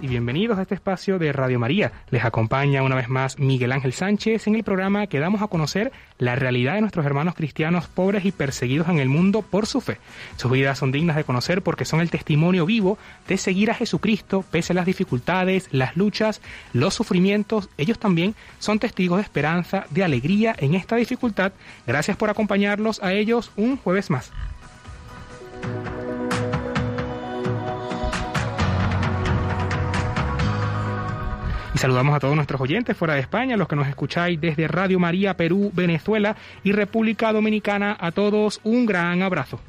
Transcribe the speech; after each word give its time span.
Y 0.00 0.08
bienvenidos 0.08 0.58
a 0.58 0.62
este 0.62 0.74
espacio 0.74 1.18
de 1.18 1.32
Radio 1.32 1.58
María. 1.58 1.92
Les 2.10 2.24
acompaña 2.24 2.82
una 2.82 2.96
vez 2.96 3.08
más 3.08 3.38
Miguel 3.38 3.72
Ángel 3.72 3.92
Sánchez 3.92 4.46
en 4.46 4.54
el 4.54 4.64
programa 4.64 5.06
que 5.06 5.20
damos 5.20 5.42
a 5.42 5.46
conocer 5.46 5.92
la 6.18 6.34
realidad 6.34 6.74
de 6.74 6.80
nuestros 6.80 7.06
hermanos 7.06 7.34
cristianos 7.34 7.86
pobres 7.86 8.24
y 8.24 8.32
perseguidos 8.32 8.88
en 8.88 8.98
el 8.98 9.08
mundo 9.08 9.42
por 9.42 9.66
su 9.66 9.80
fe. 9.80 9.98
Sus 10.36 10.50
vidas 10.50 10.78
son 10.78 10.92
dignas 10.92 11.16
de 11.16 11.24
conocer 11.24 11.62
porque 11.62 11.84
son 11.84 12.00
el 12.00 12.10
testimonio 12.10 12.66
vivo 12.66 12.98
de 13.28 13.38
seguir 13.38 13.70
a 13.70 13.74
Jesucristo 13.74 14.44
pese 14.50 14.72
a 14.72 14.76
las 14.76 14.86
dificultades, 14.86 15.68
las 15.72 15.96
luchas, 15.96 16.40
los 16.72 16.94
sufrimientos. 16.94 17.68
Ellos 17.78 17.98
también 17.98 18.34
son 18.58 18.78
testigos 18.78 19.18
de 19.18 19.22
esperanza, 19.22 19.86
de 19.90 20.04
alegría 20.04 20.54
en 20.58 20.74
esta 20.74 20.96
dificultad. 20.96 21.52
Gracias 21.86 22.16
por 22.16 22.30
acompañarlos 22.30 23.02
a 23.02 23.12
ellos 23.12 23.52
un 23.56 23.76
jueves 23.76 24.10
más. 24.10 24.32
Saludamos 31.76 32.16
a 32.16 32.20
todos 32.20 32.34
nuestros 32.34 32.60
oyentes 32.60 32.96
fuera 32.96 33.14
de 33.14 33.20
España, 33.20 33.56
los 33.56 33.68
que 33.68 33.76
nos 33.76 33.86
escucháis 33.86 34.40
desde 34.40 34.66
Radio 34.66 34.98
María, 34.98 35.36
Perú, 35.36 35.70
Venezuela 35.74 36.34
y 36.64 36.72
República 36.72 37.32
Dominicana. 37.32 37.96
A 38.00 38.12
todos 38.12 38.60
un 38.64 38.86
gran 38.86 39.22
abrazo. 39.22 39.60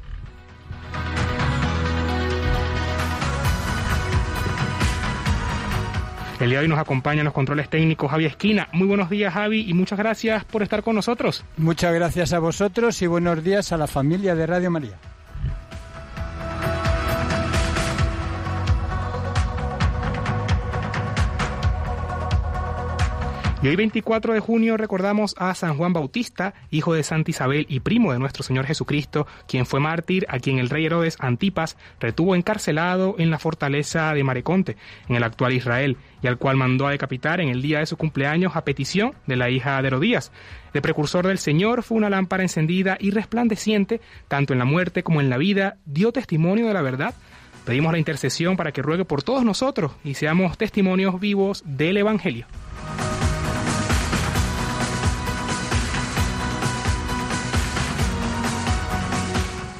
El 6.40 6.50
día 6.50 6.60
de 6.60 6.64
hoy 6.64 6.68
nos 6.68 6.78
acompañan 6.78 7.24
los 7.24 7.34
controles 7.34 7.68
técnicos 7.68 8.10
Javi 8.10 8.24
Esquina. 8.24 8.68
Muy 8.72 8.86
buenos 8.86 9.10
días 9.10 9.34
Javi 9.34 9.68
y 9.68 9.74
muchas 9.74 9.98
gracias 9.98 10.44
por 10.44 10.62
estar 10.62 10.82
con 10.82 10.94
nosotros. 10.94 11.44
Muchas 11.56 11.92
gracias 11.92 12.32
a 12.32 12.38
vosotros 12.38 13.02
y 13.02 13.06
buenos 13.06 13.42
días 13.42 13.72
a 13.72 13.76
la 13.76 13.88
familia 13.88 14.34
de 14.34 14.46
Radio 14.46 14.70
María. 14.70 14.98
Y 23.60 23.66
hoy 23.66 23.74
24 23.74 24.34
de 24.34 24.40
junio 24.40 24.76
recordamos 24.76 25.34
a 25.36 25.52
San 25.56 25.76
Juan 25.76 25.92
Bautista, 25.92 26.54
hijo 26.70 26.94
de 26.94 27.02
Santa 27.02 27.32
Isabel 27.32 27.66
y 27.68 27.80
primo 27.80 28.12
de 28.12 28.20
nuestro 28.20 28.44
Señor 28.44 28.66
Jesucristo, 28.66 29.26
quien 29.48 29.66
fue 29.66 29.80
mártir, 29.80 30.26
a 30.28 30.38
quien 30.38 30.60
el 30.60 30.70
rey 30.70 30.86
Herodes 30.86 31.16
Antipas 31.18 31.76
retuvo 31.98 32.36
encarcelado 32.36 33.16
en 33.18 33.32
la 33.32 33.40
fortaleza 33.40 34.14
de 34.14 34.22
Mareconte, 34.22 34.76
en 35.08 35.16
el 35.16 35.24
actual 35.24 35.54
Israel, 35.54 35.96
y 36.22 36.28
al 36.28 36.38
cual 36.38 36.56
mandó 36.56 36.86
a 36.86 36.92
decapitar 36.92 37.40
en 37.40 37.48
el 37.48 37.60
día 37.60 37.80
de 37.80 37.86
su 37.86 37.96
cumpleaños 37.96 38.54
a 38.54 38.62
petición 38.62 39.14
de 39.26 39.34
la 39.34 39.50
hija 39.50 39.82
de 39.82 39.88
Herodías. 39.88 40.30
El 40.72 40.82
precursor 40.82 41.26
del 41.26 41.38
Señor 41.38 41.82
fue 41.82 41.98
una 41.98 42.10
lámpara 42.10 42.44
encendida 42.44 42.96
y 43.00 43.10
resplandeciente, 43.10 44.00
tanto 44.28 44.52
en 44.52 44.60
la 44.60 44.66
muerte 44.66 45.02
como 45.02 45.20
en 45.20 45.30
la 45.30 45.36
vida, 45.36 45.78
dio 45.84 46.12
testimonio 46.12 46.68
de 46.68 46.74
la 46.74 46.82
verdad. 46.82 47.12
Pedimos 47.64 47.90
la 47.90 47.98
intercesión 47.98 48.56
para 48.56 48.70
que 48.70 48.82
ruegue 48.82 49.04
por 49.04 49.24
todos 49.24 49.44
nosotros 49.44 49.90
y 50.04 50.14
seamos 50.14 50.56
testimonios 50.56 51.18
vivos 51.18 51.64
del 51.66 51.96
Evangelio. 51.96 52.46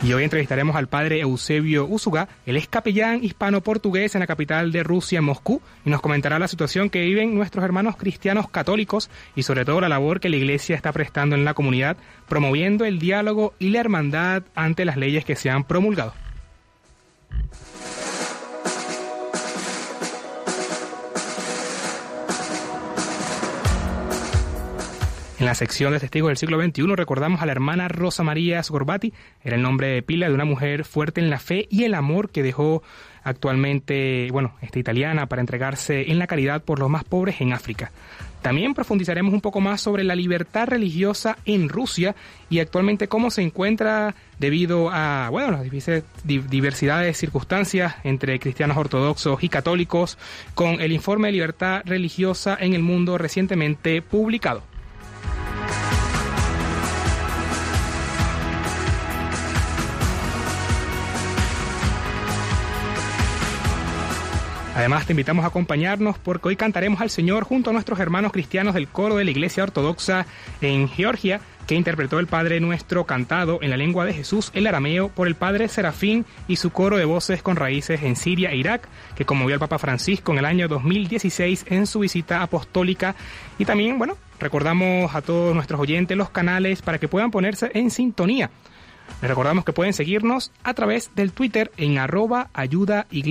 Y 0.09 0.15
hoy 0.15 0.25
entrevistaremos 0.25 0.75
al 0.75 0.89
padre 0.89 1.21
Eusebio 1.21 1.85
Usuga. 1.85 2.31
Él 2.47 2.57
es 2.57 2.67
capellán 2.67 3.23
hispano-portugués 3.23 4.15
en 4.15 4.21
la 4.21 4.27
capital 4.27 4.73
de 4.73 4.83
Rusia, 4.83 5.21
Moscú, 5.21 5.61
y 5.85 5.91
nos 5.91 6.01
comentará 6.01 6.39
la 6.39 6.49
situación 6.49 6.89
que 6.89 7.03
viven 7.03 7.35
nuestros 7.35 7.63
hermanos 7.63 7.99
cristianos 7.99 8.49
católicos 8.49 9.11
y 9.37 9.43
sobre 9.43 9.67
todo 9.67 9.83
la 9.83 9.91
labor 9.91 10.19
que 10.19 10.31
la 10.31 10.37
Iglesia 10.37 10.77
está 10.77 10.93
prestando 10.93 11.37
en 11.37 11.45
la 11.45 11.53
comunidad, 11.53 11.99
promoviendo 12.27 12.87
el 12.87 12.99
diálogo 12.99 13.53
y 13.59 13.69
la 13.69 13.81
hermandad 13.81 14.45
ante 14.55 14.87
las 14.87 14.97
leyes 14.97 15.27
que 15.27 15.37
se 15.37 15.51
han 15.51 15.65
promulgado. 15.65 16.15
En 25.39 25.47
la 25.47 25.55
sección 25.55 25.93
de 25.93 26.01
testigos 26.01 26.31
del 26.31 26.37
siglo 26.37 26.61
XXI 26.61 26.97
recordamos 26.97 27.41
a 27.41 27.47
la 27.47 27.53
hermana 27.53 27.87
Rosa 27.87 28.25
María 28.25 28.61
Sgorbati, 28.61 29.13
era 29.45 29.55
el 29.55 29.63
nombre 29.63 29.87
de 29.87 30.03
pila 30.03 30.27
de 30.27 30.35
una 30.35 30.45
mujer 30.45 30.85
fuerte 30.85 31.21
en 31.21 31.31
la 31.31 31.39
fe 31.39 31.69
y 31.71 31.85
el 31.85 31.95
amor 31.95 32.31
que 32.31 32.43
dejó 32.43 32.83
actualmente, 33.23 34.29
bueno, 34.33 34.57
esta 34.63 34.81
italiana 34.81 35.27
para 35.27 35.41
entregarse 35.41 36.11
en 36.11 36.19
la 36.19 36.27
caridad 36.27 36.63
por 36.63 36.81
los 36.81 36.91
más 36.91 37.05
pobres 37.05 37.41
en 37.41 37.53
África. 37.53 37.93
También 38.43 38.75
profundizaremos 38.75 39.33
un 39.33 39.41
poco 39.41 39.61
más 39.61 39.81
sobre 39.81 40.03
la 40.03 40.17
libertad 40.17 40.67
religiosa 40.67 41.39
en 41.45 41.69
Rusia 41.69 42.17
y 42.51 42.59
actualmente 42.59 43.07
cómo 43.07 43.31
se 43.31 43.43
encuentra 43.43 44.17
debido 44.41 44.91
a, 44.91 45.29
bueno, 45.31 45.53
las 45.53 45.63
diversidades 46.25 47.07
de 47.07 47.15
circunstancias 47.15 47.95
entre 48.03 48.41
cristianos 48.41 48.77
ortodoxos 48.77 49.45
y 49.45 49.49
católicos 49.49 50.19
con 50.57 50.81
el 50.81 50.91
informe 50.91 51.29
de 51.29 51.33
libertad 51.33 51.83
religiosa 51.85 52.59
en 52.61 52.75
el 52.75 52.83
mundo 52.83 53.19
recientemente 53.19 54.03
publicado. 54.03 54.65
Además, 64.79 65.07
te 65.07 65.13
invitamos 65.13 65.45
a 65.45 65.49
acompañarnos 65.49 66.19
porque 66.19 66.47
hoy 66.47 66.55
cantaremos 66.55 67.01
al 67.01 67.11
Señor 67.11 67.43
junto 67.43 67.71
a 67.71 67.73
nuestros 67.73 67.99
hermanos 67.99 68.31
cristianos 68.31 68.75
del 68.75 68.87
coro 68.87 69.17
de 69.17 69.25
la 69.25 69.33
Iglesia 69.33 69.65
Ortodoxa 69.65 70.25
en 70.61 70.89
Georgia, 70.89 71.41
que 71.67 71.75
interpretó 71.75 72.21
el 72.21 72.29
Padre 72.29 72.61
Nuestro 72.61 73.05
cantado 73.05 73.59
en 73.61 73.71
la 73.71 73.77
lengua 73.77 74.05
de 74.05 74.15
Jesús, 74.15 74.53
el 74.55 74.69
arameo, 74.69 75.09
por 75.09 75.27
el 75.27 75.35
Padre 75.35 75.67
Serafín 75.67 76.25
y 76.47 76.55
su 76.55 76.71
coro 76.71 76.97
de 76.97 77.07
voces 77.07 77.43
con 77.43 77.57
raíces 77.57 78.05
en 78.05 78.15
Siria 78.15 78.53
e 78.53 78.57
Irak, 78.57 78.89
que 79.17 79.25
conmovió 79.25 79.55
al 79.55 79.61
Papa 79.61 79.81
Francisco 79.81 80.31
en 80.31 80.39
el 80.39 80.45
año 80.45 80.69
2016 80.69 81.65
en 81.71 81.89
su 81.89 81.99
visita 81.99 82.41
apostólica. 82.41 83.17
Y 83.59 83.65
también, 83.65 83.99
bueno, 83.99 84.17
recordamos 84.39 85.13
a 85.13 85.23
todos 85.23 85.57
nuestros 85.57 85.81
oyentes 85.81 86.17
los 86.17 86.31
canales 86.31 86.83
para 86.83 86.99
que 86.99 87.09
puedan 87.09 87.33
ponerse 87.33 87.73
en 87.75 87.91
sintonía. 87.91 88.49
Les 89.21 89.29
recordamos 89.29 89.65
que 89.65 89.73
pueden 89.73 89.93
seguirnos 89.93 90.53
a 90.63 90.75
través 90.75 91.11
del 91.15 91.33
Twitter 91.33 91.73
en 91.77 91.99
arroba 91.99 92.51
ayuda 92.55 93.07
y 93.11 93.23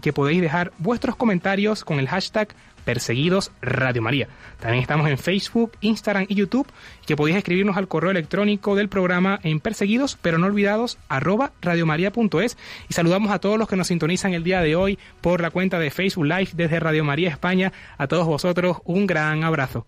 que 0.00 0.12
podéis 0.12 0.40
dejar 0.40 0.72
vuestros 0.78 1.16
comentarios 1.16 1.84
con 1.84 1.98
el 1.98 2.08
hashtag 2.08 2.48
Perseguidos 2.84 3.52
Radio 3.60 4.02
María. 4.02 4.28
También 4.58 4.82
estamos 4.82 5.08
en 5.08 5.18
Facebook, 5.18 5.72
Instagram 5.80 6.26
y 6.28 6.34
YouTube 6.34 6.66
y 7.02 7.06
que 7.06 7.16
podéis 7.16 7.36
escribirnos 7.36 7.76
al 7.76 7.88
correo 7.88 8.10
electrónico 8.10 8.74
del 8.74 8.88
programa 8.88 9.38
en 9.42 9.60
perseguidos 9.60 10.18
pero 10.20 10.38
no 10.38 10.46
olvidados 10.46 10.98
arroba 11.08 11.52
y 11.62 12.92
saludamos 12.92 13.30
a 13.30 13.38
todos 13.38 13.58
los 13.58 13.68
que 13.68 13.76
nos 13.76 13.86
sintonizan 13.86 14.34
el 14.34 14.42
día 14.42 14.60
de 14.60 14.76
hoy 14.76 14.98
por 15.20 15.40
la 15.40 15.50
cuenta 15.50 15.78
de 15.78 15.90
Facebook 15.90 16.26
Live 16.26 16.50
desde 16.54 16.80
Radio 16.80 17.04
María 17.04 17.30
España. 17.30 17.72
A 17.98 18.08
todos 18.08 18.26
vosotros 18.26 18.78
un 18.84 19.06
gran 19.06 19.44
abrazo. 19.44 19.86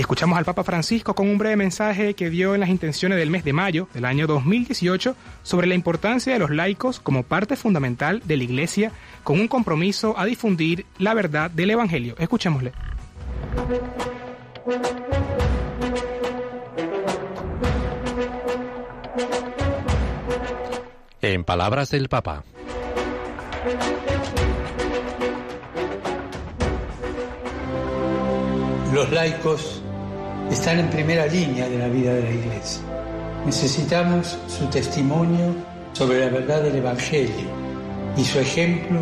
Y 0.00 0.02
escuchamos 0.02 0.38
al 0.38 0.46
Papa 0.46 0.64
Francisco 0.64 1.14
con 1.14 1.28
un 1.28 1.36
breve 1.36 1.56
mensaje 1.56 2.14
que 2.14 2.30
dio 2.30 2.54
en 2.54 2.60
las 2.60 2.70
intenciones 2.70 3.18
del 3.18 3.28
mes 3.28 3.44
de 3.44 3.52
mayo 3.52 3.86
del 3.92 4.06
año 4.06 4.26
2018 4.26 5.14
sobre 5.42 5.66
la 5.66 5.74
importancia 5.74 6.32
de 6.32 6.38
los 6.38 6.48
laicos 6.48 7.00
como 7.00 7.22
parte 7.22 7.54
fundamental 7.54 8.22
de 8.24 8.38
la 8.38 8.44
Iglesia 8.44 8.92
con 9.24 9.38
un 9.38 9.46
compromiso 9.46 10.18
a 10.18 10.24
difundir 10.24 10.86
la 10.96 11.12
verdad 11.12 11.50
del 11.50 11.72
Evangelio. 11.72 12.14
Escuchémosle. 12.16 12.72
En 21.20 21.44
palabras 21.44 21.90
del 21.90 22.08
Papa. 22.08 22.42
Los 28.94 29.10
laicos 29.12 29.79
están 30.50 30.80
en 30.80 30.90
primera 30.90 31.26
línea 31.26 31.68
de 31.68 31.78
la 31.78 31.88
vida 31.88 32.12
de 32.12 32.22
la 32.22 32.30
Iglesia. 32.30 32.82
Necesitamos 33.46 34.36
su 34.48 34.66
testimonio 34.66 35.54
sobre 35.92 36.20
la 36.20 36.28
verdad 36.28 36.62
del 36.62 36.76
Evangelio 36.76 37.48
y 38.16 38.24
su 38.24 38.40
ejemplo 38.40 39.00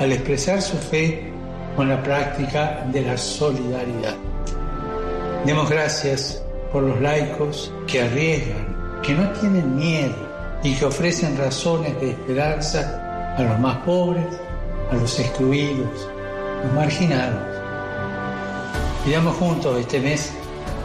al 0.00 0.12
expresar 0.12 0.60
su 0.60 0.76
fe 0.76 1.30
con 1.76 1.88
la 1.88 2.02
práctica 2.02 2.84
de 2.92 3.02
la 3.02 3.16
solidaridad. 3.16 4.16
Demos 5.46 5.70
gracias 5.70 6.42
por 6.72 6.82
los 6.82 7.00
laicos 7.00 7.72
que 7.86 8.02
arriesgan, 8.02 9.00
que 9.02 9.14
no 9.14 9.30
tienen 9.32 9.76
miedo 9.76 10.14
y 10.62 10.74
que 10.74 10.84
ofrecen 10.84 11.36
razones 11.38 11.98
de 12.00 12.10
esperanza 12.10 13.34
a 13.36 13.42
los 13.42 13.58
más 13.60 13.78
pobres, 13.78 14.26
a 14.90 14.96
los 14.96 15.18
excluidos, 15.18 16.08
los 16.64 16.72
marginados. 16.74 17.40
Pidamos 19.04 19.36
juntos 19.36 19.80
este 19.80 20.00
mes 20.00 20.32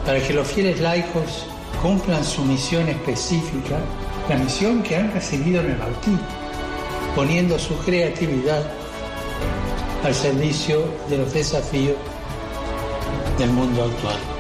para 0.08 0.26
que 0.26 0.34
los 0.34 0.48
fieles 0.48 0.80
laicos 0.80 1.46
cumplan 1.82 2.24
su 2.24 2.42
misión 2.46 2.88
específica, 2.88 3.78
la 4.30 4.38
misión 4.38 4.82
que 4.82 4.96
han 4.96 5.12
recibido 5.12 5.60
en 5.60 5.72
el 5.72 5.78
bautismo, 5.78 6.22
poniendo 7.14 7.60
su 7.60 7.78
creatividad 7.80 8.64
al 10.06 10.16
servicio 10.16 10.86
de 11.10 11.18
los 11.18 11.34
desafíos 11.34 11.98
del 13.38 13.50
mundo 13.50 13.84
actual. 13.84 14.37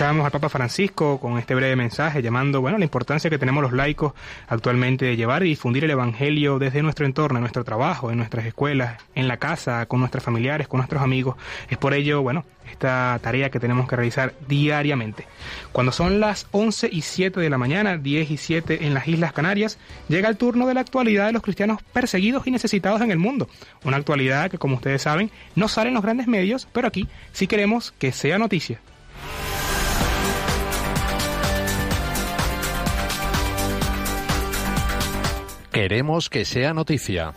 Escuchábamos 0.00 0.24
al 0.24 0.30
Papa 0.30 0.48
Francisco 0.48 1.20
con 1.20 1.36
este 1.36 1.54
breve 1.54 1.76
mensaje 1.76 2.22
llamando, 2.22 2.62
bueno, 2.62 2.78
la 2.78 2.84
importancia 2.84 3.28
que 3.28 3.36
tenemos 3.36 3.62
los 3.62 3.74
laicos 3.74 4.14
actualmente 4.48 5.04
de 5.04 5.14
llevar 5.14 5.42
y 5.42 5.50
difundir 5.50 5.84
el 5.84 5.90
Evangelio 5.90 6.58
desde 6.58 6.82
nuestro 6.82 7.04
entorno, 7.04 7.36
en 7.36 7.42
nuestro 7.42 7.64
trabajo, 7.64 8.10
en 8.10 8.16
nuestras 8.16 8.46
escuelas, 8.46 8.96
en 9.14 9.28
la 9.28 9.36
casa, 9.36 9.84
con 9.84 10.00
nuestros 10.00 10.24
familiares, 10.24 10.68
con 10.68 10.78
nuestros 10.78 11.02
amigos. 11.02 11.36
Es 11.68 11.76
por 11.76 11.92
ello, 11.92 12.22
bueno, 12.22 12.46
esta 12.72 13.20
tarea 13.22 13.50
que 13.50 13.60
tenemos 13.60 13.86
que 13.86 13.96
realizar 13.96 14.32
diariamente. 14.48 15.26
Cuando 15.70 15.92
son 15.92 16.18
las 16.18 16.46
11 16.52 16.88
y 16.90 17.02
7 17.02 17.38
de 17.38 17.50
la 17.50 17.58
mañana, 17.58 17.98
10 17.98 18.30
y 18.30 18.38
7 18.38 18.86
en 18.86 18.94
las 18.94 19.06
Islas 19.06 19.34
Canarias, 19.34 19.76
llega 20.08 20.30
el 20.30 20.38
turno 20.38 20.66
de 20.66 20.72
la 20.72 20.80
actualidad 20.80 21.26
de 21.26 21.32
los 21.32 21.42
cristianos 21.42 21.82
perseguidos 21.92 22.46
y 22.46 22.50
necesitados 22.50 23.02
en 23.02 23.10
el 23.10 23.18
mundo. 23.18 23.50
Una 23.84 23.98
actualidad 23.98 24.50
que, 24.50 24.56
como 24.56 24.76
ustedes 24.76 25.02
saben, 25.02 25.30
no 25.56 25.68
sale 25.68 25.88
en 25.88 25.94
los 25.94 26.02
grandes 26.02 26.26
medios, 26.26 26.66
pero 26.72 26.88
aquí 26.88 27.06
sí 27.32 27.46
queremos 27.46 27.92
que 27.98 28.12
sea 28.12 28.38
noticia. 28.38 28.80
Queremos 35.72 36.28
que 36.28 36.44
sea 36.44 36.74
noticia. 36.74 37.32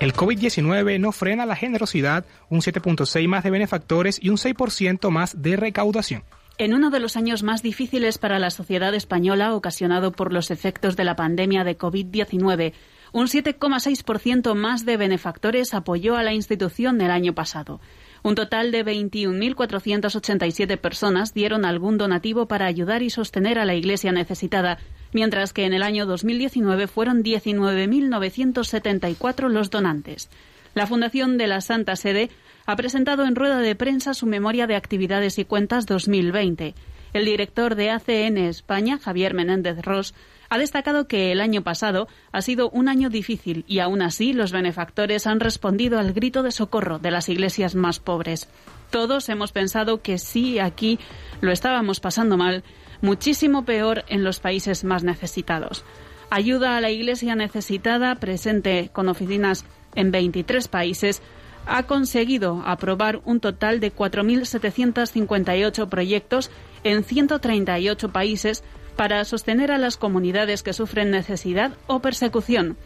El 0.00 0.14
COVID-19 0.14 0.98
no 0.98 1.12
frena 1.12 1.46
la 1.46 1.54
generosidad, 1.54 2.24
un 2.48 2.60
7.6 2.60 3.28
más 3.28 3.44
de 3.44 3.50
benefactores 3.50 4.18
y 4.20 4.30
un 4.30 4.36
6% 4.36 5.10
más 5.10 5.40
de 5.40 5.56
recaudación. 5.56 6.24
En 6.58 6.74
uno 6.74 6.90
de 6.90 6.98
los 6.98 7.16
años 7.16 7.42
más 7.44 7.62
difíciles 7.62 8.18
para 8.18 8.38
la 8.38 8.50
sociedad 8.50 8.94
española, 8.94 9.54
ocasionado 9.54 10.10
por 10.10 10.32
los 10.32 10.50
efectos 10.50 10.96
de 10.96 11.04
la 11.04 11.14
pandemia 11.14 11.62
de 11.62 11.78
COVID-19, 11.78 12.72
un 13.12 13.26
7,6% 13.26 14.54
más 14.54 14.86
de 14.86 14.96
benefactores 14.96 15.74
apoyó 15.74 16.16
a 16.16 16.22
la 16.22 16.32
institución 16.32 17.00
el 17.00 17.10
año 17.10 17.34
pasado. 17.34 17.80
Un 18.22 18.34
total 18.34 18.70
de 18.70 18.84
21.487 18.84 20.78
personas 20.78 21.34
dieron 21.34 21.64
algún 21.64 21.98
donativo 21.98 22.46
para 22.46 22.66
ayudar 22.66 23.02
y 23.02 23.10
sostener 23.10 23.58
a 23.58 23.64
la 23.64 23.74
Iglesia 23.74 24.12
necesitada, 24.12 24.78
mientras 25.12 25.52
que 25.52 25.64
en 25.64 25.74
el 25.74 25.82
año 25.82 26.06
2019 26.06 26.86
fueron 26.86 27.22
19.974 27.22 29.48
los 29.48 29.70
donantes. 29.70 30.30
La 30.74 30.86
Fundación 30.86 31.36
de 31.36 31.48
la 31.48 31.60
Santa 31.60 31.96
Sede 31.96 32.30
ha 32.64 32.76
presentado 32.76 33.26
en 33.26 33.34
rueda 33.34 33.58
de 33.58 33.74
prensa 33.74 34.14
su 34.14 34.26
memoria 34.26 34.66
de 34.66 34.76
actividades 34.76 35.38
y 35.38 35.44
cuentas 35.44 35.84
2020. 35.86 36.74
El 37.12 37.26
director 37.26 37.74
de 37.74 37.90
ACN 37.90 38.38
España, 38.38 38.98
Javier 38.98 39.34
Menéndez 39.34 39.82
Ross, 39.82 40.14
ha 40.52 40.58
destacado 40.58 41.08
que 41.08 41.32
el 41.32 41.40
año 41.40 41.62
pasado 41.62 42.08
ha 42.30 42.42
sido 42.42 42.68
un 42.68 42.90
año 42.90 43.08
difícil 43.08 43.64
y 43.66 43.78
aún 43.78 44.02
así 44.02 44.34
los 44.34 44.52
benefactores 44.52 45.26
han 45.26 45.40
respondido 45.40 45.98
al 45.98 46.12
grito 46.12 46.42
de 46.42 46.52
socorro 46.52 46.98
de 46.98 47.10
las 47.10 47.30
iglesias 47.30 47.74
más 47.74 48.00
pobres. 48.00 48.50
Todos 48.90 49.30
hemos 49.30 49.50
pensado 49.50 50.02
que 50.02 50.18
sí, 50.18 50.58
aquí 50.58 50.98
lo 51.40 51.52
estábamos 51.52 52.00
pasando 52.00 52.36
mal, 52.36 52.64
muchísimo 53.00 53.64
peor 53.64 54.04
en 54.08 54.24
los 54.24 54.40
países 54.40 54.84
más 54.84 55.04
necesitados. 55.04 55.86
Ayuda 56.28 56.76
a 56.76 56.82
la 56.82 56.90
iglesia 56.90 57.34
necesitada, 57.34 58.14
presente 58.16 58.90
con 58.92 59.08
oficinas 59.08 59.64
en 59.94 60.10
23 60.10 60.68
países, 60.68 61.22
ha 61.64 61.84
conseguido 61.84 62.62
aprobar 62.66 63.22
un 63.24 63.40
total 63.40 63.80
de 63.80 63.90
4.758 63.90 65.88
proyectos 65.88 66.50
en 66.84 67.04
138 67.04 68.12
países 68.12 68.62
para 68.96 69.24
sostener 69.24 69.72
a 69.72 69.78
las 69.78 69.96
comunidades 69.96 70.62
que 70.62 70.72
sufren 70.72 71.10
necesidad 71.10 71.72
o 71.86 72.00
persecución. 72.00 72.76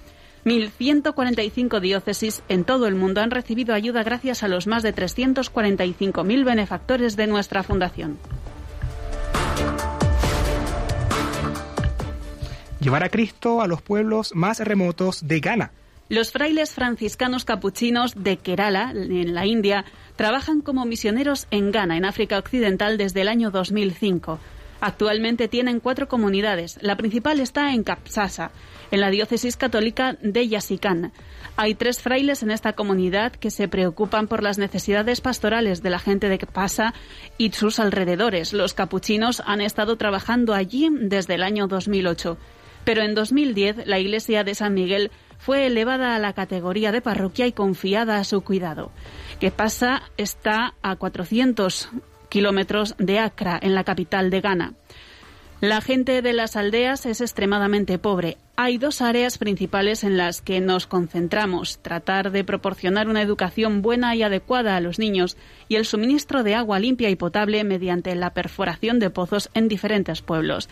1.145 0.44 1.80
diócesis 1.80 2.42
en 2.48 2.64
todo 2.64 2.86
el 2.86 2.94
mundo 2.94 3.20
han 3.20 3.32
recibido 3.32 3.74
ayuda 3.74 4.04
gracias 4.04 4.44
a 4.44 4.48
los 4.48 4.68
más 4.68 4.84
de 4.84 4.94
345.000 4.94 6.44
benefactores 6.44 7.16
de 7.16 7.26
nuestra 7.26 7.64
fundación. 7.64 8.18
Llevar 12.78 13.02
a 13.02 13.08
Cristo 13.08 13.60
a 13.60 13.66
los 13.66 13.82
pueblos 13.82 14.32
más 14.34 14.60
remotos 14.60 15.26
de 15.26 15.40
Ghana. 15.40 15.72
Los 16.08 16.30
frailes 16.30 16.72
franciscanos 16.72 17.44
capuchinos 17.44 18.14
de 18.14 18.36
Kerala, 18.36 18.92
en 18.92 19.34
la 19.34 19.44
India, 19.44 19.84
trabajan 20.14 20.60
como 20.60 20.84
misioneros 20.84 21.48
en 21.50 21.72
Ghana, 21.72 21.96
en 21.96 22.04
África 22.04 22.38
Occidental, 22.38 22.96
desde 22.96 23.22
el 23.22 23.28
año 23.28 23.50
2005. 23.50 24.38
Actualmente 24.80 25.48
tienen 25.48 25.80
cuatro 25.80 26.08
comunidades. 26.08 26.78
La 26.82 26.96
principal 26.96 27.40
está 27.40 27.72
en 27.72 27.82
Kapsasa, 27.82 28.50
en 28.90 29.00
la 29.00 29.10
diócesis 29.10 29.56
católica 29.56 30.16
de 30.20 30.48
Yasicán. 30.48 31.12
Hay 31.56 31.74
tres 31.74 32.02
frailes 32.02 32.42
en 32.42 32.50
esta 32.50 32.74
comunidad 32.74 33.32
que 33.32 33.50
se 33.50 33.68
preocupan 33.68 34.28
por 34.28 34.42
las 34.42 34.58
necesidades 34.58 35.20
pastorales 35.20 35.82
de 35.82 35.90
la 35.90 35.98
gente 35.98 36.28
de 36.28 36.38
Kapasa 36.38 36.92
y 37.38 37.52
sus 37.52 37.80
alrededores. 37.80 38.52
Los 38.52 38.74
capuchinos 38.74 39.42
han 39.46 39.60
estado 39.60 39.96
trabajando 39.96 40.52
allí 40.52 40.88
desde 40.92 41.34
el 41.34 41.42
año 41.42 41.66
2008. 41.66 42.36
Pero 42.84 43.02
en 43.02 43.14
2010 43.14 43.86
la 43.86 43.98
iglesia 43.98 44.44
de 44.44 44.54
San 44.54 44.74
Miguel 44.74 45.10
fue 45.38 45.66
elevada 45.66 46.14
a 46.14 46.18
la 46.18 46.34
categoría 46.34 46.92
de 46.92 47.00
parroquia 47.00 47.46
y 47.46 47.52
confiada 47.52 48.18
a 48.18 48.24
su 48.24 48.42
cuidado. 48.42 48.92
Kapasa 49.40 50.02
está 50.16 50.74
a 50.82 50.96
400 50.96 51.90
kilómetros 52.28 52.94
de 52.98 53.18
Accra, 53.18 53.58
en 53.60 53.74
la 53.74 53.84
capital 53.84 54.30
de 54.30 54.40
Ghana. 54.40 54.74
La 55.62 55.80
gente 55.80 56.20
de 56.20 56.34
las 56.34 56.54
aldeas 56.54 57.06
es 57.06 57.22
extremadamente 57.22 57.98
pobre. 57.98 58.36
Hay 58.56 58.76
dos 58.76 59.00
áreas 59.00 59.38
principales 59.38 60.04
en 60.04 60.18
las 60.18 60.42
que 60.42 60.60
nos 60.60 60.86
concentramos, 60.86 61.78
tratar 61.78 62.30
de 62.30 62.44
proporcionar 62.44 63.08
una 63.08 63.22
educación 63.22 63.80
buena 63.80 64.14
y 64.14 64.22
adecuada 64.22 64.76
a 64.76 64.80
los 64.80 64.98
niños 64.98 65.38
y 65.66 65.76
el 65.76 65.86
suministro 65.86 66.42
de 66.42 66.54
agua 66.54 66.78
limpia 66.78 67.08
y 67.08 67.16
potable 67.16 67.64
mediante 67.64 68.14
la 68.14 68.34
perforación 68.34 68.98
de 68.98 69.08
pozos 69.08 69.48
en 69.54 69.68
diferentes 69.68 70.20
pueblos. 70.20 70.68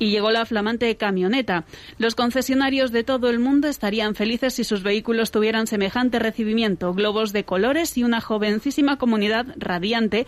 Y 0.00 0.10
llegó 0.10 0.32
la 0.32 0.44
flamante 0.44 0.96
camioneta. 0.96 1.64
Los 1.96 2.16
concesionarios 2.16 2.90
de 2.90 3.04
todo 3.04 3.30
el 3.30 3.38
mundo 3.38 3.68
estarían 3.68 4.16
felices 4.16 4.54
si 4.54 4.64
sus 4.64 4.82
vehículos 4.82 5.30
tuvieran 5.30 5.68
semejante 5.68 6.18
recibimiento, 6.18 6.92
globos 6.94 7.32
de 7.32 7.44
colores 7.44 7.96
y 7.96 8.02
una 8.02 8.20
jovencísima 8.20 8.98
comunidad 8.98 9.46
radiante 9.56 10.26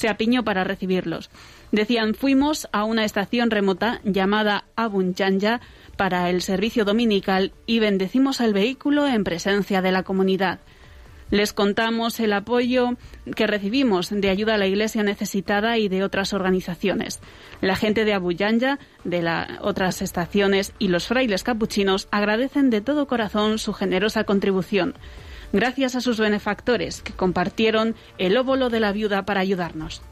se 0.00 0.08
apiñó 0.08 0.44
para 0.44 0.64
recibirlos. 0.64 1.30
Decían, 1.72 2.14
fuimos 2.14 2.68
a 2.72 2.84
una 2.84 3.04
estación 3.04 3.50
remota 3.50 4.00
llamada 4.02 4.64
Abunchanja 4.74 5.60
para 5.98 6.30
el 6.30 6.40
servicio 6.40 6.86
dominical 6.86 7.52
y 7.66 7.80
bendecimos 7.80 8.40
el 8.40 8.54
vehículo 8.54 9.06
en 9.06 9.24
presencia 9.24 9.82
de 9.82 9.92
la 9.92 10.02
comunidad. 10.02 10.60
Les 11.30 11.52
contamos 11.52 12.18
el 12.18 12.32
apoyo 12.32 12.96
que 13.36 13.46
recibimos 13.46 14.08
de 14.08 14.30
ayuda 14.30 14.54
a 14.54 14.58
la 14.58 14.66
Iglesia 14.66 15.02
necesitada 15.02 15.76
y 15.76 15.88
de 15.88 16.02
otras 16.02 16.32
organizaciones. 16.32 17.20
La 17.60 17.76
gente 17.76 18.06
de 18.06 18.14
Abuyanja, 18.14 18.78
de 19.04 19.20
las 19.20 19.60
otras 19.60 20.00
estaciones 20.00 20.72
y 20.78 20.88
los 20.88 21.06
frailes 21.06 21.44
capuchinos 21.44 22.08
agradecen 22.10 22.70
de 22.70 22.80
todo 22.80 23.06
corazón 23.06 23.58
su 23.58 23.74
generosa 23.74 24.24
contribución 24.24 24.94
gracias 25.52 25.96
a 25.96 26.00
sus 26.00 26.18
benefactores 26.18 27.02
que 27.02 27.12
compartieron 27.12 27.94
el 28.18 28.36
óvulo 28.36 28.70
de 28.70 28.80
la 28.80 28.92
viuda 28.92 29.24
para 29.24 29.40
ayudarnos. 29.40 30.02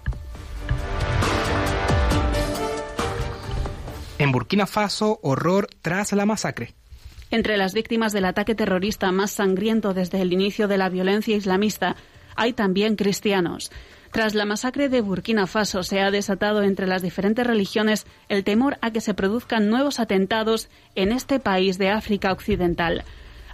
En 4.19 4.33
Burkina 4.33 4.67
Faso, 4.67 5.21
horror 5.23 5.69
tras 5.81 6.13
la 6.13 6.27
masacre. 6.27 6.75
Entre 7.31 7.57
las 7.57 7.75
víctimas 7.75 8.13
del 8.13 8.25
ataque 8.25 8.55
terrorista 8.55 9.13
más 9.13 9.31
sangriento 9.31 9.95
desde 9.95 10.21
el 10.21 10.33
inicio 10.33 10.67
de 10.67 10.79
la 10.79 10.89
violencia 10.89 11.37
islamista 11.37 11.95
hay 12.35 12.53
también 12.53 12.97
cristianos. 12.97 13.71
Tras 14.11 14.35
la 14.35 14.47
masacre 14.47 14.89
de 14.89 15.03
Burkina 15.03 15.47
Faso 15.47 15.83
se 15.83 16.01
ha 16.01 16.11
desatado 16.11 16.63
entre 16.63 16.87
las 16.87 17.03
diferentes 17.03 17.47
religiones 17.47 18.07
el 18.29 18.43
temor 18.43 18.79
a 18.81 18.91
que 18.91 19.03
se 19.03 19.13
produzcan 19.13 19.69
nuevos 19.69 20.01
atentados 20.01 20.71
en 20.95 21.13
este 21.13 21.41
país 21.41 21.77
de 21.77 21.91
África 21.91 22.33
Occidental. 22.33 23.05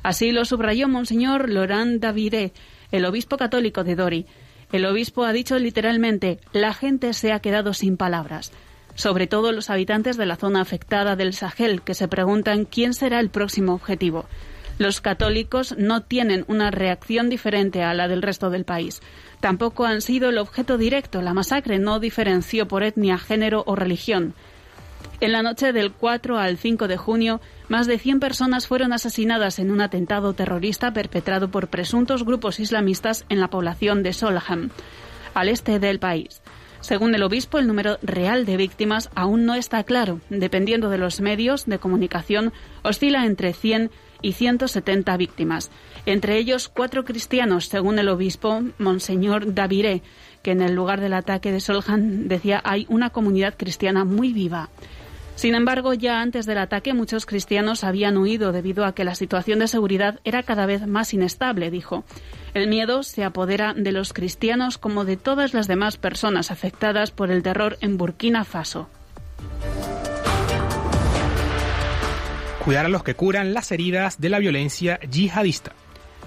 Así 0.05 0.31
lo 0.31 0.45
subrayó 0.45 0.87
Monseñor 0.87 1.51
Laurent 1.51 2.01
Davide, 2.01 2.53
el 2.93 3.05
obispo 3.07 3.37
católico 3.37 3.83
de 3.83 3.97
Dori. 3.97 4.27
El 4.71 4.87
obispo 4.87 5.25
ha 5.25 5.33
dicho 5.33 5.59
literalmente, 5.59 6.39
la 6.53 6.73
gente 6.73 7.13
se 7.13 7.33
ha 7.33 7.41
quedado 7.41 7.75
sin 7.75 7.97
palabras 7.97 8.53
sobre 8.95 9.27
todo 9.27 9.53
los 9.53 9.71
habitantes 9.71 10.17
de 10.17 10.27
la 10.27 10.37
zona 10.37 10.61
afectada 10.61 11.17
del 11.17 11.33
Sahel, 11.33 11.83
que 11.83 11.95
se 11.95 12.09
preguntan 12.09 12.65
quién 12.65 12.95
será 12.95 13.21
el 13.21 13.29
próximo 13.29 13.75
objetivo. 13.75 14.27
Los 14.79 15.01
católicos 15.01 15.75
no 15.79 16.03
tienen 16.03 16.45
una 16.49 16.71
reacción 16.71 17.29
diferente 17.29 17.83
a 17.83 17.95
la 17.95 18.09
del 18.09 18.23
resto 18.23 18.51
del 18.51 18.65
país. 18.65 19.01
Tampoco 19.41 19.85
han 19.85 20.01
sido 20.01 20.31
el 20.31 20.39
objeto 20.39 20.79
directo. 20.79 21.23
La 21.23 21.35
masacre 21.35 21.79
no 21.79 22.01
diferenció 22.01 22.67
por 22.67 22.83
etnia, 22.83 23.19
género 23.19 23.63
o 23.67 23.77
religión. 23.77 24.35
En 25.21 25.33
la 25.33 25.42
noche 25.42 25.73
del 25.73 25.92
4 25.92 26.38
al 26.38 26.59
5 26.59 26.88
de 26.88 26.97
junio, 26.97 27.40
más 27.68 27.87
de 27.87 27.99
100 27.99 28.21
personas 28.21 28.66
fueron 28.66 28.92
asesinadas 28.92 29.59
en 29.59 29.71
un 29.71 29.80
atentado 29.80 30.33
terrorista 30.35 30.92
perpetrado 30.92 31.49
por 31.50 31.68
presuntos 31.68 32.25
grupos 32.25 32.61
islamistas 32.61 33.25
en 33.28 33.40
la 33.40 33.49
población 33.49 34.02
de 34.02 34.12
Solham, 34.12 34.71
al 35.35 35.49
este 35.49 35.78
del 35.78 35.99
país. 35.99 36.42
Según 36.80 37.14
el 37.14 37.23
obispo, 37.23 37.59
el 37.59 37.66
número 37.66 37.97
real 38.02 38.44
de 38.44 38.59
víctimas 38.59 39.09
aún 39.14 39.47
no 39.47 39.54
está 39.54 39.83
claro. 39.85 40.21
Dependiendo 40.28 40.90
de 40.90 40.99
los 40.99 41.23
medios 41.23 41.64
de 41.64 41.78
comunicación, 41.78 42.52
oscila 42.83 43.25
entre 43.25 43.54
100 43.54 43.90
y 44.21 44.33
170 44.33 45.16
víctimas. 45.16 45.71
Entre 46.04 46.37
ellos, 46.37 46.68
cuatro 46.68 47.06
cristianos, 47.06 47.68
según 47.68 47.99
el 47.99 48.11
obispo 48.11 48.62
Monseñor 48.76 49.54
Daviré, 49.54 50.02
que 50.42 50.50
en 50.50 50.61
el 50.61 50.75
lugar 50.75 51.00
del 51.00 51.14
ataque 51.14 51.52
de 51.52 51.61
Soljan 51.61 52.28
decía 52.28 52.61
hay 52.64 52.85
una 52.90 53.09
comunidad 53.09 53.54
cristiana 53.56 54.04
muy 54.04 54.35
viva. 54.35 54.68
Sin 55.37 55.55
embargo, 55.55 55.95
ya 55.95 56.21
antes 56.21 56.47
del 56.47 56.59
ataque 56.59 56.95
muchos 56.95 57.26
cristianos 57.26 57.85
habían 57.85 58.17
huido 58.17 58.53
debido 58.53 58.85
a 58.85 58.95
que 58.95 59.05
la 59.05 59.14
situación 59.14 59.59
de 59.59 59.69
seguridad 59.69 60.21
era 60.25 60.43
cada 60.43 60.64
vez 60.64 60.87
más 60.87 61.12
inestable, 61.12 61.71
dijo. 61.71 62.05
El 62.55 62.69
miedo 62.69 63.03
se 63.03 63.25
apodera 63.25 63.75
de 63.75 63.91
los 63.91 64.12
cristianos 64.12 64.79
como 64.79 65.05
de 65.05 65.17
todas 65.17 65.53
las 65.53 65.67
demás 65.67 65.97
personas 65.97 66.50
afectadas 66.50 67.11
por 67.11 67.31
el 67.31 67.43
terror 67.43 67.76
en 67.81 67.99
Burkina 67.99 68.45
Faso. 68.45 68.88
Cuidar 72.64 72.87
a 72.87 72.88
los 72.88 73.03
que 73.03 73.14
curan 73.14 73.53
las 73.53 73.73
heridas 73.73 74.21
de 74.21 74.31
la 74.31 74.38
violencia 74.38 74.99
yihadista. 75.00 75.73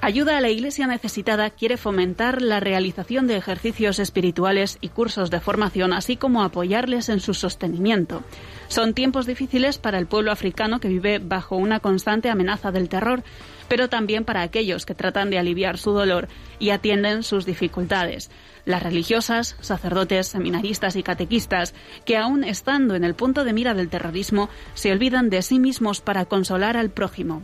Ayuda 0.02 0.38
a 0.38 0.42
la 0.42 0.50
Iglesia 0.50 0.88
necesitada 0.88 1.50
quiere 1.50 1.76
fomentar 1.76 2.42
la 2.42 2.60
realización 2.60 3.28
de 3.28 3.36
ejercicios 3.36 4.00
espirituales 4.00 4.78
y 4.80 4.90
cursos 4.90 5.30
de 5.30 5.40
formación, 5.40 5.92
así 5.92 6.18
como 6.18 6.44
apoyarles 6.44 7.10
en 7.10 7.20
su 7.20 7.34
sostenimiento. 7.34 8.24
Son 8.68 8.94
tiempos 8.94 9.26
difíciles 9.26 9.78
para 9.78 9.98
el 9.98 10.08
pueblo 10.08 10.32
africano 10.32 10.80
que 10.80 10.88
vive 10.88 11.20
bajo 11.20 11.56
una 11.56 11.80
constante 11.80 12.30
amenaza 12.30 12.72
del 12.72 12.90
terror 12.90 13.24
pero 13.68 13.90
también 13.90 14.26
para 14.26 14.42
aquellos 14.42 14.86
que 14.86 14.96
tratan 14.96 15.30
de 15.30 15.40
aliviar 15.40 15.78
su 15.78 15.92
dolor 15.92 16.28
y 16.60 16.72
atienden 16.72 17.24
sus 17.24 17.46
dificultades. 17.46 18.30
Las 18.66 18.84
religiosas, 18.84 19.56
sacerdotes, 19.62 20.28
seminaristas 20.28 20.96
y 20.96 21.04
catequistas, 21.04 21.74
que 22.06 22.18
aún 22.18 22.44
estando 22.44 22.96
en 22.96 23.04
el 23.04 23.16
punto 23.16 23.44
de 23.44 23.54
mira 23.54 23.74
del 23.74 23.90
terrorismo, 23.90 24.50
se 24.74 24.92
olvidan 24.92 25.30
de 25.30 25.42
sí 25.42 25.60
mismos 25.60 26.02
para 26.02 26.26
consolar 26.26 26.76
al 26.76 26.90
prójimo. 26.90 27.44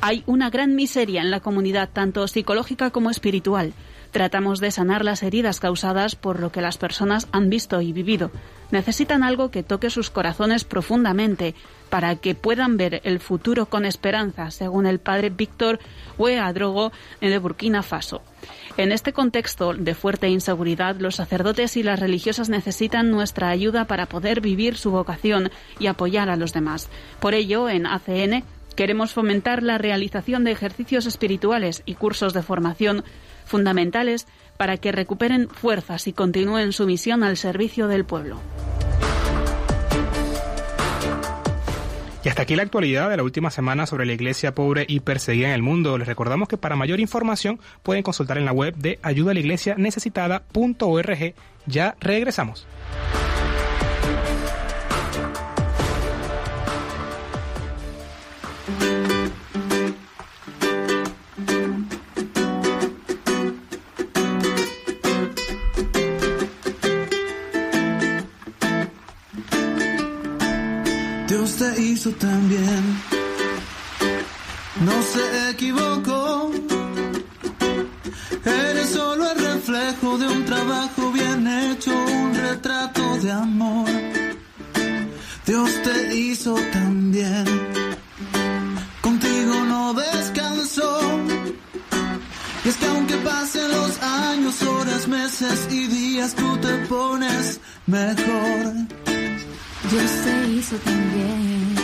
Hay 0.00 0.22
una 0.26 0.50
gran 0.50 0.74
miseria 0.74 1.20
en 1.22 1.30
la 1.30 1.40
comunidad, 1.40 1.88
tanto 1.92 2.26
psicológica 2.28 2.90
como 2.90 3.10
espiritual. 3.10 3.72
Tratamos 4.14 4.60
de 4.60 4.70
sanar 4.70 5.04
las 5.04 5.24
heridas 5.24 5.58
causadas 5.58 6.14
por 6.14 6.38
lo 6.38 6.52
que 6.52 6.60
las 6.60 6.78
personas 6.78 7.26
han 7.32 7.50
visto 7.50 7.80
y 7.80 7.92
vivido. 7.92 8.30
Necesitan 8.70 9.24
algo 9.24 9.50
que 9.50 9.64
toque 9.64 9.90
sus 9.90 10.08
corazones 10.10 10.62
profundamente 10.62 11.56
para 11.90 12.14
que 12.16 12.36
puedan 12.36 12.76
ver 12.76 13.00
el 13.04 13.18
futuro 13.18 13.66
con 13.66 13.84
esperanza, 13.84 14.50
según 14.52 14.86
el 14.86 15.00
padre 15.00 15.30
Víctor 15.30 15.80
Oueadrogo 16.16 16.92
de 17.20 17.38
Burkina 17.38 17.82
Faso. 17.82 18.22
En 18.76 18.92
este 18.92 19.12
contexto 19.12 19.74
de 19.74 19.94
fuerte 19.94 20.28
inseguridad, 20.28 20.96
los 20.96 21.16
sacerdotes 21.16 21.76
y 21.76 21.82
las 21.82 21.98
religiosas 21.98 22.48
necesitan 22.48 23.10
nuestra 23.10 23.48
ayuda 23.48 23.86
para 23.86 24.06
poder 24.06 24.40
vivir 24.40 24.76
su 24.76 24.90
vocación 24.90 25.50
y 25.78 25.86
apoyar 25.86 26.30
a 26.30 26.36
los 26.36 26.52
demás. 26.52 26.88
Por 27.20 27.34
ello, 27.34 27.68
en 27.68 27.86
ACN 27.86 28.44
queremos 28.74 29.12
fomentar 29.12 29.62
la 29.62 29.78
realización 29.78 30.44
de 30.44 30.52
ejercicios 30.52 31.06
espirituales 31.06 31.82
y 31.86 31.94
cursos 31.94 32.32
de 32.32 32.42
formación 32.42 33.04
fundamentales 33.44 34.26
para 34.56 34.76
que 34.76 34.92
recuperen 34.92 35.48
fuerzas 35.48 36.06
y 36.06 36.12
continúen 36.12 36.72
su 36.72 36.86
misión 36.86 37.22
al 37.22 37.36
servicio 37.36 37.88
del 37.88 38.04
pueblo. 38.04 38.40
Y 42.24 42.28
hasta 42.30 42.42
aquí 42.42 42.56
la 42.56 42.62
actualidad 42.62 43.10
de 43.10 43.18
la 43.18 43.22
última 43.22 43.50
semana 43.50 43.84
sobre 43.84 44.06
la 44.06 44.14
iglesia 44.14 44.54
pobre 44.54 44.86
y 44.88 45.00
perseguida 45.00 45.48
en 45.48 45.54
el 45.54 45.60
mundo. 45.60 45.98
Les 45.98 46.08
recordamos 46.08 46.48
que 46.48 46.56
para 46.56 46.74
mayor 46.74 46.98
información 46.98 47.60
pueden 47.82 48.02
consultar 48.02 48.38
en 48.38 48.46
la 48.46 48.52
web 48.52 48.74
de 48.76 48.98
ayudalaiglesianecesitada.org. 49.02 51.34
Ya 51.66 51.96
regresamos. 52.00 52.66
También. 72.12 73.00
No 74.80 75.02
se 75.02 75.50
equivocó. 75.50 76.50
Eres 78.44 78.90
solo 78.90 79.30
el 79.30 79.38
reflejo 79.38 80.18
de 80.18 80.26
un 80.28 80.44
trabajo 80.44 81.10
bien 81.12 81.46
hecho, 81.46 81.92
un 81.92 82.34
retrato 82.34 83.16
de 83.18 83.32
amor. 83.32 83.88
Dios 85.46 85.70
te 85.82 86.14
hizo 86.16 86.54
también. 86.72 87.44
Contigo 89.00 89.54
no 89.64 89.94
descansó. 89.94 90.98
Y 92.64 92.68
es 92.68 92.76
que 92.76 92.86
aunque 92.86 93.16
pasen 93.18 93.70
los 93.70 94.02
años, 94.02 94.62
horas, 94.62 95.08
meses 95.08 95.68
y 95.70 95.86
días, 95.86 96.34
tú 96.34 96.56
te 96.58 96.76
pones 96.86 97.60
mejor. 97.86 99.03
Dios 99.94 100.10
te 100.24 100.48
hizo 100.48 100.76
también. 100.78 101.74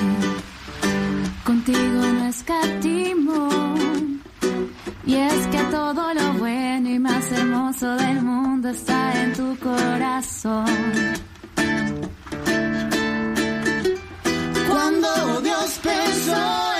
Contigo 1.45 2.01
no 2.17 2.27
escatimo. 2.27 3.49
Y 5.07 5.15
es 5.15 5.47
que 5.47 5.59
todo 5.71 6.15
lo 6.15 6.33
bueno 6.35 6.91
y 6.91 6.99
más 6.99 7.31
hermoso 7.31 7.95
del 7.95 8.21
mundo 8.23 8.71
está 8.71 9.23
en 9.23 9.33
tu 9.33 9.57
corazón. 9.59 10.67
Cuando 14.69 15.41
Dios 15.43 15.81
pensó 15.81 16.80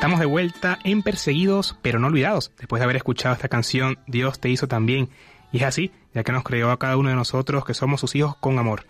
Estamos 0.00 0.18
de 0.18 0.24
vuelta 0.24 0.78
en 0.82 1.02
Perseguidos 1.02 1.76
pero 1.82 1.98
no 1.98 2.06
olvidados, 2.06 2.52
después 2.58 2.80
de 2.80 2.84
haber 2.84 2.96
escuchado 2.96 3.34
esta 3.34 3.50
canción 3.50 3.98
Dios 4.06 4.40
te 4.40 4.48
hizo 4.48 4.66
también. 4.66 5.10
Y 5.52 5.58
es 5.58 5.64
así, 5.64 5.90
ya 6.14 6.24
que 6.24 6.32
nos 6.32 6.42
creó 6.42 6.70
a 6.70 6.78
cada 6.78 6.96
uno 6.96 7.10
de 7.10 7.16
nosotros 7.16 7.66
que 7.66 7.74
somos 7.74 8.00
sus 8.00 8.14
hijos 8.14 8.34
con 8.36 8.58
amor. 8.58 8.86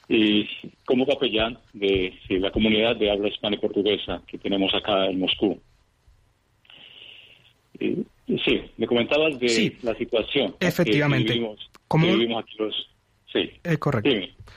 y 0.08 0.48
como 0.84 1.06
capellán 1.06 1.58
de 1.72 2.14
la 2.28 2.50
comunidad 2.50 2.96
de 2.96 3.10
habla 3.10 3.28
hispana 3.28 3.56
y 3.56 3.58
portuguesa 3.58 4.22
que 4.26 4.38
tenemos 4.38 4.74
acá 4.74 5.06
en 5.06 5.20
Moscú. 5.20 5.60
sí, 7.78 8.62
me 8.76 8.86
comentabas 8.86 9.38
de 9.38 9.76
la 9.82 9.94
situación. 9.94 10.54
Efectivamente. 10.60 11.32
Que 11.32 11.38
vivimos, 11.38 12.44
aquí 12.44 12.54
los... 12.58 12.88
Sí. 13.32 13.50
Es 13.62 13.78
correcto. 13.78 14.10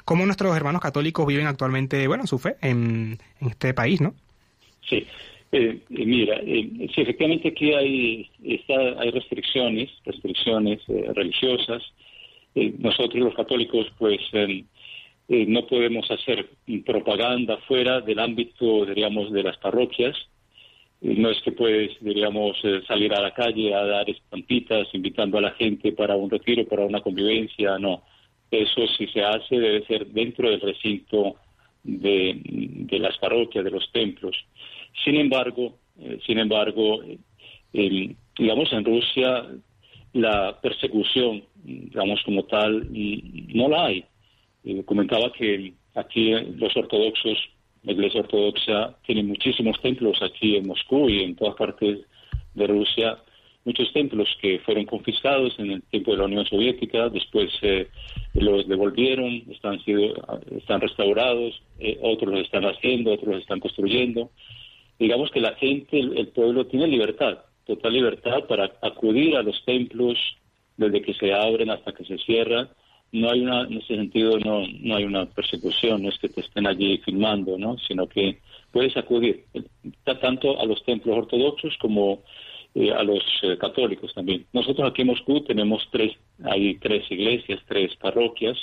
¿Cómo 0.05 0.25
nuestros 0.25 0.55
hermanos 0.55 0.81
católicos 0.81 1.27
viven 1.27 1.45
actualmente, 1.45 2.07
bueno, 2.07 2.25
su 2.25 2.39
fe 2.39 2.55
en, 2.61 3.17
en 3.41 3.47
este 3.49 3.73
país, 3.73 3.99
no? 3.99 4.15
Sí. 4.87 5.05
Eh, 5.51 5.81
eh, 5.89 6.05
mira, 6.05 6.37
eh, 6.37 6.87
sí, 6.95 7.01
efectivamente 7.01 7.49
aquí 7.49 7.73
hay, 7.73 8.29
hay 8.97 9.11
restricciones, 9.11 9.89
restricciones 10.05 10.79
eh, 10.87 11.11
religiosas. 11.13 11.83
nosotros 12.55 13.23
los 13.23 13.35
católicos, 13.35 13.87
pues, 13.97 14.19
no 15.27 15.65
podemos 15.67 16.09
hacer 16.11 16.49
propaganda 16.85 17.57
fuera 17.67 18.01
del 18.01 18.19
ámbito, 18.19 18.85
diríamos, 18.85 19.31
de 19.31 19.43
las 19.43 19.57
parroquias. 19.57 20.15
no 21.01 21.29
es 21.29 21.41
que 21.41 21.51
puedes, 21.51 21.91
diríamos, 22.01 22.57
salir 22.87 23.13
a 23.13 23.21
la 23.21 23.33
calle 23.33 23.73
a 23.73 23.85
dar 23.85 24.09
estampitas 24.09 24.87
invitando 24.93 25.37
a 25.37 25.41
la 25.41 25.51
gente 25.51 25.93
para 25.93 26.15
un 26.15 26.29
retiro, 26.29 26.65
para 26.67 26.85
una 26.85 27.01
convivencia, 27.01 27.77
no. 27.79 28.03
Eso 28.51 28.85
si 28.97 29.07
se 29.07 29.23
hace 29.23 29.59
debe 29.59 29.85
ser 29.85 30.07
dentro 30.07 30.49
del 30.49 30.59
recinto 30.61 31.35
de, 31.83 32.39
de 32.91 32.99
las 32.99 33.17
parroquias, 33.17 33.63
de 33.63 33.71
los 33.71 33.89
templos. 33.91 34.35
Sin 35.03 35.15
embargo, 35.15 35.75
eh, 35.99 36.19
sin 36.25 36.39
embargo, 36.39 37.01
eh, 37.73 38.15
digamos 38.37 38.71
en 38.73 38.85
Rusia 38.85 39.47
la 40.13 40.59
persecución, 40.61 41.43
digamos 41.63 42.21
como 42.23 42.43
tal, 42.43 42.87
no 43.53 43.69
la 43.69 43.85
hay. 43.85 44.05
Eh, 44.63 44.83
comentaba 44.83 45.31
que 45.31 45.73
aquí 45.95 46.31
los 46.57 46.75
ortodoxos, 46.75 47.37
la 47.83 47.93
Iglesia 47.93 48.21
Ortodoxa 48.21 48.97
tiene 49.05 49.23
muchísimos 49.23 49.79
templos 49.81 50.21
aquí 50.21 50.57
en 50.57 50.67
Moscú 50.67 51.09
y 51.09 51.23
en 51.23 51.35
todas 51.35 51.55
partes 51.55 51.99
de 52.53 52.67
Rusia, 52.67 53.17
muchos 53.63 53.91
templos 53.93 54.27
que 54.41 54.59
fueron 54.59 54.85
confiscados 54.85 55.57
en 55.57 55.71
el 55.71 55.83
tiempo 55.83 56.11
de 56.11 56.17
la 56.17 56.25
Unión 56.25 56.45
Soviética, 56.45 57.09
después 57.09 57.49
los 58.33 58.67
devolvieron, 58.67 59.43
están, 59.49 59.79
sido, 59.83 60.13
están 60.57 60.81
restaurados, 60.81 61.61
otros 62.01 62.33
los 62.33 62.43
están 62.43 62.65
haciendo, 62.65 63.13
otros 63.13 63.35
los 63.35 63.41
están 63.41 63.59
construyendo 63.59 64.29
digamos 65.01 65.31
que 65.31 65.41
la 65.41 65.55
gente, 65.55 65.99
el, 65.99 66.27
pueblo 66.27 66.67
tiene 66.67 66.85
libertad, 66.85 67.39
total 67.65 67.93
libertad 67.93 68.45
para 68.47 68.71
acudir 68.83 69.35
a 69.35 69.41
los 69.41 69.65
templos 69.65 70.15
desde 70.77 71.01
que 71.01 71.15
se 71.15 71.33
abren 71.33 71.71
hasta 71.71 71.91
que 71.91 72.05
se 72.05 72.19
cierran. 72.19 72.69
No 73.11 73.31
hay 73.31 73.41
una, 73.41 73.63
en 73.63 73.79
ese 73.79 73.95
sentido, 73.95 74.37
no, 74.37 74.61
no 74.79 74.95
hay 74.95 75.05
una 75.05 75.25
persecución, 75.25 76.03
no 76.03 76.09
es 76.09 76.19
que 76.19 76.29
te 76.29 76.41
estén 76.41 76.67
allí 76.67 76.99
filmando, 76.99 77.57
¿no? 77.57 77.79
Sino 77.79 78.07
que 78.07 78.37
puedes 78.71 78.95
acudir 78.95 79.45
tanto 80.21 80.61
a 80.61 80.65
los 80.65 80.83
templos 80.85 81.17
ortodoxos 81.17 81.75
como 81.79 82.21
eh, 82.75 82.91
a 82.91 83.01
los 83.01 83.23
eh, 83.41 83.57
católicos 83.57 84.13
también. 84.13 84.45
Nosotros 84.53 84.87
aquí 84.87 85.01
en 85.01 85.07
Moscú 85.07 85.41
tenemos 85.41 85.81
tres, 85.91 86.13
hay 86.43 86.75
tres 86.75 87.09
iglesias, 87.09 87.59
tres 87.67 87.95
parroquias, 87.95 88.57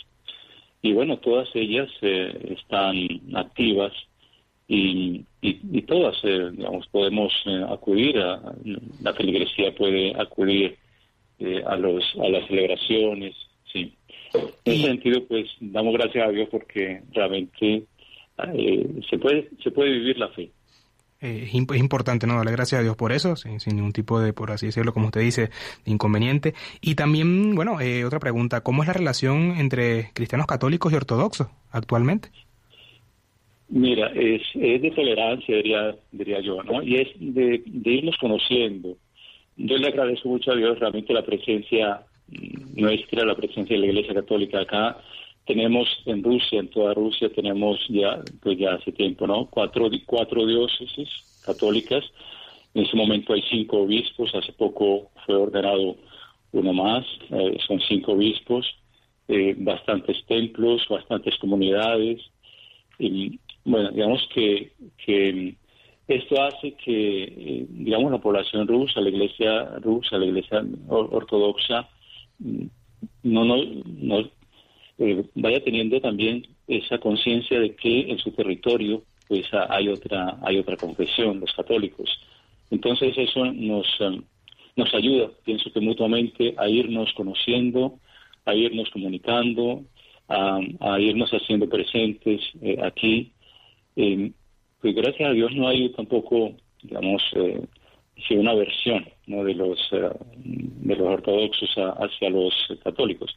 y 0.82 0.92
bueno, 0.92 1.18
todas 1.18 1.48
ellas 1.54 1.90
eh, 2.00 2.56
están 2.56 2.96
activas 3.34 3.92
y, 4.70 5.24
y, 5.40 5.82
todas, 5.82 6.16
eh, 6.24 6.50
digamos, 6.52 6.86
podemos 6.88 7.32
eh, 7.46 7.64
acudir, 7.70 8.18
a, 8.18 8.54
la 9.02 9.14
feligresía 9.14 9.74
puede 9.74 10.14
acudir 10.20 10.76
eh, 11.38 11.62
a, 11.66 11.74
los, 11.76 12.04
a 12.22 12.28
las 12.28 12.46
celebraciones, 12.46 13.34
sí. 13.72 13.94
En 14.34 14.74
ese 14.74 14.82
sentido, 14.82 15.24
pues, 15.26 15.46
damos 15.58 15.94
gracias 15.94 16.28
a 16.28 16.30
Dios 16.30 16.48
porque 16.50 17.00
realmente 17.12 17.84
se, 19.08 19.18
puede, 19.18 19.48
se 19.64 19.70
puede 19.70 19.90
vivir 19.90 20.18
la 20.18 20.28
fe. 20.28 20.50
es 21.20 21.54
importante 21.54 22.26
no 22.26 22.36
darle 22.36 22.52
gracias 22.52 22.80
a 22.80 22.82
Dios 22.82 22.94
por 22.94 23.12
eso, 23.12 23.36
sin, 23.36 23.58
sin, 23.60 23.76
ningún 23.76 23.94
tipo 23.94 24.20
de, 24.20 24.34
por 24.34 24.50
así 24.50 24.66
decirlo, 24.66 24.92
como 24.92 25.06
usted 25.06 25.22
dice, 25.22 25.48
de 25.86 25.90
inconveniente. 25.90 26.52
Y 26.82 26.94
también, 26.94 27.54
bueno, 27.54 27.78
otra 28.04 28.20
pregunta, 28.20 28.60
¿cómo 28.60 28.82
es 28.82 28.86
la 28.88 28.92
relación 28.92 29.56
entre 29.56 30.10
cristianos 30.12 30.46
católicos 30.46 30.92
y 30.92 30.96
ortodoxos 30.96 31.48
actualmente? 31.70 32.28
Mira, 33.70 34.06
es, 34.14 34.42
es 34.54 34.80
de 34.80 34.90
tolerancia, 34.92 35.56
diría, 35.56 35.94
diría 36.10 36.40
yo, 36.40 36.62
¿no? 36.62 36.82
Y 36.82 36.96
es 36.96 37.08
de, 37.18 37.62
irnos 37.84 38.16
conociendo. 38.18 38.96
Yo 39.56 39.76
le 39.76 39.88
agradezco 39.88 40.28
mucho 40.30 40.52
a 40.52 40.56
Dios 40.56 40.78
realmente 40.78 41.12
la 41.12 41.24
presencia 41.24 42.02
nuestra, 42.74 43.24
la 43.24 43.34
presencia 43.34 43.76
de 43.76 43.80
la 43.80 43.88
Iglesia 43.88 44.14
Católica 44.14 44.60
acá. 44.60 44.98
Tenemos 45.46 45.88
en 46.06 46.22
Rusia, 46.22 46.60
en 46.60 46.68
toda 46.68 46.94
Rusia, 46.94 47.30
tenemos 47.30 47.78
ya, 47.88 48.20
pues 48.42 48.58
ya 48.58 48.74
hace 48.74 48.92
tiempo, 48.92 49.26
¿no? 49.26 49.46
Cuatro, 49.46 49.90
cuatro 50.06 50.46
diócesis 50.46 51.08
católicas. 51.44 52.04
En 52.74 52.84
ese 52.84 52.96
momento 52.96 53.32
hay 53.32 53.42
cinco 53.50 53.78
obispos. 53.78 54.34
Hace 54.34 54.52
poco 54.52 55.10
fue 55.26 55.34
ordenado 55.34 55.96
uno 56.52 56.72
más. 56.72 57.04
Eh, 57.30 57.58
son 57.66 57.80
cinco 57.80 58.12
obispos. 58.12 58.66
Eh, 59.26 59.54
bastantes 59.58 60.24
templos, 60.26 60.86
bastantes 60.88 61.36
comunidades. 61.38 62.20
Y 62.98 63.38
bueno, 63.68 63.90
digamos 63.90 64.26
que, 64.34 64.72
que 65.04 65.54
esto 66.08 66.42
hace 66.42 66.72
que, 66.72 67.24
eh, 67.24 67.66
digamos, 67.68 68.10
la 68.10 68.18
población 68.18 68.66
rusa, 68.66 69.00
la 69.00 69.10
iglesia 69.10 69.78
rusa, 69.80 70.16
la 70.16 70.26
iglesia 70.26 70.64
ortodoxa, 70.88 71.88
mm, 72.38 72.64
no, 73.24 73.44
no, 73.44 73.56
no 73.84 74.30
eh, 74.98 75.24
vaya 75.34 75.62
teniendo 75.62 76.00
también 76.00 76.46
esa 76.66 76.98
conciencia 76.98 77.60
de 77.60 77.76
que 77.76 78.10
en 78.10 78.18
su 78.18 78.32
territorio 78.32 79.02
pues 79.28 79.46
hay 79.52 79.88
otra 79.88 80.38
hay 80.42 80.58
otra 80.58 80.76
confesión, 80.76 81.40
los 81.40 81.52
católicos. 81.52 82.08
Entonces 82.70 83.16
eso 83.16 83.44
nos 83.44 83.86
um, 84.00 84.22
nos 84.76 84.94
ayuda, 84.94 85.30
pienso 85.44 85.70
que 85.72 85.80
mutuamente 85.80 86.54
a 86.56 86.68
irnos 86.68 87.12
conociendo, 87.14 87.98
a 88.44 88.54
irnos 88.54 88.88
comunicando, 88.90 89.84
a, 90.28 91.00
irnos 91.00 91.30
haciendo 91.30 91.68
presentes 91.68 92.40
eh, 92.62 92.78
aquí. 92.82 93.32
Pues 94.80 94.94
gracias 94.94 95.28
a 95.28 95.32
Dios 95.32 95.50
no 95.56 95.66
hay 95.66 95.88
tampoco, 95.90 96.52
digamos, 96.82 97.20
eh, 97.34 97.60
una 98.30 98.54
versión 98.54 99.04
¿no? 99.26 99.42
de 99.42 99.54
los 99.54 99.78
eh, 99.92 100.10
de 100.36 100.96
los 100.96 101.08
ortodoxos 101.08 101.70
hacia 101.76 102.30
los 102.30 102.54
católicos. 102.84 103.36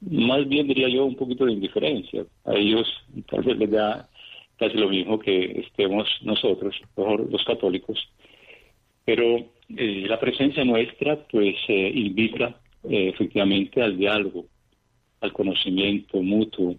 Más 0.00 0.46
bien 0.48 0.68
diría 0.68 0.88
yo 0.88 1.04
un 1.04 1.16
poquito 1.16 1.44
de 1.44 1.54
indiferencia. 1.54 2.24
A 2.44 2.54
ellos 2.54 2.86
tal 3.28 3.42
vez 3.42 3.56
les 3.58 3.70
da 3.70 4.08
casi 4.58 4.76
lo 4.76 4.88
mismo 4.88 5.18
que 5.18 5.60
estemos 5.66 6.08
nosotros, 6.22 6.80
los, 6.96 7.44
católicos. 7.44 7.98
Pero 9.04 9.38
eh, 9.76 10.04
la 10.08 10.20
presencia 10.20 10.64
nuestra 10.64 11.16
pues 11.26 11.56
eh, 11.66 11.90
invita 11.94 12.60
efectivamente 12.88 13.82
al 13.82 13.96
diálogo, 13.96 14.46
al 15.20 15.32
conocimiento 15.32 16.22
mutuo, 16.22 16.76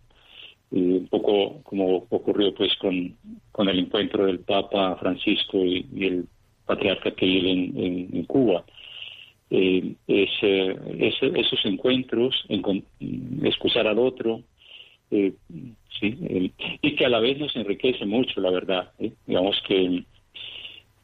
un 0.71 1.08
poco 1.10 1.62
como 1.63 2.06
ocurrió 2.10 2.53
pues 2.53 2.75
con, 2.77 3.15
con 3.51 3.69
el 3.69 3.80
encuentro 3.80 4.25
del 4.25 4.39
Papa 4.39 4.97
Francisco 4.97 5.58
y 5.63 5.86
el 5.99 6.27
patriarca 6.67 7.12
que 7.12 7.25
vive 7.25 7.51
en, 7.51 8.23
Cuba. 8.25 8.63
Eh, 9.49 9.95
esos 10.08 11.65
encuentros, 11.65 12.45
en, 12.49 12.84
escuchar 13.43 13.88
al 13.88 13.97
otro, 13.97 14.41
eh, 15.10 15.34
sí, 15.99 16.51
y 16.82 16.95
que 16.95 17.06
a 17.06 17.10
la 17.10 17.19
vez 17.19 17.39
nos 17.39 17.56
enriquece 17.56 18.06
mucho, 18.06 18.41
la 18.41 18.51
verdad. 18.51 18.91
¿eh? 18.99 19.13
Digamos 19.25 19.60
que, 19.67 20.03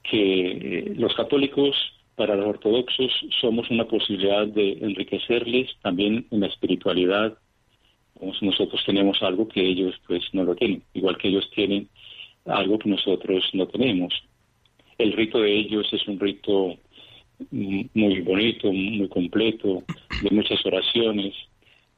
que 0.03 0.93
los 0.97 1.15
católicos, 1.15 1.75
para 2.15 2.35
los 2.35 2.45
ortodoxos, 2.45 3.11
somos 3.41 3.71
una 3.71 3.85
posibilidad 3.85 4.45
de 4.45 4.73
enriquecerles 4.81 5.71
también 5.81 6.27
en 6.29 6.41
la 6.41 6.47
espiritualidad. 6.47 7.37
Nosotros 8.41 8.81
tenemos 8.85 9.21
algo 9.21 9.47
que 9.47 9.61
ellos 9.61 9.95
pues 10.07 10.23
no 10.33 10.43
lo 10.43 10.55
tienen, 10.55 10.83
igual 10.93 11.17
que 11.17 11.29
ellos 11.29 11.49
tienen 11.53 11.89
algo 12.45 12.79
que 12.79 12.89
nosotros 12.89 13.49
no 13.53 13.67
tenemos. 13.67 14.13
El 14.97 15.13
rito 15.13 15.39
de 15.39 15.53
ellos 15.53 15.87
es 15.91 16.07
un 16.07 16.19
rito 16.19 16.77
muy 17.49 18.21
bonito, 18.21 18.71
muy 18.71 19.07
completo, 19.09 19.83
de 20.21 20.29
muchas 20.31 20.65
oraciones, 20.65 21.33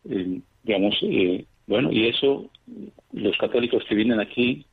eh, 0.09 0.39
digamos, 0.63 0.95
eh, 1.01 1.45
bueno, 1.67 1.91
y 1.91 2.07
eso 2.07 2.49
los 3.11 3.37
católicos 3.37 3.83
que 3.87 3.95
vienen 3.95 4.19
aquí 4.19 4.65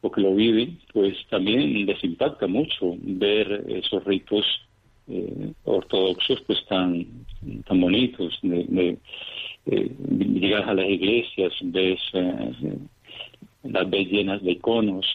o 0.00 0.10
que 0.10 0.20
lo 0.20 0.34
viven, 0.34 0.78
pues 0.92 1.16
también 1.30 1.86
les 1.86 2.02
impacta 2.04 2.46
mucho 2.46 2.96
ver 3.00 3.64
esos 3.68 4.04
ritos 4.04 4.44
eh, 5.08 5.52
ortodoxos 5.64 6.40
pues 6.46 6.64
tan 6.66 7.06
tan 7.66 7.80
bonitos 7.80 8.38
de, 8.42 8.96
llegar 9.66 10.68
a 10.68 10.74
las 10.74 10.88
iglesias 10.88 11.52
ves 11.62 12.00
las 13.62 13.90
ves 13.90 14.08
llenas 14.08 14.42
de 14.42 14.52
iconos 14.52 15.06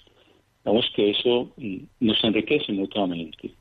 Vamos 0.64 0.86
que 0.96 1.10
eso 1.12 1.52
mm, 1.58 1.78
nos 2.02 2.24
enriquece 2.24 2.72
mutuamente. 2.74 3.52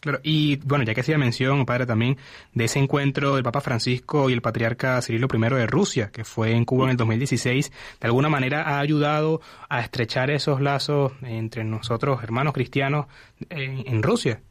Claro, 0.00 0.18
y 0.24 0.56
bueno, 0.56 0.84
ya 0.84 0.94
que 0.94 1.00
hacía 1.00 1.16
mención, 1.16 1.64
padre, 1.64 1.86
también 1.86 2.16
de 2.54 2.64
ese 2.64 2.80
encuentro 2.80 3.36
del 3.36 3.44
Papa 3.44 3.60
Francisco 3.60 4.28
y 4.28 4.32
el 4.32 4.42
patriarca 4.42 5.00
Cirilo 5.00 5.28
I 5.32 5.54
de 5.54 5.66
Rusia, 5.68 6.10
que 6.12 6.24
fue 6.24 6.56
en 6.56 6.64
Cuba 6.64 6.86
en 6.86 6.90
el 6.90 6.96
2016, 6.96 7.98
de 8.00 8.08
alguna 8.08 8.28
manera 8.28 8.62
ha 8.62 8.80
ayudado 8.80 9.40
a 9.68 9.80
estrechar 9.80 10.32
esos 10.32 10.60
lazos 10.60 11.12
entre 11.22 11.62
nosotros, 11.62 12.20
hermanos 12.20 12.52
cristianos, 12.52 13.06
en, 13.48 14.02
Rusia. 14.02 14.42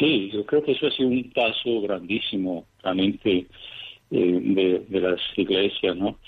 Sí, 0.00 0.30
yo 0.32 0.44
creo 0.44 0.64
que 0.64 0.72
eso 0.72 0.88
ha 0.88 0.90
sido 0.90 1.10
un 1.10 1.30
paso 1.32 1.80
grandísimo, 1.82 2.66
realmente, 2.82 3.46
eh, 4.10 4.84
de, 4.88 5.00
las 5.00 5.20
iglesias, 5.36 5.96
¿no? 5.96 6.18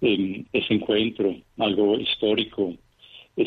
ese 0.00 0.74
encuentro, 0.74 1.34
algo 1.58 1.98
histórico, 1.98 2.74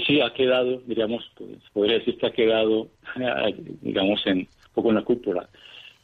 sí 0.06 0.21
ha 0.21 0.34
quedado, 0.34 0.82
diríamos, 0.86 1.23
pues, 1.36 1.49
podría 1.73 1.99
decir 1.99 2.17
que 2.17 2.27
ha 2.27 2.32
quedado, 2.32 2.89
digamos, 3.82 4.25
en, 4.25 4.39
un 4.39 4.47
poco 4.73 4.89
en 4.89 4.95
la 4.95 5.04
cúpula. 5.04 5.49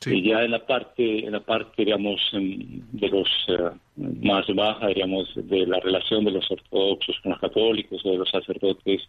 Y 0.05 0.29
ya 0.29 0.43
en 0.43 0.51
la 0.51 0.65
parte, 0.65 1.25
en 1.25 1.31
la 1.31 1.39
parte, 1.39 1.83
digamos, 1.83 2.21
de 2.31 3.09
los 3.09 3.27
eh, 3.47 3.71
más 3.95 4.45
baja, 4.53 4.87
digamos, 4.87 5.27
de 5.35 5.65
la 5.65 5.79
relación 5.79 6.23
de 6.23 6.31
los 6.31 6.49
ortodoxos 6.51 7.19
con 7.21 7.31
los 7.31 7.41
católicos 7.41 8.05
o 8.05 8.11
de 8.11 8.17
los 8.19 8.29
sacerdotes 8.29 9.01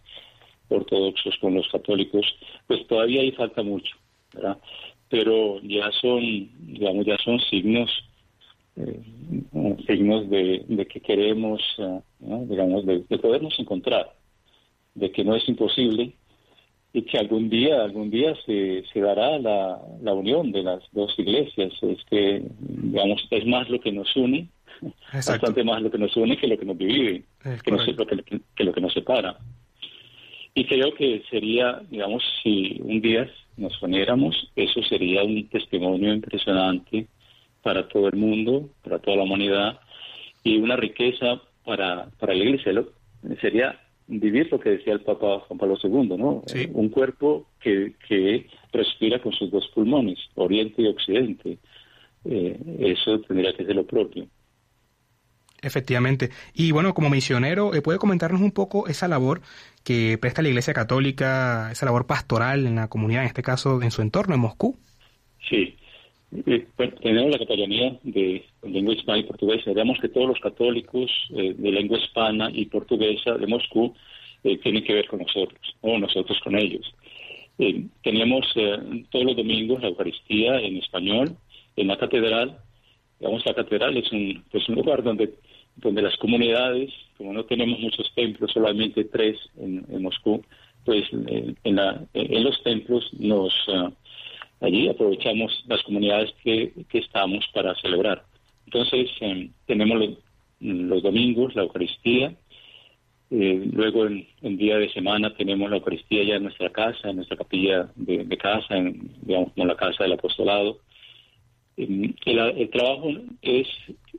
ortodoxos 0.67 1.37
con 1.39 1.53
los 1.53 1.67
católicos, 1.69 2.25
pues 2.65 2.85
todavía 2.87 3.21
ahí 3.21 3.31
falta 3.31 3.61
mucho, 3.61 3.95
¿verdad? 4.33 4.57
Pero 5.09 5.59
ya 5.61 5.91
son, 5.91 6.49
digamos, 6.73 7.05
ya 7.05 7.17
son 7.23 7.39
signos, 7.39 7.91
eh, 8.79 9.01
signos 9.85 10.29
de, 10.29 10.87
que 10.91 11.01
queremos, 11.01 11.61
eh, 11.77 11.99
digamos, 12.19 12.85
de 12.85 13.17
podernos 13.19 13.57
encontrar 13.59 14.13
de 14.95 15.11
que 15.11 15.23
no 15.23 15.35
es 15.35 15.47
imposible 15.47 16.13
y 16.91 17.03
que 17.03 17.17
algún 17.17 17.49
día, 17.49 17.83
algún 17.83 18.09
día 18.09 18.35
se, 18.45 18.83
se 18.91 18.99
dará 18.99 19.37
la, 19.37 19.79
la 20.01 20.13
unión 20.13 20.51
de 20.51 20.63
las 20.63 20.81
dos 20.91 21.13
iglesias. 21.17 21.71
Es 21.81 22.03
que, 22.09 22.43
digamos, 22.59 23.25
es 23.29 23.45
más 23.45 23.69
lo 23.69 23.79
que 23.79 23.91
nos 23.91 24.15
une, 24.15 24.47
bastante 25.13 25.63
más 25.63 25.81
lo 25.81 25.91
que 25.91 25.97
nos 25.97 26.15
une 26.17 26.37
que 26.37 26.47
lo 26.47 26.57
que 26.57 26.65
nos 26.65 26.77
divide, 26.77 27.23
que, 27.63 27.71
no 27.71 27.77
lo 27.77 28.05
que, 28.07 28.41
que 28.55 28.63
lo 28.63 28.73
que 28.73 28.81
nos 28.81 28.93
separa. 28.93 29.37
Y 30.55 30.65
creo 30.65 30.93
que 30.95 31.23
sería, 31.29 31.79
digamos, 31.89 32.23
si 32.41 32.79
un 32.81 32.99
día 33.01 33.29
nos 33.55 33.79
uniéramos, 33.81 34.51
eso 34.55 34.81
sería 34.83 35.23
un 35.23 35.47
testimonio 35.47 36.11
impresionante 36.11 37.07
para 37.61 37.87
todo 37.87 38.07
el 38.07 38.15
mundo, 38.15 38.69
para 38.83 38.99
toda 38.99 39.17
la 39.17 39.23
humanidad, 39.23 39.79
y 40.43 40.57
una 40.57 40.75
riqueza 40.75 41.41
para, 41.65 42.09
para 42.19 42.33
la 42.33 42.43
iglesia. 42.43 42.73
Sería 43.41 43.79
vivir 44.07 44.51
lo 44.51 44.59
que 44.59 44.71
decía 44.71 44.93
el 44.93 45.01
Papa 45.01 45.39
Juan 45.47 45.59
Pablo 45.59 45.77
II, 45.81 46.17
¿no? 46.17 46.43
Un 46.73 46.89
cuerpo 46.89 47.47
que, 47.59 47.93
que 48.07 48.47
respira 48.73 49.19
con 49.21 49.33
sus 49.33 49.51
dos 49.51 49.67
pulmones, 49.73 50.17
oriente 50.35 50.81
y 50.81 50.87
occidente. 50.87 51.59
Eh, 52.25 52.59
eso 52.79 53.19
tendría 53.21 53.53
que 53.53 53.65
ser 53.65 53.75
lo 53.75 53.85
propio. 53.85 54.27
Efectivamente. 55.61 56.29
Y 56.53 56.71
bueno, 56.71 56.93
como 56.93 57.09
misionero, 57.09 57.73
eh, 57.73 57.81
¿puede 57.81 57.99
comentarnos 57.99 58.41
un 58.41 58.51
poco 58.51 58.87
esa 58.87 59.07
labor 59.07 59.41
que 59.83 60.17
presta 60.17 60.41
la 60.41 60.49
Iglesia 60.49 60.73
Católica, 60.73 61.69
esa 61.71 61.85
labor 61.85 62.07
pastoral 62.07 62.65
en 62.65 62.75
la 62.75 62.87
comunidad, 62.87 63.23
en 63.23 63.27
este 63.27 63.43
caso 63.43 63.81
en 63.81 63.91
su 63.91 64.01
entorno, 64.01 64.35
en 64.35 64.41
Moscú? 64.41 64.77
Sí, 65.49 65.75
eh, 66.31 66.67
tenemos 67.01 67.31
la 67.31 67.39
capellanía 67.39 67.97
de 68.03 68.45
lengua 68.63 68.93
hispana 68.93 69.19
y 69.19 69.23
portuguesa. 69.23 69.71
Digamos 69.71 69.99
que 69.99 70.09
todos 70.09 70.27
los 70.27 70.39
católicos 70.39 71.09
eh, 71.35 71.55
de 71.57 71.71
lengua 71.71 71.97
hispana 71.97 72.49
y 72.53 72.65
portuguesa 72.65 73.33
de 73.33 73.47
Moscú 73.47 73.93
eh, 74.43 74.57
tienen 74.57 74.83
que 74.83 74.93
ver 74.93 75.07
con 75.07 75.19
nosotros, 75.19 75.59
o 75.81 75.97
nosotros 75.97 76.39
con 76.43 76.55
ellos. 76.55 76.93
tenemos 78.03 78.45
todos 79.11 79.25
los 79.25 79.35
domingos 79.35 79.81
la 79.81 79.89
Eucaristía 79.89 80.61
en 80.61 80.77
español 80.77 81.35
en 81.75 81.87
la 81.87 81.97
catedral. 81.97 82.57
Digamos, 83.19 83.45
la 83.45 83.53
catedral 83.53 83.97
es 83.97 84.09
un, 84.13 84.43
lugar 84.69 85.03
donde, 85.03 85.33
donde 85.75 86.01
las 86.01 86.15
comunidades, 86.17 86.93
como 87.17 87.33
no 87.33 87.43
tenemos 87.43 87.79
muchos 87.79 88.13
templos, 88.15 88.51
solamente 88.53 89.03
tres 89.03 89.37
en, 89.57 89.83
Moscú, 90.01 90.41
pues 90.85 91.03
en, 91.11 91.75
la, 91.75 92.01
en 92.13 92.43
los 92.43 92.63
templos 92.63 93.09
nos 93.19 93.51
allí 94.61 94.89
aprovechamos 94.89 95.63
las 95.67 95.81
comunidades 95.83 96.33
que, 96.43 96.73
estamos 96.93 97.45
para 97.53 97.75
celebrar. 97.75 98.23
Entonces, 98.65 99.09
em, 99.21 99.51
tenemos 99.65 100.17
los, 100.59 101.03
domingos 101.03 101.55
la 101.55 101.63
Eucaristía, 101.63 102.35
eh, 103.31 103.69
luego 103.71 104.07
en, 104.07 104.57
día 104.57 104.77
de 104.77 104.91
semana 104.91 105.33
tenemos 105.35 105.69
la 105.69 105.77
Eucaristía 105.77 106.23
ya 106.23 106.35
en 106.35 106.43
nuestra 106.43 106.71
casa, 106.71 107.09
en 107.09 107.17
nuestra 107.17 107.37
capilla 107.37 107.89
de, 107.95 108.37
casa, 108.37 108.75
en, 108.75 109.11
digamos 109.21 109.53
como 109.53 109.65
la 109.65 109.75
casa 109.75 110.03
del 110.03 110.13
apostolado. 110.13 110.79
Em, 111.77 112.13
el, 112.25 112.69
trabajo 112.69 113.11
es 113.41 113.67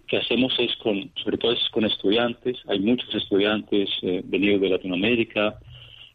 que 0.06 0.16
hacemos 0.16 0.54
es 0.58 0.74
con, 0.76 1.10
sobre 1.22 1.38
todo 1.38 1.52
es 1.52 1.68
con 1.70 1.84
estudiantes. 1.84 2.56
Hay 2.68 2.80
muchos 2.80 3.14
estudiantes 3.14 3.90
eh, 4.02 4.22
venidos 4.24 4.60
de 4.62 4.70
Latinoamérica, 4.70 5.58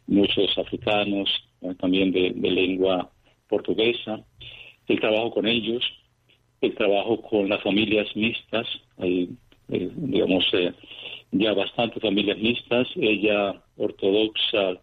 muchos 0.06 0.56
africanos, 0.58 1.28
eh, 1.62 1.74
también 1.78 2.12
de, 2.12 2.32
de 2.34 2.50
lengua 2.50 3.10
portuguesa, 3.48 4.24
el 4.88 5.00
trabajo 5.00 5.32
con 5.32 5.46
ellos, 5.46 5.82
el 6.60 6.74
trabajo 6.74 7.20
con 7.22 7.48
las 7.48 7.62
familias 7.62 8.08
mixtas, 8.14 8.66
hay, 8.98 9.30
eh, 9.68 9.90
digamos, 9.94 10.44
eh, 10.52 10.72
ya 11.32 11.52
bastantes 11.52 12.02
familias 12.02 12.38
mixtas, 12.38 12.88
ella 12.96 13.60
ortodoxa, 13.76 14.80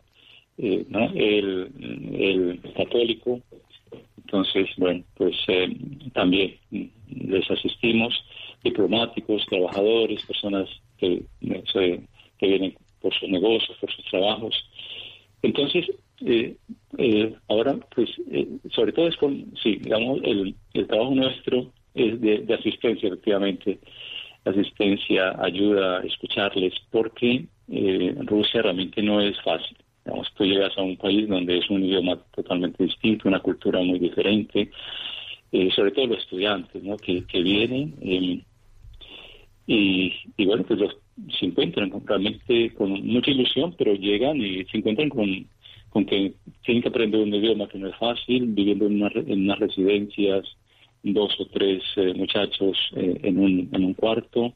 eh, 0.57 0.85
¿no? 0.89 1.11
el, 1.15 1.71
el, 2.13 2.73
católico. 2.75 3.41
Entonces, 4.17 4.67
bueno, 4.77 5.03
pues 5.15 5.35
también 6.13 6.55
les 6.71 7.51
asistimos, 7.51 8.13
diplomáticos, 8.63 9.45
trabajadores, 9.47 10.25
personas 10.25 10.69
que, 10.97 11.23
que 11.41 12.47
vienen 12.47 12.75
por 12.99 13.13
sus 13.13 13.29
negocios, 13.29 13.77
por 13.79 13.91
sus 13.91 14.05
trabajos. 14.05 14.55
Entonces, 15.43 15.85
eh, 16.25 16.55
eh, 16.97 17.35
ahora, 17.49 17.77
pues, 17.93 18.09
eh, 18.31 18.47
sobre 18.83 18.91
todo 18.91 19.07
es 19.07 19.15
con, 19.15 19.53
sí, 19.63 19.77
digamos, 19.77 20.19
el, 20.23 20.55
el 20.73 20.87
trabajo 20.87 21.15
nuestro 21.15 21.71
es 21.95 22.19
de, 22.19 22.53
asistencia, 22.53 23.07
efectivamente. 23.07 23.79
Asistencia, 24.43 25.41
ayuda 25.41 25.99
a 25.99 26.03
escucharles, 26.03 26.73
porque 26.91 27.45
Rusia 28.25 28.61
realmente 28.61 29.01
no 29.01 29.21
es 29.21 29.39
fácil. 29.41 29.77
Digamos, 30.03 30.27
tú 30.33 30.43
llegas 30.43 30.77
a 30.77 30.81
un 30.81 30.97
país 30.97 31.29
donde 31.29 31.59
es 31.59 31.69
un 31.69 31.85
idioma 31.85 32.17
totalmente 32.35 32.83
distinto, 32.83 33.29
una 33.29 33.39
cultura 33.39 33.79
muy 33.79 33.99
diferente, 33.99 34.69
sobre 35.73 35.91
todo 35.91 36.07
los 36.07 36.17
estudiantes, 36.17 36.83
¿no? 36.83 36.97
Que, 36.97 37.23
que 37.25 37.41
vienen 37.41 37.95
y, 38.01 38.43
y, 39.65 40.45
bueno, 40.45 40.63
pues 40.63 40.77
los, 40.77 40.97
se 41.39 41.45
encuentran 41.45 41.89
realmente 42.05 42.73
con 42.73 42.91
mucha 43.05 43.31
ilusión, 43.31 43.73
pero 43.77 43.93
llegan 43.93 44.41
y 44.41 44.65
se 44.65 44.79
encuentran 44.79 45.07
con 45.07 45.47
con 45.93 46.05
que 46.05 46.33
tienen 46.65 46.81
que 46.81 46.89
aprender 46.89 47.21
un 47.21 47.33
idioma 47.35 47.67
que 47.67 47.77
no 47.77 47.87
es 47.87 47.95
fácil, 47.97 48.47
viviendo 48.47 48.87
en, 48.87 49.03
unas 49.03 49.59
residencias, 49.59 50.43
dos 51.03 51.39
o 51.39 51.45
tres 51.45 51.83
eh, 51.97 52.15
muchachos 52.15 52.75
eh, 52.95 53.19
en, 53.21 53.37
un, 53.37 53.69
en 53.71 53.85
un 53.85 53.93
cuarto. 53.93 54.53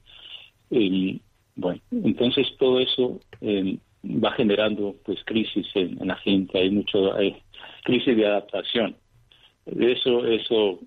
bueno, 1.56 1.80
entonces 1.92 2.48
todo 2.58 2.80
eso 2.80 3.20
eh, 3.42 3.78
va 4.04 4.32
generando 4.32 4.96
pues 5.06 5.20
crisis 5.26 5.68
en, 5.76 6.08
la 6.08 6.16
gente, 6.16 6.58
hay 6.58 6.72
mucho 6.72 7.14
hay 7.14 7.36
crisis 7.84 8.18
de 8.18 8.26
adaptación. 8.26 8.96
De 9.66 9.92
eso, 9.92 10.26
eso 10.26 10.80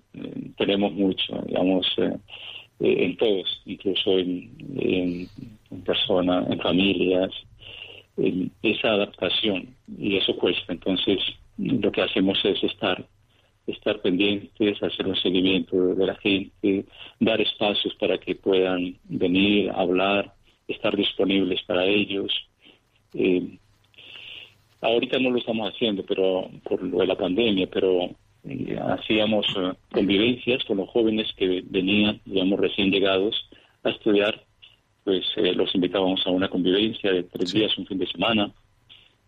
tenemos 0.57 0.91
mucho, 0.91 1.41
digamos, 1.45 1.85
en 2.79 3.15
todos, 3.15 3.61
incluso 3.65 4.17
en, 4.17 4.51
en, 4.75 5.27
en 5.69 5.81
personas, 5.83 6.49
en 6.49 6.59
familias, 6.59 7.31
esa 8.17 8.89
adaptación 8.89 9.75
y 9.97 10.17
eso 10.17 10.35
cuesta. 10.35 10.73
Entonces, 10.73 11.19
lo 11.57 11.91
que 11.91 12.01
hacemos 12.01 12.39
es 12.43 12.63
estar 12.63 13.05
estar 13.67 14.01
pendientes, 14.01 14.81
hacer 14.81 15.07
un 15.07 15.15
seguimiento 15.15 15.95
de 15.95 16.05
la 16.05 16.15
gente, 16.15 16.85
dar 17.19 17.39
espacios 17.41 17.93
para 17.95 18.17
que 18.17 18.35
puedan 18.35 18.95
venir, 19.03 19.71
hablar, 19.71 20.33
estar 20.67 20.95
disponibles 20.95 21.61
para 21.63 21.85
ellos. 21.85 22.31
Eh, 23.13 23.57
ahorita 24.81 25.19
no 25.19 25.31
lo 25.31 25.37
estamos 25.37 25.73
haciendo, 25.73 26.03
pero 26.05 26.49
por 26.63 26.81
lo 26.81 26.99
de 26.99 27.07
la 27.07 27.15
pandemia, 27.15 27.67
pero 27.67 28.09
eh, 28.47 28.79
hacíamos 28.79 29.45
eh, 29.57 29.73
convivencias 29.91 30.63
con 30.65 30.77
los 30.77 30.89
jóvenes 30.89 31.31
que 31.37 31.63
venían, 31.65 32.19
digamos, 32.25 32.59
recién 32.59 32.91
llegados 32.91 33.35
a 33.83 33.89
estudiar 33.89 34.43
pues 35.03 35.25
eh, 35.37 35.53
los 35.53 35.73
invitábamos 35.73 36.25
a 36.25 36.31
una 36.31 36.47
convivencia 36.47 37.11
de 37.11 37.23
tres 37.23 37.53
días, 37.53 37.77
un 37.77 37.87
fin 37.87 37.97
de 37.97 38.07
semana, 38.07 38.51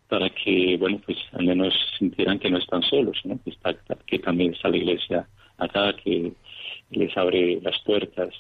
para 0.08 0.30
que, 0.30 0.78
bueno, 0.78 1.02
pues 1.06 1.18
al 1.32 1.46
menos 1.46 1.74
sintieran 1.98 2.40
que 2.40 2.50
no 2.50 2.58
están 2.58 2.84
solos, 2.84 3.20
¿no? 3.24 3.40
Que, 3.44 3.50
está, 3.50 3.74
que 4.06 4.20
también 4.20 4.54
está 4.54 4.70
la 4.70 4.78
iglesia 4.78 5.28
acá, 5.58 5.94
que 5.94 6.34
les 6.92 7.18
abre 7.18 7.60
las 7.62 7.80
puertas. 7.80 8.34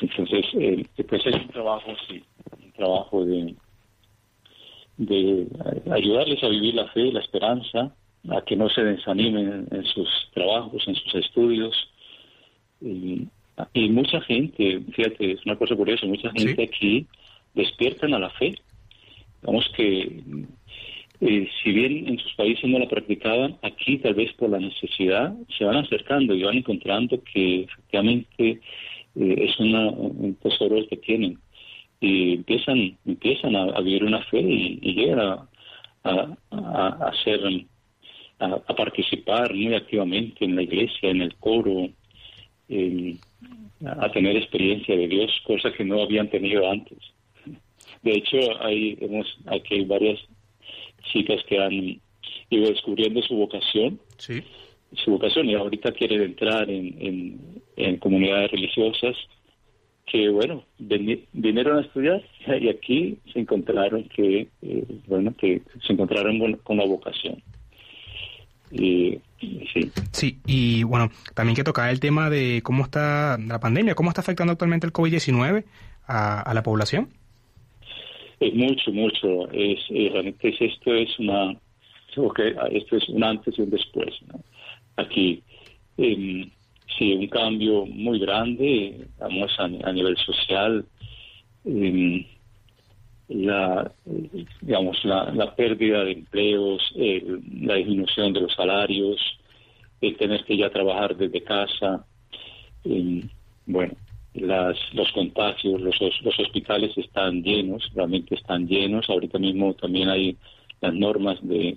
Entonces, 0.00 0.46
eh, 0.54 0.86
pues 1.08 1.26
es 1.26 1.34
un 1.34 1.48
trabajo, 1.48 1.92
sí, 2.08 2.22
un 2.62 2.72
trabajo 2.72 3.26
de, 3.26 3.54
de 4.96 5.46
ayudarles 5.90 6.42
a 6.42 6.48
vivir 6.48 6.74
la 6.74 6.88
fe, 6.88 7.12
la 7.12 7.20
esperanza, 7.20 7.94
a 8.30 8.42
que 8.42 8.56
no 8.56 8.68
se 8.68 8.82
desanimen 8.82 9.68
en 9.70 9.84
sus 9.84 10.08
trabajos, 10.32 10.86
en 10.86 10.94
sus 10.94 11.14
estudios. 11.14 11.74
Y, 12.80 13.28
y 13.72 13.88
mucha 13.88 14.20
gente, 14.22 14.80
fíjate, 14.92 15.32
es 15.32 15.44
una 15.46 15.56
cosa 15.56 15.74
curiosa, 15.76 16.06
mucha 16.06 16.30
gente 16.32 16.62
aquí 16.62 17.06
despiertan 17.54 18.14
a 18.14 18.18
la 18.18 18.30
fe. 18.30 18.54
Vamos 19.42 19.70
que, 19.76 20.20
eh, 21.20 21.48
si 21.62 21.72
bien 21.72 22.08
en 22.08 22.18
sus 22.18 22.32
países 22.34 22.68
no 22.68 22.78
la 22.78 22.88
practicaban, 22.88 23.56
aquí 23.62 23.98
tal 23.98 24.14
vez 24.14 24.32
por 24.34 24.50
la 24.50 24.58
necesidad 24.58 25.34
se 25.56 25.64
van 25.64 25.76
acercando 25.76 26.34
y 26.34 26.42
van 26.42 26.58
encontrando 26.58 27.22
que 27.22 27.62
efectivamente 27.62 28.60
eh, 29.16 29.34
es 29.38 29.58
una, 29.58 29.90
un 29.90 30.34
tesoro 30.36 30.76
que 30.88 30.96
tienen. 30.96 31.38
Y 32.00 32.34
empiezan, 32.34 32.96
empiezan 33.04 33.56
a, 33.56 33.80
vivir 33.80 34.04
una 34.04 34.22
fe 34.24 34.40
y, 34.40 34.94
llegan 34.94 35.20
a, 35.20 35.48
a, 36.04 37.08
hacer, 37.08 37.40
a, 38.38 38.74
participar 38.74 39.54
muy 39.54 39.74
activamente 39.74 40.44
en 40.44 40.56
la 40.56 40.62
iglesia, 40.62 41.10
en 41.10 41.20
el 41.20 41.34
coro, 41.36 41.90
a 43.84 44.12
tener 44.12 44.36
experiencia 44.36 44.96
de 44.96 45.08
Dios, 45.08 45.30
cosa 45.46 45.72
que 45.72 45.84
no 45.84 46.02
habían 46.02 46.28
tenido 46.28 46.70
antes. 46.70 46.98
De 48.02 48.12
hecho, 48.12 48.38
hay, 48.60 48.96
hemos, 49.00 49.26
aquí 49.46 49.74
hay 49.74 49.84
varias 49.84 50.20
chicas 51.12 51.42
que 51.48 51.58
han 51.58 52.00
ido 52.50 52.68
descubriendo 52.68 53.22
su 53.22 53.34
vocación, 53.36 53.98
sí. 54.18 54.42
su 54.92 55.12
vocación 55.12 55.48
y 55.48 55.54
ahorita 55.54 55.92
quieren 55.92 56.22
entrar 56.22 56.68
en, 56.70 57.60
en, 57.76 57.96
comunidades 57.98 58.50
religiosas 58.50 59.16
que, 60.06 60.28
bueno, 60.28 60.64
vinieron 60.78 61.78
a 61.78 61.82
estudiar 61.82 62.22
y 62.60 62.68
aquí 62.68 63.18
se 63.32 63.40
encontraron 63.40 64.04
que, 64.04 64.48
eh, 64.62 64.84
bueno, 65.06 65.34
que 65.36 65.62
se 65.86 65.92
encontraron 65.92 66.56
con 66.64 66.76
la 66.76 66.84
vocación. 66.84 67.42
Y 68.70 69.20
Sí. 69.72 69.90
sí, 70.12 70.38
y 70.46 70.82
bueno, 70.82 71.10
también 71.34 71.56
que 71.56 71.64
tocar 71.64 71.88
el 71.90 71.98
tema 71.98 72.28
de 72.28 72.60
cómo 72.62 72.84
está 72.84 73.38
la 73.38 73.58
pandemia, 73.58 73.94
cómo 73.94 74.10
está 74.10 74.20
afectando 74.20 74.52
actualmente 74.52 74.86
el 74.86 74.92
COVID-19 74.92 75.64
a, 76.06 76.52
la 76.52 76.62
población. 76.62 77.08
Es 78.38 78.52
mucho, 78.54 78.92
mucho. 78.92 79.50
Es, 79.50 79.78
eh, 79.90 80.10
realmente 80.12 80.54
esto 80.60 80.92
es 80.92 81.18
una, 81.18 81.56
esto 82.70 82.96
es 82.96 83.08
un 83.08 83.24
antes 83.24 83.58
y 83.58 83.62
un 83.62 83.70
después. 83.70 84.14
Aquí, 84.96 85.42
eh, 85.96 86.50
sí, 86.98 87.12
un 87.14 87.28
cambio 87.28 87.86
muy 87.86 88.18
grande, 88.18 89.06
vamos 89.18 89.50
a, 89.58 89.68
nivel 89.68 90.16
social. 90.18 90.84
Em, 91.64 92.24
la 93.30 93.92
digamos 94.60 95.04
la, 95.04 95.30
la 95.32 95.54
pérdida 95.54 96.04
de 96.04 96.12
empleos, 96.12 96.92
la 96.96 97.74
disminución 97.76 98.32
de 98.32 98.40
los 98.40 98.54
salarios, 98.54 99.20
el 100.00 100.16
tener 100.16 100.44
que 100.44 100.56
ya 100.56 100.70
trabajar 100.70 101.16
desde 101.16 101.42
casa, 101.42 102.04
bueno, 103.66 103.94
las, 104.34 104.76
los 104.92 105.10
contagios, 105.12 105.80
los, 105.80 105.96
los 106.00 106.38
hospitales 106.38 106.96
están 106.96 107.42
llenos, 107.42 107.90
realmente 107.94 108.34
están 108.34 108.66
llenos. 108.66 109.08
Ahorita 109.08 109.38
mismo 109.38 109.74
también 109.74 110.08
hay 110.08 110.36
las 110.80 110.94
normas 110.94 111.38
de, 111.42 111.76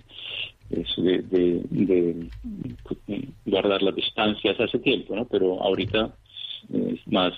de, 0.70 2.30
guardar 3.46 3.82
las 3.82 3.96
distancias 3.96 4.60
hace 4.60 4.80
tiempo, 4.80 5.16
¿no? 5.16 5.26
Pero 5.26 5.62
ahorita 5.62 6.16
es 6.74 7.08
más 7.08 7.34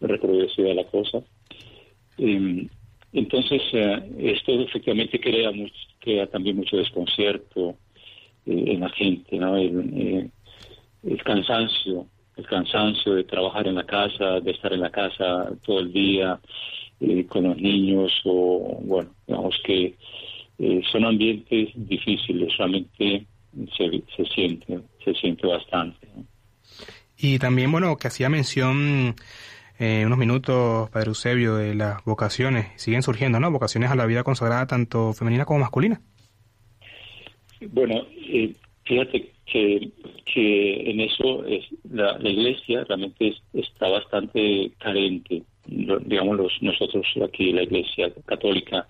recrudecida 0.00 0.74
la 0.74 0.84
cosa. 0.84 1.22
Entonces, 3.16 3.62
eh, 3.72 4.10
esto 4.18 4.52
efectivamente 4.60 5.18
crea, 5.18 5.50
mucho, 5.50 5.72
crea 6.00 6.26
también 6.26 6.56
mucho 6.56 6.76
desconcierto 6.76 7.70
eh, 8.44 8.64
en 8.74 8.80
la 8.80 8.90
gente, 8.90 9.38
¿no? 9.38 9.56
Eh, 9.56 10.28
el, 11.02 11.22
cansancio, 11.24 12.06
el 12.36 12.46
cansancio 12.46 13.14
de 13.14 13.24
trabajar 13.24 13.68
en 13.68 13.76
la 13.76 13.86
casa, 13.86 14.38
de 14.40 14.50
estar 14.50 14.70
en 14.74 14.82
la 14.82 14.90
casa 14.90 15.50
todo 15.64 15.80
el 15.80 15.94
día 15.94 16.38
con 17.28 17.44
los 17.44 17.56
niños, 17.56 18.12
o 18.24 18.80
bueno, 18.82 19.10
digamos 19.26 19.54
que 19.64 19.94
son 20.90 21.04
ambientes 21.04 21.70
difíciles, 21.74 22.56
realmente 22.56 23.26
se, 23.76 24.02
se 24.14 24.24
siente, 24.34 24.78
se 25.04 25.14
siente 25.14 25.46
bastante. 25.46 26.06
Y 27.18 27.38
también, 27.38 27.72
bueno, 27.72 27.96
que 27.96 28.08
hacía 28.08 28.28
mención 28.28 29.14
eh, 29.78 30.04
unos 30.06 30.18
minutos, 30.18 30.88
Padre 30.90 31.08
Eusebio, 31.08 31.56
de 31.56 31.74
las 31.74 32.02
vocaciones. 32.04 32.68
Siguen 32.76 33.02
surgiendo, 33.02 33.40
¿no? 33.40 33.50
Vocaciones 33.50 33.90
a 33.90 33.94
la 33.94 34.06
vida 34.06 34.24
consagrada, 34.24 34.66
tanto 34.66 35.12
femenina 35.12 35.44
como 35.44 35.60
masculina. 35.60 36.00
Bueno, 37.70 38.06
eh, 38.28 38.54
fíjate 38.84 39.32
que, 39.44 39.90
que 40.32 40.90
en 40.90 41.00
eso 41.00 41.44
es, 41.46 41.64
la, 41.90 42.18
iglesia 42.22 42.84
realmente 42.84 43.34
está 43.52 43.88
bastante 43.88 44.72
carente. 44.78 45.42
digamos, 45.66 46.36
los, 46.36 46.52
nosotros 46.62 47.06
aquí, 47.22 47.52
la 47.52 47.62
iglesia 47.62 48.10
católica. 48.24 48.86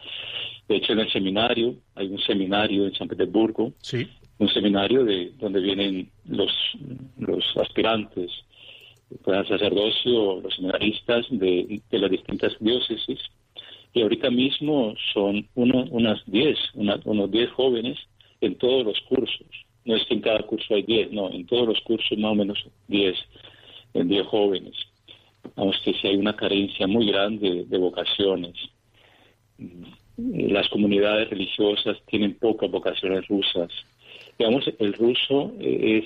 De 0.69 0.77
hecho, 0.77 0.93
en 0.93 1.01
el 1.01 1.11
seminario, 1.11 1.75
hay 1.95 2.09
un 2.09 2.19
seminario 2.21 2.87
en 2.87 2.95
San 2.95 3.09
Petersburgo. 3.09 3.73
Sí. 3.81 4.07
Un 4.39 4.49
seminario 4.49 5.05
de 5.05 5.33
donde 5.39 5.61
vienen 5.61 6.11
los, 6.27 6.53
los 7.19 7.45
aspirantes 7.57 8.31
el 9.11 9.49
sacerdocio, 9.49 10.41
los 10.41 10.55
seminaristas 10.55 11.27
de, 11.31 11.81
las 11.91 12.11
distintas 12.11 12.57
diócesis. 12.61 13.19
Y 13.93 14.03
ahorita 14.03 14.31
mismo 14.31 14.95
son 15.13 15.49
uno, 15.55 15.85
unas 15.91 16.21
10, 16.27 16.59
unos 16.75 17.31
10 17.31 17.51
jóvenes 17.53 17.99
en 18.41 18.57
todos 18.57 18.85
los 18.85 19.01
cursos. 19.03 19.47
No 19.85 19.97
es 19.97 20.05
que 20.07 20.15
en 20.15 20.21
cada 20.21 20.43
curso 20.43 20.75
hay 20.75 20.83
10, 20.83 21.13
no, 21.13 21.31
en 21.31 21.47
todos 21.47 21.69
los 21.69 21.81
cursos 21.81 22.19
más 22.19 22.33
o 22.33 22.35
menos 22.35 22.59
10, 22.89 23.17
en 23.95 24.09
10 24.09 24.27
jóvenes. 24.27 24.75
vamos 25.55 25.77
que 25.85 25.95
si 25.95 26.09
hay 26.09 26.17
una 26.17 26.35
carencia 26.35 26.87
muy 26.87 27.07
grande 27.07 27.65
de 27.67 27.79
vocaciones. 27.79 28.55
Las 30.17 30.69
comunidades 30.69 31.31
religiosas 31.31 31.97
tienen 32.07 32.35
pocas 32.35 32.71
vocaciones 32.71 33.27
rusas. 33.29 33.71
Digamos, 34.39 34.65
el 34.79 34.93
ruso 34.95 35.55
es 35.61 36.05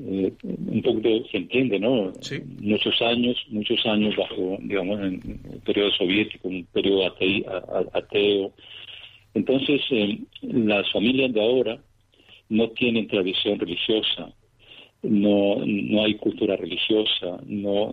eh, 0.00 0.32
un 0.42 0.82
poco 0.82 1.00
se 1.30 1.36
entiende, 1.38 1.78
¿no? 1.78 2.12
Muchos 2.60 3.00
años, 3.02 3.36
muchos 3.48 3.84
años 3.86 4.14
bajo, 4.16 4.58
digamos, 4.60 5.00
en 5.00 5.40
el 5.52 5.60
periodo 5.60 5.90
soviético, 5.92 6.48
un 6.48 6.64
periodo 6.66 7.06
ateo. 7.92 8.52
Entonces, 9.34 9.80
eh, 9.90 10.18
las 10.42 10.90
familias 10.92 11.32
de 11.32 11.40
ahora 11.40 11.78
no 12.48 12.68
tienen 12.70 13.08
tradición 13.08 13.58
religiosa, 13.58 14.32
no, 15.02 15.56
no 15.64 16.04
hay 16.04 16.14
cultura 16.14 16.56
religiosa, 16.56 17.38
no, 17.46 17.92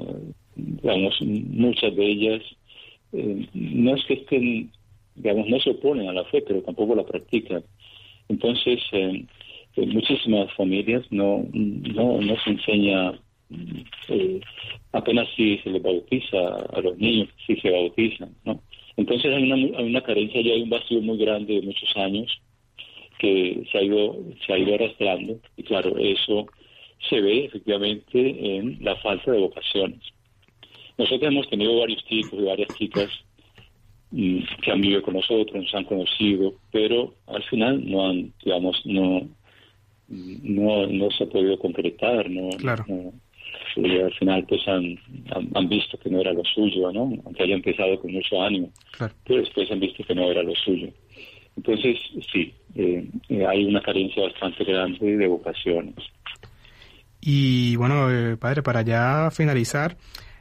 digamos, 0.56 1.16
muchas 1.22 1.96
de 1.96 2.06
ellas 2.06 2.42
eh, 3.14 3.48
no 3.54 3.96
es 3.96 4.04
que 4.06 4.16
estén, 4.16 4.72
digamos, 5.16 5.48
no 5.48 5.60
se 5.60 5.70
oponen 5.70 6.10
a 6.10 6.14
la 6.14 6.26
fe, 6.26 6.42
pero 6.42 6.62
tampoco 6.64 6.96
la 6.96 7.06
practican. 7.06 7.64
Entonces, 8.28 8.80
eh, 8.92 9.26
muchísimas 9.76 10.52
familias 10.54 11.04
no, 11.10 11.46
no, 11.52 12.22
no 12.22 12.36
se 12.44 12.52
enseña 12.52 13.14
eh, 14.10 14.40
apenas 14.92 15.28
si 15.36 15.58
se 15.60 15.70
les 15.70 15.82
bautiza 15.82 16.38
a 16.74 16.82
los 16.82 16.98
niños, 16.98 17.30
si 17.46 17.56
se 17.58 17.70
bautizan, 17.70 18.36
¿no? 18.46 18.62
Entonces 18.96 19.34
hay 19.34 19.44
una, 19.44 19.56
hay 19.56 19.86
una 19.86 20.02
carencia 20.02 20.42
y 20.42 20.52
hay 20.52 20.62
un 20.62 20.70
vacío 20.70 21.02
muy 21.02 21.18
grande 21.18 21.56
de 21.56 21.62
muchos 21.64 21.96
años 21.98 22.42
que 23.18 23.64
se 23.72 23.78
ha 23.78 23.84
ido, 23.84 24.18
se 24.46 24.54
ha 24.54 24.58
ido 24.58 24.76
arrastrando 24.76 25.40
y 25.58 25.64
claro, 25.64 25.98
eso 25.98 26.48
se 27.10 27.22
ve 27.22 27.46
efectivamente 27.46 28.58
en 28.58 28.78
la 28.82 28.96
falta 28.98 29.32
de 29.32 29.40
vocaciones. 29.40 30.00
Nosotros 30.98 31.32
hemos 31.32 31.50
tenido 31.50 31.80
varios 31.80 32.04
chicos 32.06 32.40
y 32.40 32.44
varias 32.44 32.72
chicas 32.74 33.10
mm, 34.12 34.40
que 34.62 34.72
han 34.72 34.82
vivido 34.82 35.02
con 35.02 35.16
nosotros, 35.16 35.64
nos 35.64 35.74
han 35.74 35.86
conocido, 35.86 36.54
pero 36.72 37.16
al 37.28 37.44
final 37.44 37.90
no 37.90 38.10
han, 38.10 38.34
digamos, 38.44 38.86
no, 38.86 39.28
no, 40.44 40.88
no 40.88 41.12
se 41.12 41.24
ha 41.24 41.28
podido 41.28 41.58
concretar, 41.58 42.30
no, 42.30 42.50
y 43.76 44.00
al 44.00 44.14
final 44.14 44.46
pues 44.48 44.68
han, 44.68 44.98
han, 45.56 45.68
visto 45.68 45.98
que 45.98 46.10
no 46.10 46.22
era 46.22 46.34
lo 46.34 46.44
suyo, 46.44 46.92
¿no? 46.92 47.12
Aunque 47.26 47.44
haya 47.44 47.56
empezado 47.56 48.00
con 48.00 48.12
mucho 48.12 48.42
ánimo, 48.42 48.70
pero 49.26 49.40
después 49.40 49.72
han 49.72 49.80
visto 49.80 50.04
que 50.04 50.14
no 50.14 50.30
era 50.30 50.44
lo 50.44 50.54
suyo. 50.56 50.90
Entonces, 51.56 51.98
sí, 52.32 52.54
eh, 52.76 53.08
eh, 53.30 53.46
hay 53.46 53.66
una 53.66 53.82
carencia 53.82 54.24
bastante 54.24 54.64
grande 54.64 55.18
de 55.18 55.28
vocaciones. 55.28 55.96
Y 57.22 57.76
bueno, 57.76 58.12
eh, 58.12 58.38
padre, 58.38 58.64
para 58.64 58.82
ya 58.82 59.30
finalizar, 59.32 59.96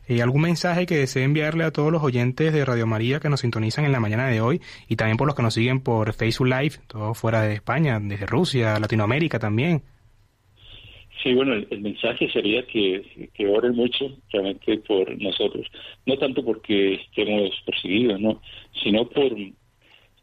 eh, 0.09 0.21
¿Algún 0.21 0.43
mensaje 0.43 0.87
que 0.87 0.97
desee 0.97 1.25
enviarle 1.25 1.65
a 1.65 1.71
todos 1.71 1.93
los 1.93 2.03
oyentes 2.03 2.53
de 2.53 2.65
Radio 2.65 2.87
María 2.87 3.21
que 3.21 3.29
nos 3.29 3.41
sintonizan 3.41 3.85
en 3.85 3.93
la 3.93 4.01
mañana 4.01 4.27
de 4.29 4.41
hoy 4.41 4.61
y 4.89 4.97
también 4.97 5.17
por 5.17 5.27
los 5.27 5.37
que 5.37 5.43
nos 5.43 5.55
siguen 5.55 5.81
por 5.81 6.13
Facebook 6.13 6.49
Live, 6.49 6.77
todo 6.89 7.15
fuera 7.15 7.43
de 7.43 7.55
España, 7.55 8.01
desde 8.01 8.27
Rusia, 8.27 8.81
Latinoamérica 8.81 9.39
también? 9.39 9.83
Sí, 11.23 11.33
bueno, 11.35 11.55
el, 11.55 11.81
mensaje 11.81 12.29
sería 12.33 12.67
que, 12.67 13.31
que, 13.33 13.47
oren 13.47 13.77
mucho 13.77 14.11
realmente 14.33 14.79
por 14.79 15.17
nosotros, 15.23 15.67
no 16.05 16.19
tanto 16.19 16.45
porque 16.45 16.95
estemos 16.95 17.51
perseguidos, 17.65 18.21
no, 18.21 18.43
sino 18.83 19.09
por 19.09 19.33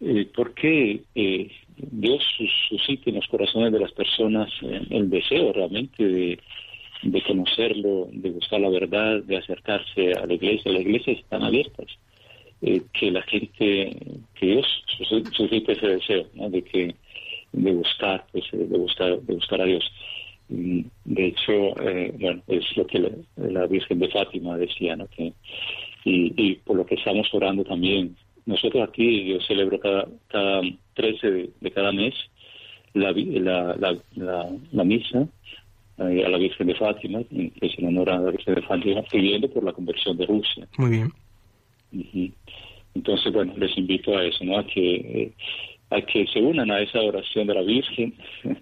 eh, 0.01 0.27
porque 0.35 1.01
eh, 1.15 1.51
Dios 1.77 2.21
suscite 2.67 3.11
en 3.11 3.17
los 3.17 3.27
corazones 3.27 3.71
de 3.71 3.79
las 3.79 3.91
personas 3.93 4.49
el 4.61 5.09
deseo 5.09 5.53
realmente 5.53 6.03
de, 6.03 6.39
de 7.01 7.21
conocerlo, 7.21 8.09
de 8.11 8.31
buscar 8.31 8.59
la 8.59 8.69
verdad, 8.69 9.23
de 9.23 9.37
acercarse 9.37 10.13
a 10.13 10.25
la 10.25 10.33
iglesia. 10.33 10.71
Las 10.71 10.81
iglesias 10.81 11.17
están 11.19 11.43
abiertas. 11.43 11.87
Eh, 12.61 12.81
que 12.91 13.09
la 13.09 13.21
gente, 13.21 13.95
que 14.35 14.45
Dios 14.45 14.67
suscite 15.31 15.71
ese 15.71 15.87
deseo, 15.87 16.25
de 16.33 16.61
que 16.61 16.95
de 17.53 17.71
buscar, 17.71 18.25
pues, 18.33 18.43
de 18.51 18.77
buscar, 18.77 19.17
de 19.21 19.33
buscar 19.33 19.61
a 19.61 19.65
Dios. 19.65 19.89
Mm, 20.49 20.81
de 21.05 21.27
hecho, 21.27 21.53
eh, 21.81 22.13
bueno, 22.19 22.41
es 22.47 22.65
lo 22.75 22.85
que 22.85 22.99
la, 23.37 23.65
Virgen 23.67 23.99
de 23.99 24.09
Fátima 24.09 24.57
decía, 24.57 24.97
¿no? 24.97 25.07
Que, 25.07 25.31
y, 26.03 26.55
por 26.55 26.75
lo 26.75 26.85
que 26.85 26.95
estamos 26.95 27.33
orando 27.33 27.63
también. 27.63 28.15
Nosotros 28.45 28.87
aquí, 28.87 29.25
yo 29.25 29.39
celebro 29.41 29.79
cada, 29.79 30.07
cada 30.27 30.61
13 30.95 31.51
de, 31.61 31.71
cada 31.71 31.91
mes 31.93 32.13
la, 32.93 33.13
la, 33.13 34.49
la 34.71 34.83
misa 34.83 35.27
eh, 35.99 36.25
a 36.25 36.29
la 36.29 36.37
Virgen 36.37 36.67
de 36.67 36.75
Fátima, 36.75 37.21
que 37.29 37.51
es 37.61 37.77
en 37.77 37.87
honor 37.87 38.09
a 38.09 38.19
la 38.19 38.31
Virgen 38.31 38.55
de 38.55 38.61
Fátima, 38.61 39.01
pidiendo 39.03 39.49
por 39.49 39.63
la 39.63 39.73
conversión 39.73 40.15
de 40.17 40.25
Rusia. 40.25 40.67
Muy 40.77 40.91
bien. 40.91 42.33
Entonces, 42.95 43.33
bueno, 43.33 43.53
les 43.57 43.77
invito 43.77 44.17
a 44.17 44.23
eso, 44.23 44.43
¿no? 44.45 44.57
A 44.57 44.65
que, 44.65 44.95
eh, 44.95 45.31
a 45.89 46.01
que 46.01 46.25
se 46.27 46.39
unan 46.39 46.71
a 46.71 46.81
esa 46.81 47.01
oración 47.01 47.47
de 47.47 47.53
la 47.53 47.61
Virgen, 47.61 48.13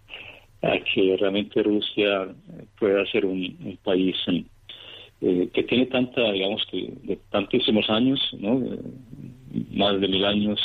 a 0.62 0.80
que 0.80 1.18
realmente 1.20 1.62
Rusia 1.62 2.28
pueda 2.80 3.06
ser 3.06 3.26
un, 3.26 3.78
país 3.84 4.16
eh, 5.22 5.50
que 5.54 5.64
tiene 5.64 5.86
tanta, 5.86 6.32
digamos, 6.32 6.66
que 6.72 6.92
de 7.04 7.20
tantísimos 7.30 7.90
años, 7.90 8.20
¿no? 8.40 8.62
más 9.72 10.00
de 10.00 10.08
mil 10.08 10.26
años 10.26 10.60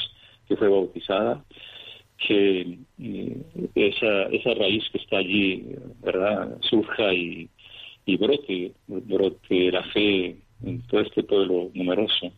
que 0.48 0.56
fue 0.56 0.68
bautizada, 0.68 1.44
que 2.26 2.78
eh, 3.00 3.36
esa, 3.74 4.24
esa 4.24 4.54
raíz 4.54 4.84
que 4.92 4.98
está 4.98 5.18
allí, 5.18 5.64
¿verdad?, 6.02 6.56
surja 6.62 7.12
y, 7.12 7.48
y 8.06 8.16
brote, 8.16 8.72
brote 8.86 9.70
la 9.70 9.82
fe 9.92 10.36
en 10.64 10.82
todo 10.82 11.00
este 11.00 11.22
pueblo 11.22 11.70
numeroso. 11.74 12.32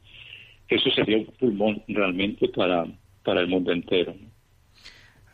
Eso 0.69 0.91
sería 0.91 1.19
un 1.19 1.27
pulmón 1.27 1.83
realmente 1.89 2.49
para, 2.49 2.87
para 3.23 3.41
el 3.41 3.49
mundo 3.49 3.73
entero. 3.73 4.15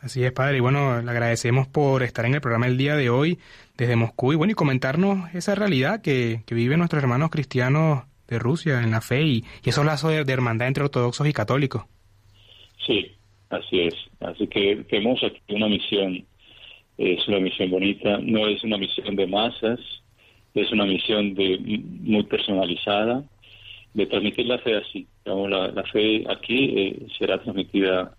Así 0.01 0.23
es, 0.23 0.31
padre. 0.31 0.57
Y 0.57 0.61
bueno, 0.61 1.01
le 1.01 1.11
agradecemos 1.11 1.67
por 1.67 2.03
estar 2.03 2.25
en 2.25 2.33
el 2.33 2.41
programa 2.41 2.67
el 2.67 2.77
día 2.77 2.95
de 2.95 3.09
hoy 3.09 3.37
desde 3.77 3.95
Moscú 3.95 4.33
y 4.33 4.35
bueno, 4.35 4.51
y 4.51 4.55
comentarnos 4.55 5.33
esa 5.35 5.55
realidad 5.55 6.01
que, 6.01 6.41
que 6.45 6.55
viven 6.55 6.79
nuestros 6.79 7.01
hermanos 7.03 7.29
cristianos 7.29 8.03
de 8.27 8.39
Rusia 8.39 8.81
en 8.81 8.91
la 8.91 9.01
fe 9.01 9.21
y, 9.21 9.45
y 9.63 9.69
esos 9.69 9.85
lazos 9.85 10.25
de 10.25 10.33
hermandad 10.33 10.67
entre 10.67 10.83
ortodoxos 10.83 11.27
y 11.27 11.33
católicos. 11.33 11.83
Sí, 12.85 13.11
Así 13.51 13.81
es. 13.81 13.95
Así 14.21 14.47
que 14.47 14.77
tenemos 14.89 15.21
aquí 15.23 15.41
una 15.49 15.67
misión, 15.67 16.25
es 16.97 17.27
una 17.27 17.39
misión 17.39 17.69
bonita, 17.69 18.17
no 18.17 18.47
es 18.47 18.63
una 18.63 18.77
misión 18.77 19.15
de 19.15 19.27
masas, 19.27 19.79
es 20.53 20.71
una 20.71 20.85
misión 20.85 21.33
de 21.35 21.59
muy 21.59 22.23
personalizada, 22.23 23.23
de 23.93 24.05
transmitir 24.05 24.45
la 24.45 24.57
fe 24.59 24.77
así. 24.77 25.05
la, 25.25 25.83
fe 25.91 26.23
aquí 26.29 26.73
eh, 26.77 27.07
será 27.17 27.41
transmitida 27.41 28.15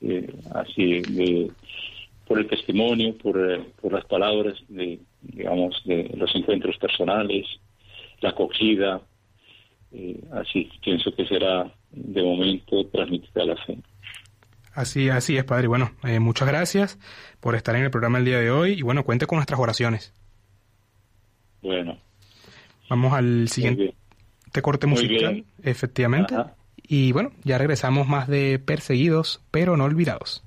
eh, 0.00 0.28
así, 0.52 1.00
de, 1.02 1.52
por 2.26 2.40
el 2.40 2.48
testimonio, 2.48 3.16
por, 3.16 3.38
eh, 3.38 3.62
por 3.80 3.92
las 3.92 4.04
palabras, 4.06 4.56
de, 4.68 4.98
digamos, 5.22 5.80
de 5.84 6.10
los 6.16 6.34
encuentros 6.34 6.76
personales, 6.78 7.46
la 8.20 8.30
acogida, 8.30 9.00
así 10.32 10.68
pienso 10.82 11.14
que 11.14 11.24
será 11.26 11.72
de 11.92 12.22
momento 12.22 12.84
transmitida 12.86 13.44
la 13.44 13.56
fe. 13.56 13.78
Así, 14.74 15.08
así 15.08 15.36
es, 15.36 15.44
Padre. 15.44 15.68
Bueno, 15.68 15.92
eh, 16.02 16.18
muchas 16.18 16.48
gracias 16.48 16.98
por 17.40 17.54
estar 17.54 17.76
en 17.76 17.84
el 17.84 17.90
programa 17.90 18.18
el 18.18 18.24
día 18.24 18.38
de 18.38 18.50
hoy 18.50 18.72
y 18.72 18.82
bueno, 18.82 19.04
cuente 19.04 19.26
con 19.26 19.36
nuestras 19.36 19.60
oraciones. 19.60 20.12
Bueno. 21.62 21.98
Vamos 22.90 23.14
al 23.14 23.48
siguiente 23.48 23.94
corte 24.62 24.86
musical, 24.86 25.44
efectivamente. 25.62 26.34
Y 26.86 27.12
bueno, 27.12 27.32
ya 27.44 27.58
regresamos 27.58 28.06
más 28.06 28.28
de 28.28 28.58
perseguidos, 28.58 29.40
pero 29.50 29.76
no 29.76 29.84
olvidados. 29.84 30.44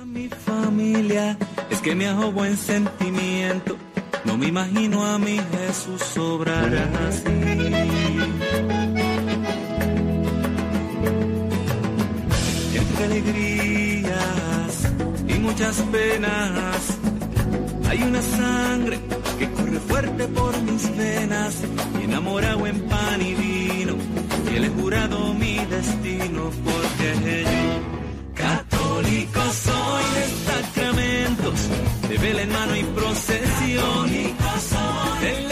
A 0.00 0.04
mi 0.04 0.28
familia, 0.28 1.36
es 1.70 1.80
que 1.80 1.94
me 1.94 2.06
hago 2.06 2.32
buen 2.32 2.56
sentimiento. 2.56 3.76
No 4.24 4.38
me 4.38 4.46
imagino 4.46 5.04
a 5.04 5.18
mi 5.18 5.38
Jesús 5.38 6.16
obrar 6.16 6.72
así. 7.06 7.91
Alegrías 13.22 14.92
y 15.28 15.34
muchas 15.34 15.76
penas. 15.92 16.98
Hay 17.88 18.02
una 18.02 18.22
sangre 18.22 19.00
que 19.38 19.50
corre 19.50 19.78
fuerte 19.80 20.28
por 20.28 20.60
mis 20.62 20.96
venas 20.96 21.62
y 22.00 22.04
enamorado 22.04 22.66
en 22.66 22.80
pan 22.88 23.20
y 23.20 23.34
vino. 23.34 23.94
Y 24.54 24.58
le 24.58 24.66
he 24.66 24.70
jurado 24.70 25.34
mi 25.34 25.58
destino 25.66 26.50
porque 26.64 27.44
yo, 27.44 28.34
católico 28.34 29.40
soy 29.66 30.04
de 30.16 30.26
sacramentos, 30.46 31.68
de 32.08 32.18
vela 32.18 32.42
en 32.42 32.52
mano 32.52 32.76
y 32.76 32.84
procesión. 32.84 34.12
Del 35.20 35.51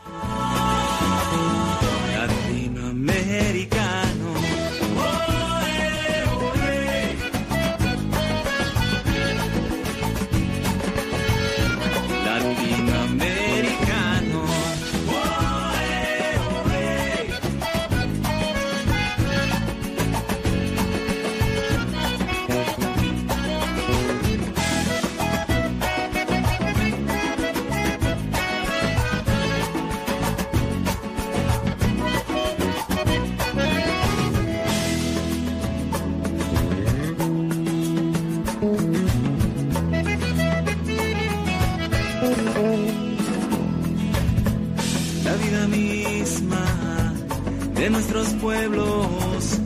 Nuestros 48.01 48.33
pueblos, 48.41 49.59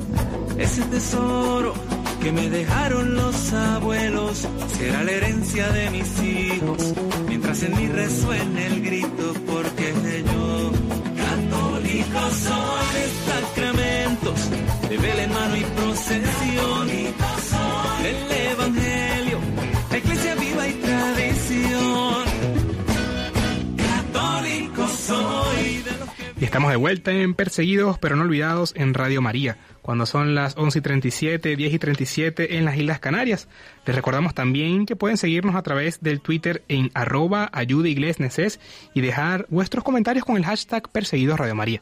ese 0.58 0.82
tesoro 0.84 1.74
que 2.22 2.34
me 2.34 2.50
dejaron 2.50 3.16
los 3.16 3.54
abuelos, 3.54 4.46
será 4.78 5.06
la 5.06 5.12
herencia 5.12 5.70
de 5.70 5.90
mis 5.92 6.22
hijos, 6.22 6.94
mientras 7.30 7.64
en 7.64 7.78
mí 7.78 7.88
resuene 7.88 8.68
el 8.68 8.82
grito, 8.82 9.34
porque 9.48 9.94
yo, 10.34 10.72
católico 11.16 12.20
soy. 12.44 12.86
Sacramentos, 13.26 14.50
de 14.90 14.98
vela 14.98 15.24
en 15.24 15.34
mano 15.34 15.56
y 15.56 15.64
procesión, 15.64 16.88
del 16.88 17.06
evangelio, 17.08 18.35
estamos 26.56 26.72
de 26.72 26.78
vuelta 26.78 27.12
en 27.12 27.34
Perseguidos 27.34 27.98
pero 28.00 28.16
no 28.16 28.24
olvidados 28.24 28.74
en 28.78 28.94
Radio 28.94 29.22
María, 29.22 29.58
cuando 29.82 30.06
son 30.06 30.36
las 30.36 30.56
11 30.56 30.80
y 30.80 30.82
37, 30.82 31.56
10 31.58 31.74
y 31.74 31.80
37 31.80 32.58
en 32.58 32.64
las 32.64 32.78
Islas 32.78 33.02
Canarias. 33.02 33.50
Les 33.86 33.94
recordamos 33.94 34.34
también 34.34 34.86
que 34.86 34.96
pueden 34.96 35.18
seguirnos 35.18 35.56
a 35.56 35.64
través 35.64 36.00
del 36.00 36.22
Twitter 36.22 36.64
en 36.70 36.92
arroba 36.94 37.50
ayudaiglesneces 37.52 38.62
y 38.94 39.02
dejar 39.02 39.48
vuestros 39.50 39.84
comentarios 39.84 40.24
con 40.24 40.38
el 40.38 40.46
hashtag 40.46 40.88
Perseguidos 40.88 41.38
Radio 41.38 41.56
María. 41.56 41.82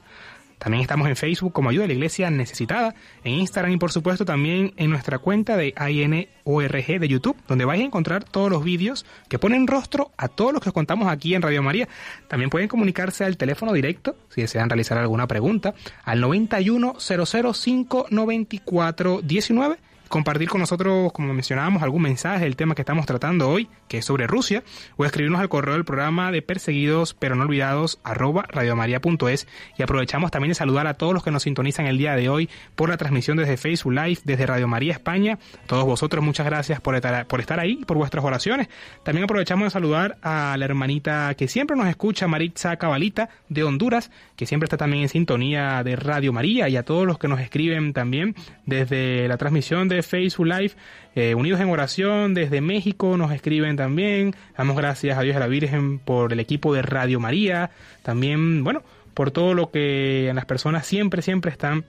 También 0.57 0.81
estamos 0.81 1.07
en 1.07 1.15
Facebook 1.15 1.53
como 1.53 1.69
Ayuda 1.69 1.85
a 1.85 1.87
la 1.87 1.93
Iglesia 1.93 2.29
Necesitada, 2.29 2.95
en 3.23 3.33
Instagram 3.33 3.73
y 3.73 3.77
por 3.77 3.91
supuesto 3.91 4.25
también 4.25 4.73
en 4.77 4.89
nuestra 4.89 5.19
cuenta 5.19 5.57
de 5.57 5.73
INORG 5.77 6.99
de 6.99 7.07
YouTube, 7.07 7.37
donde 7.47 7.65
vais 7.65 7.81
a 7.81 7.85
encontrar 7.85 8.23
todos 8.23 8.49
los 8.49 8.63
vídeos 8.63 9.05
que 9.29 9.39
ponen 9.39 9.67
rostro 9.67 10.11
a 10.17 10.27
todos 10.27 10.53
los 10.53 10.61
que 10.61 10.69
os 10.69 10.73
contamos 10.73 11.07
aquí 11.07 11.35
en 11.35 11.41
Radio 11.41 11.63
María. 11.63 11.87
También 12.27 12.49
pueden 12.49 12.67
comunicarse 12.67 13.25
al 13.25 13.37
teléfono 13.37 13.73
directo 13.73 14.15
si 14.29 14.41
desean 14.41 14.69
realizar 14.69 14.97
alguna 14.97 15.27
pregunta 15.27 15.73
al 16.03 16.21
91 16.21 16.95
005 16.99 18.07
94 18.09 19.21
19 19.21 19.77
compartir 20.13 20.47
con 20.47 20.61
nosotros, 20.61 21.11
como 21.11 21.33
mencionábamos, 21.33 21.81
algún 21.81 22.03
mensaje 22.03 22.43
del 22.43 22.55
tema 22.55 22.75
que 22.75 22.83
estamos 22.83 23.07
tratando 23.07 23.49
hoy, 23.49 23.67
que 23.87 23.97
es 23.97 24.05
sobre 24.05 24.27
Rusia, 24.27 24.63
o 24.95 25.05
escribirnos 25.05 25.41
al 25.41 25.49
correo 25.49 25.73
del 25.73 25.85
programa 25.85 26.31
de 26.31 26.43
perseguidos 26.43 27.15
pero 27.15 27.35
no 27.35 27.45
olvidados 27.45 27.99
arroba 28.03 28.45
radiomaria.es 28.47 29.47
y 29.75 29.81
aprovechamos 29.81 30.29
también 30.29 30.49
de 30.49 30.53
saludar 30.55 30.85
a 30.85 30.93
todos 30.93 31.15
los 31.15 31.23
que 31.23 31.31
nos 31.31 31.41
sintonizan 31.41 31.87
el 31.87 31.97
día 31.97 32.15
de 32.15 32.29
hoy 32.29 32.47
por 32.75 32.89
la 32.89 32.97
transmisión 32.97 33.37
desde 33.37 33.57
Facebook 33.57 33.91
Live, 33.91 34.19
desde 34.23 34.45
Radio 34.45 34.67
María 34.67 34.93
España. 34.93 35.39
Todos 35.65 35.83
vosotros 35.83 36.23
muchas 36.23 36.45
gracias 36.45 36.79
por 36.79 36.93
estar, 36.93 37.25
por 37.25 37.39
estar 37.39 37.59
ahí 37.59 37.77
por 37.77 37.97
vuestras 37.97 38.23
oraciones. 38.23 38.67
También 39.03 39.23
aprovechamos 39.23 39.65
de 39.65 39.69
saludar 39.71 40.19
a 40.21 40.55
la 40.59 40.65
hermanita 40.65 41.33
que 41.33 41.47
siempre 41.47 41.75
nos 41.75 41.87
escucha, 41.87 42.27
Maritza 42.27 42.75
Cabalita 42.77 43.29
de 43.49 43.63
Honduras, 43.63 44.11
que 44.35 44.45
siempre 44.45 44.65
está 44.65 44.77
también 44.77 45.01
en 45.01 45.09
sintonía 45.09 45.81
de 45.83 45.95
Radio 45.95 46.31
María 46.33 46.69
y 46.69 46.77
a 46.77 46.83
todos 46.83 47.07
los 47.07 47.17
que 47.17 47.27
nos 47.27 47.39
escriben 47.39 47.93
también 47.93 48.35
desde 48.67 49.27
la 49.27 49.37
transmisión 49.37 49.87
de 49.87 50.02
Facebook 50.03 50.47
Live, 50.47 50.71
eh, 51.15 51.35
Unidos 51.35 51.59
en 51.59 51.69
Oración, 51.69 52.33
desde 52.33 52.61
México 52.61 53.17
nos 53.17 53.31
escriben 53.31 53.75
también. 53.75 54.35
Damos 54.57 54.77
gracias 54.77 55.17
a 55.17 55.21
Dios 55.21 55.33
y 55.33 55.37
a 55.37 55.39
la 55.39 55.47
Virgen 55.47 55.99
por 55.99 56.33
el 56.33 56.39
equipo 56.39 56.73
de 56.73 56.81
Radio 56.81 57.19
María, 57.19 57.71
también, 58.03 58.63
bueno, 58.63 58.83
por 59.13 59.31
todo 59.31 59.53
lo 59.53 59.71
que 59.71 60.31
las 60.33 60.45
personas 60.45 60.85
siempre, 60.85 61.21
siempre 61.21 61.51
están 61.51 61.85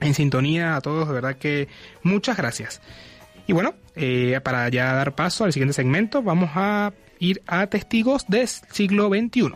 en 0.00 0.14
sintonía. 0.14 0.76
A 0.76 0.80
todos, 0.80 1.08
de 1.08 1.14
verdad 1.14 1.36
que 1.36 1.68
muchas 2.02 2.36
gracias. 2.36 2.80
Y 3.46 3.52
bueno, 3.52 3.74
eh, 3.96 4.40
para 4.42 4.68
ya 4.68 4.92
dar 4.92 5.14
paso 5.14 5.44
al 5.44 5.52
siguiente 5.52 5.72
segmento, 5.72 6.22
vamos 6.22 6.50
a 6.54 6.92
ir 7.18 7.42
a 7.46 7.66
testigos 7.66 8.26
del 8.28 8.48
siglo 8.48 9.08
XXI. 9.08 9.54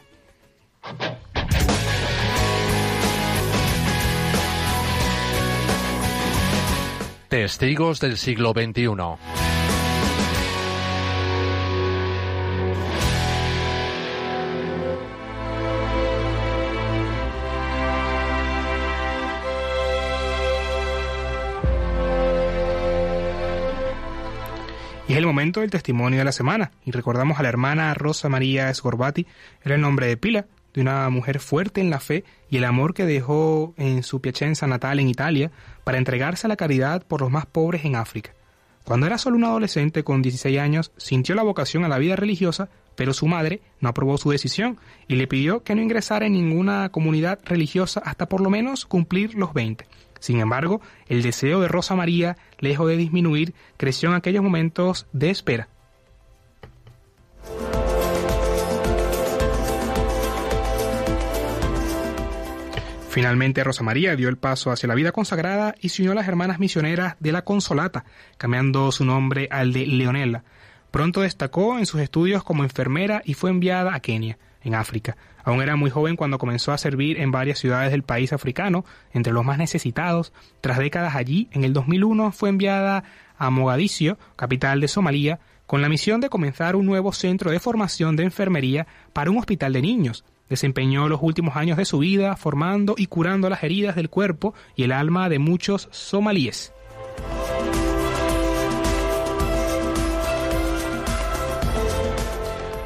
Testigos 7.28 7.98
del 7.98 8.18
siglo 8.18 8.52
XXI. 8.52 8.86
Y 25.08 25.12
es 25.12 25.18
el 25.18 25.26
momento 25.26 25.60
del 25.60 25.70
testimonio 25.70 26.20
de 26.20 26.24
la 26.24 26.30
semana. 26.30 26.70
Y 26.84 26.92
recordamos 26.92 27.40
a 27.40 27.42
la 27.42 27.48
hermana 27.48 27.92
Rosa 27.94 28.28
María 28.28 28.72
Sgorbati, 28.72 29.26
era 29.64 29.74
el 29.74 29.80
nombre 29.80 30.06
de 30.06 30.16
pila 30.16 30.46
de 30.76 30.82
una 30.82 31.08
mujer 31.08 31.40
fuerte 31.40 31.80
en 31.80 31.90
la 31.90 31.98
fe 31.98 32.22
y 32.50 32.58
el 32.58 32.64
amor 32.64 32.94
que 32.94 33.06
dejó 33.06 33.74
en 33.78 34.02
su 34.02 34.20
Piacenza 34.20 34.66
natal 34.66 35.00
en 35.00 35.08
Italia 35.08 35.50
para 35.82 35.98
entregarse 35.98 36.46
a 36.46 36.48
la 36.48 36.56
caridad 36.56 37.04
por 37.04 37.22
los 37.22 37.30
más 37.30 37.46
pobres 37.46 37.84
en 37.84 37.96
África. 37.96 38.32
Cuando 38.84 39.06
era 39.06 39.18
solo 39.18 39.36
un 39.36 39.44
adolescente 39.44 40.04
con 40.04 40.22
16 40.22 40.60
años, 40.60 40.92
sintió 40.98 41.34
la 41.34 41.42
vocación 41.42 41.84
a 41.84 41.88
la 41.88 41.98
vida 41.98 42.14
religiosa, 42.14 42.68
pero 42.94 43.14
su 43.14 43.26
madre 43.26 43.62
no 43.80 43.88
aprobó 43.88 44.18
su 44.18 44.30
decisión 44.30 44.78
y 45.08 45.16
le 45.16 45.26
pidió 45.26 45.64
que 45.64 45.74
no 45.74 45.82
ingresara 45.82 46.26
en 46.26 46.34
ninguna 46.34 46.90
comunidad 46.90 47.40
religiosa 47.44 48.00
hasta 48.04 48.28
por 48.28 48.42
lo 48.42 48.50
menos 48.50 48.84
cumplir 48.84 49.34
los 49.34 49.54
20. 49.54 49.86
Sin 50.20 50.40
embargo, 50.40 50.82
el 51.08 51.22
deseo 51.22 51.60
de 51.60 51.68
Rosa 51.68 51.96
María, 51.96 52.36
lejos 52.58 52.86
de 52.86 52.96
disminuir, 52.96 53.54
creció 53.78 54.10
en 54.10 54.14
aquellos 54.14 54.44
momentos 54.44 55.06
de 55.12 55.30
espera. 55.30 55.68
Finalmente, 63.16 63.64
Rosa 63.64 63.82
María 63.82 64.14
dio 64.14 64.28
el 64.28 64.36
paso 64.36 64.70
hacia 64.70 64.88
la 64.88 64.94
vida 64.94 65.10
consagrada 65.10 65.74
y 65.80 65.88
se 65.88 66.02
unió 66.02 66.12
a 66.12 66.16
las 66.16 66.28
hermanas 66.28 66.58
misioneras 66.58 67.16
de 67.18 67.32
la 67.32 67.46
Consolata, 67.46 68.04
cambiando 68.36 68.92
su 68.92 69.06
nombre 69.06 69.48
al 69.50 69.72
de 69.72 69.86
Leonela. 69.86 70.44
Pronto 70.90 71.22
destacó 71.22 71.78
en 71.78 71.86
sus 71.86 72.02
estudios 72.02 72.44
como 72.44 72.62
enfermera 72.62 73.22
y 73.24 73.32
fue 73.32 73.48
enviada 73.48 73.94
a 73.94 74.00
Kenia, 74.00 74.36
en 74.62 74.74
África. 74.74 75.16
Aún 75.44 75.62
era 75.62 75.76
muy 75.76 75.88
joven 75.88 76.16
cuando 76.16 76.36
comenzó 76.36 76.72
a 76.72 76.76
servir 76.76 77.18
en 77.18 77.30
varias 77.30 77.58
ciudades 77.58 77.90
del 77.90 78.02
país 78.02 78.34
africano, 78.34 78.84
entre 79.14 79.32
los 79.32 79.46
más 79.46 79.56
necesitados. 79.56 80.34
Tras 80.60 80.76
décadas 80.76 81.16
allí, 81.16 81.48
en 81.52 81.64
el 81.64 81.72
2001 81.72 82.32
fue 82.32 82.50
enviada 82.50 83.02
a 83.38 83.48
Mogadiscio, 83.48 84.18
capital 84.36 84.78
de 84.82 84.88
Somalia, 84.88 85.40
con 85.64 85.80
la 85.80 85.88
misión 85.88 86.20
de 86.20 86.28
comenzar 86.28 86.76
un 86.76 86.84
nuevo 86.84 87.14
centro 87.14 87.50
de 87.50 87.60
formación 87.60 88.14
de 88.14 88.24
enfermería 88.24 88.86
para 89.14 89.30
un 89.30 89.38
hospital 89.38 89.72
de 89.72 89.80
niños. 89.80 90.22
Desempeñó 90.48 91.08
los 91.08 91.20
últimos 91.22 91.56
años 91.56 91.76
de 91.76 91.84
su 91.84 91.98
vida 91.98 92.36
formando 92.36 92.94
y 92.96 93.06
curando 93.06 93.50
las 93.50 93.62
heridas 93.62 93.96
del 93.96 94.10
cuerpo 94.10 94.54
y 94.74 94.84
el 94.84 94.92
alma 94.92 95.28
de 95.28 95.38
muchos 95.38 95.88
somalíes. 95.90 96.72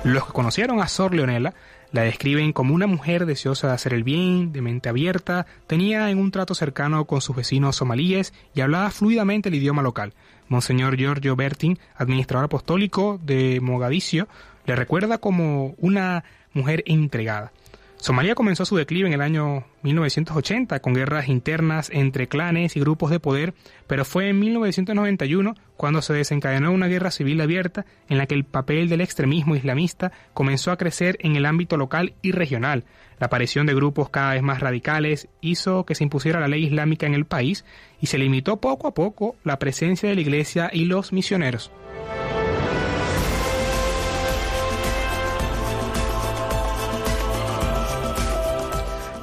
Los 0.02 0.24
que 0.24 0.32
conocieron 0.32 0.80
a 0.80 0.88
Sor 0.88 1.14
Leonela 1.14 1.52
la 1.92 2.02
describen 2.02 2.52
como 2.52 2.74
una 2.74 2.86
mujer 2.86 3.26
deseosa 3.26 3.66
de 3.66 3.74
hacer 3.74 3.92
el 3.92 4.04
bien, 4.04 4.52
de 4.52 4.62
mente 4.62 4.88
abierta, 4.88 5.46
tenía 5.66 6.10
en 6.10 6.18
un 6.18 6.30
trato 6.30 6.54
cercano 6.54 7.04
con 7.04 7.20
sus 7.20 7.36
vecinos 7.36 7.76
somalíes 7.76 8.32
y 8.54 8.60
hablaba 8.60 8.90
fluidamente 8.90 9.48
el 9.48 9.56
idioma 9.56 9.82
local. 9.82 10.14
Monseñor 10.48 10.96
Giorgio 10.96 11.36
Bertin, 11.36 11.78
administrador 11.96 12.46
apostólico 12.46 13.20
de 13.22 13.60
Mogadiscio, 13.60 14.28
le 14.66 14.76
recuerda 14.76 15.18
como 15.18 15.74
una 15.78 16.24
mujer 16.52 16.82
entregada. 16.86 17.52
Somalia 18.00 18.34
comenzó 18.34 18.64
su 18.64 18.76
declive 18.76 19.08
en 19.08 19.12
el 19.12 19.20
año 19.20 19.66
1980 19.82 20.80
con 20.80 20.94
guerras 20.94 21.28
internas 21.28 21.90
entre 21.92 22.28
clanes 22.28 22.74
y 22.74 22.80
grupos 22.80 23.10
de 23.10 23.20
poder, 23.20 23.52
pero 23.86 24.06
fue 24.06 24.30
en 24.30 24.38
1991 24.38 25.54
cuando 25.76 26.00
se 26.00 26.14
desencadenó 26.14 26.72
una 26.72 26.86
guerra 26.86 27.10
civil 27.10 27.42
abierta 27.42 27.84
en 28.08 28.16
la 28.16 28.24
que 28.24 28.34
el 28.34 28.44
papel 28.44 28.88
del 28.88 29.02
extremismo 29.02 29.54
islamista 29.54 30.12
comenzó 30.32 30.72
a 30.72 30.78
crecer 30.78 31.18
en 31.20 31.36
el 31.36 31.44
ámbito 31.44 31.76
local 31.76 32.14
y 32.22 32.32
regional. 32.32 32.84
La 33.18 33.26
aparición 33.26 33.66
de 33.66 33.74
grupos 33.74 34.08
cada 34.08 34.32
vez 34.32 34.42
más 34.42 34.60
radicales 34.60 35.28
hizo 35.42 35.84
que 35.84 35.94
se 35.94 36.04
impusiera 36.04 36.40
la 36.40 36.48
ley 36.48 36.64
islámica 36.64 37.06
en 37.06 37.12
el 37.12 37.26
país 37.26 37.66
y 38.00 38.06
se 38.06 38.16
limitó 38.16 38.62
poco 38.62 38.88
a 38.88 38.94
poco 38.94 39.36
la 39.44 39.58
presencia 39.58 40.08
de 40.08 40.14
la 40.14 40.22
iglesia 40.22 40.70
y 40.72 40.86
los 40.86 41.12
misioneros. 41.12 41.70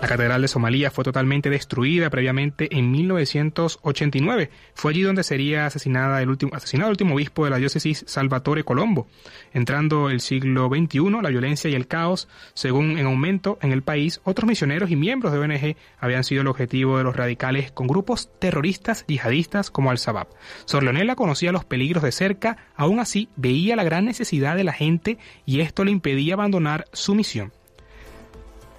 La 0.08 0.12
Catedral 0.12 0.42
de 0.42 0.48
Somalia 0.48 0.90
fue 0.90 1.04
totalmente 1.04 1.50
destruida 1.50 2.10
previamente 2.10 2.70
en 2.72 2.92
1989. 2.92 4.50
Fue 4.74 4.92
allí 4.94 5.02
donde 5.02 5.22
sería 5.22 5.66
asesinada 5.66 6.22
el 6.22 6.30
último, 6.30 6.56
asesinado 6.56 6.88
el 6.88 6.94
último 6.94 7.16
obispo 7.16 7.44
de 7.44 7.50
la 7.52 7.58
diócesis, 7.58 8.06
Salvatore 8.08 8.64
Colombo. 8.64 9.08
Entrando 9.52 10.10
el 10.10 10.22
siglo 10.22 10.70
XXI, 10.70 11.22
la 11.22 11.30
violencia 11.30 11.70
y 11.70 11.74
el 11.74 11.88
caos, 11.88 12.30
según 12.54 12.98
en 12.98 13.06
aumento 13.06 13.60
en 13.62 13.74
el 13.74 13.82
país, 13.82 14.22
otros 14.24 14.48
misioneros 14.48 14.92
y 14.92 14.96
miembros 14.96 15.34
de 15.34 15.40
ONG 15.40 15.76
habían 16.00 16.24
sido 16.24 16.40
el 16.40 16.48
objetivo 16.48 16.98
de 16.98 17.04
los 17.04 17.18
radicales 17.18 17.74
con 17.74 17.88
grupos 17.88 18.30
terroristas 18.40 19.04
yihadistas 19.10 19.70
como 19.72 19.92
Al-Shabaab. 19.92 20.30
Sor 20.64 20.84
Leonela 20.84 21.18
conocía 21.18 21.52
los 21.52 21.66
peligros 21.66 22.04
de 22.04 22.14
cerca, 22.14 22.56
aún 22.78 23.02
así 23.02 23.28
veía 23.36 23.76
la 23.76 23.84
gran 23.84 24.06
necesidad 24.06 24.56
de 24.56 24.64
la 24.64 24.72
gente 24.72 25.18
y 25.46 25.60
esto 25.60 25.84
le 25.84 25.92
impedía 25.92 26.36
abandonar 26.36 26.86
su 26.94 27.14
misión. 27.14 27.52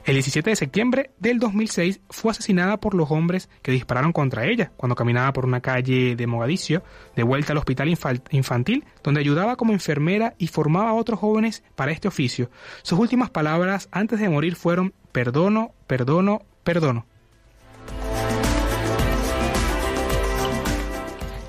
El 0.08 0.14
17 0.14 0.48
de 0.48 0.56
septiembre 0.56 1.10
del 1.18 1.38
2006 1.38 2.00
fue 2.08 2.30
asesinada 2.30 2.78
por 2.80 2.94
los 2.94 3.10
hombres 3.10 3.50
que 3.60 3.72
dispararon 3.72 4.14
contra 4.14 4.46
ella 4.46 4.72
cuando 4.78 4.96
caminaba 4.96 5.34
por 5.34 5.44
una 5.44 5.60
calle 5.60 6.16
de 6.16 6.26
Mogadiscio, 6.26 6.82
de 7.14 7.24
vuelta 7.24 7.52
al 7.52 7.58
hospital 7.58 7.90
infantil, 8.30 8.86
donde 9.02 9.20
ayudaba 9.20 9.56
como 9.56 9.74
enfermera 9.74 10.34
y 10.38 10.46
formaba 10.46 10.88
a 10.88 10.94
otros 10.94 11.20
jóvenes 11.20 11.62
para 11.76 11.92
este 11.92 12.08
oficio. 12.08 12.50
Sus 12.80 12.98
últimas 12.98 13.28
palabras 13.28 13.90
antes 13.92 14.18
de 14.18 14.30
morir 14.30 14.56
fueron 14.56 14.94
perdono, 15.12 15.74
perdono, 15.86 16.40
perdono. 16.64 17.04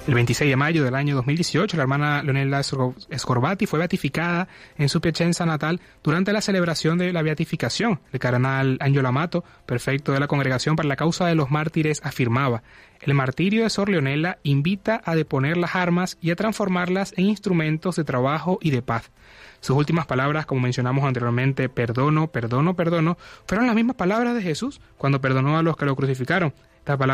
El 0.10 0.16
26 0.16 0.50
de 0.50 0.56
mayo 0.56 0.84
del 0.84 0.96
año 0.96 1.14
2018, 1.18 1.78
la 1.78 1.84
hermana 1.84 2.24
Leonela 2.24 2.64
Scorbati 2.64 3.68
fue 3.68 3.78
beatificada 3.78 4.48
en 4.76 4.90
su 4.90 5.02
Piacenza 5.02 5.46
natal 5.46 5.82
durante 6.02 6.34
la 6.34 6.42
celebración 6.42 6.98
de 6.98 7.14
la 7.14 7.22
beatificación. 7.22 8.00
El 8.12 8.20
cardenal 8.20 8.80
Angelo 8.82 9.08
Amato, 9.08 9.44
prefecto 9.68 10.12
de 10.12 10.20
la 10.20 10.26
Congregación 10.26 10.76
para 10.76 10.90
la 10.90 10.96
Causa 10.96 11.28
de 11.28 11.36
los 11.36 11.52
Mártires, 11.52 12.02
afirmaba, 12.04 12.64
el 13.02 13.14
martirio 13.14 13.62
de 13.62 13.70
Sor 13.70 13.90
Leonela 13.90 14.40
invita 14.42 15.00
a 15.06 15.16
deponer 15.16 15.58
las 15.58 15.76
armas 15.76 16.18
y 16.20 16.32
a 16.32 16.36
transformarlas 16.36 17.14
en 17.16 17.26
instrumentos 17.26 17.96
de 17.96 18.04
trabajo 18.04 18.58
y 18.64 18.72
de 18.72 18.82
paz. 18.82 19.12
Sus 19.60 19.78
últimas 19.78 20.08
palabras, 20.08 20.48
como 20.48 20.62
mencionamos 20.62 21.06
anteriormente, 21.06 21.70
perdono, 21.70 22.32
perdono, 22.32 22.76
perdono, 22.76 23.16
fueron 23.46 23.68
las 23.68 23.76
mismas 23.76 23.96
palabras 23.96 24.34
de 24.34 24.42
Jesús 24.42 24.82
cuando 24.98 25.22
perdonó 25.22 25.60
a 25.60 25.62
los 25.62 25.78
que 25.78 25.86
lo 25.86 25.96
crucificaron. 25.96 26.52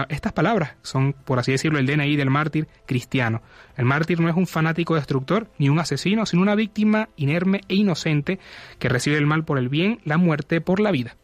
Estas 0.09 0.32
palabras 0.32 0.76
son, 0.84 1.13
por 1.13 1.38
así 1.38 1.51
decirlo, 1.51 1.80
el 1.80 1.86
DNI 1.86 2.15
del 2.15 2.30
mártir 2.30 2.67
cristiano. 2.86 3.41
El 3.76 3.84
mártir 3.84 4.21
no 4.21 4.30
es 4.30 4.36
un 4.36 4.47
fanático 4.47 4.95
destructor 4.95 5.49
ni 5.57 5.67
un 5.67 5.80
asesino, 5.80 6.26
sino 6.26 6.41
una 6.41 6.55
víctima 6.55 7.09
inerme 7.17 7.61
e 7.67 7.76
inocente 7.76 8.39
que 8.80 8.88
recibe 8.88 9.17
el 9.17 9.26
mal 9.26 9.43
por 9.43 9.57
el 9.57 9.67
bien, 9.67 9.99
la 10.05 10.17
muerte 10.17 10.61
por 10.61 10.80
la 10.80 10.91
vida. 10.91 11.17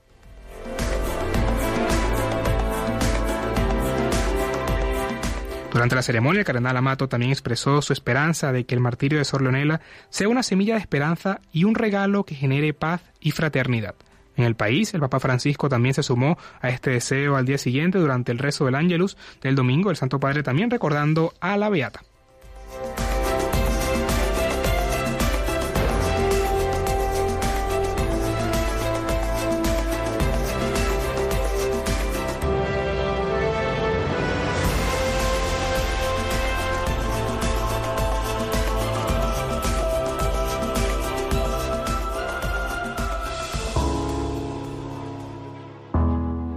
Durante 5.71 5.95
la 5.95 6.01
ceremonia, 6.01 6.39
el 6.39 6.45
cardenal 6.45 6.75
Amato 6.75 7.07
también 7.07 7.31
expresó 7.31 7.81
su 7.81 7.93
esperanza 7.93 8.51
de 8.51 8.65
que 8.65 8.75
el 8.75 8.81
martirio 8.81 9.19
de 9.19 9.23
Sor 9.23 9.41
Leonela 9.41 9.79
sea 10.09 10.27
una 10.27 10.43
semilla 10.43 10.73
de 10.73 10.81
esperanza 10.81 11.39
y 11.53 11.63
un 11.63 11.75
regalo 11.75 12.25
que 12.25 12.35
genere 12.35 12.73
paz 12.73 13.01
y 13.21 13.31
fraternidad. 13.31 13.95
En 14.35 14.45
el 14.45 14.55
país, 14.55 14.93
el 14.93 15.01
Papa 15.01 15.19
Francisco 15.19 15.69
también 15.69 15.93
se 15.93 16.03
sumó 16.03 16.37
a 16.61 16.69
este 16.69 16.91
deseo 16.91 17.35
al 17.35 17.45
día 17.45 17.57
siguiente 17.57 17.99
durante 17.99 18.31
el 18.31 18.39
rezo 18.39 18.65
del 18.65 18.75
Ángelus 18.75 19.17
del 19.41 19.55
domingo, 19.55 19.89
el 19.89 19.97
Santo 19.97 20.19
Padre 20.19 20.43
también 20.43 20.69
recordando 20.69 21.33
a 21.39 21.57
la 21.57 21.69
Beata. 21.69 22.01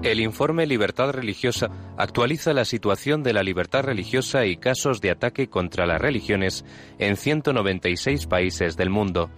El 0.05 0.21
informe 0.21 0.67
Libertad 0.67 1.13
Religiosa 1.13 1.71
actualiza 1.97 2.53
la 2.53 2.67
situación 2.67 3.23
de 3.23 3.33
la 3.33 3.43
libertad 3.43 3.85
religiosa 3.85 4.45
y 4.45 4.59
casos 4.59 5.01
de 5.01 5.11
ataque 5.11 5.49
contra 5.49 5.87
las 5.87 5.99
religiones 5.99 6.67
en 6.99 7.17
196 7.17 8.27
países 8.27 8.77
del 8.77 8.91
mundo. 8.91 9.31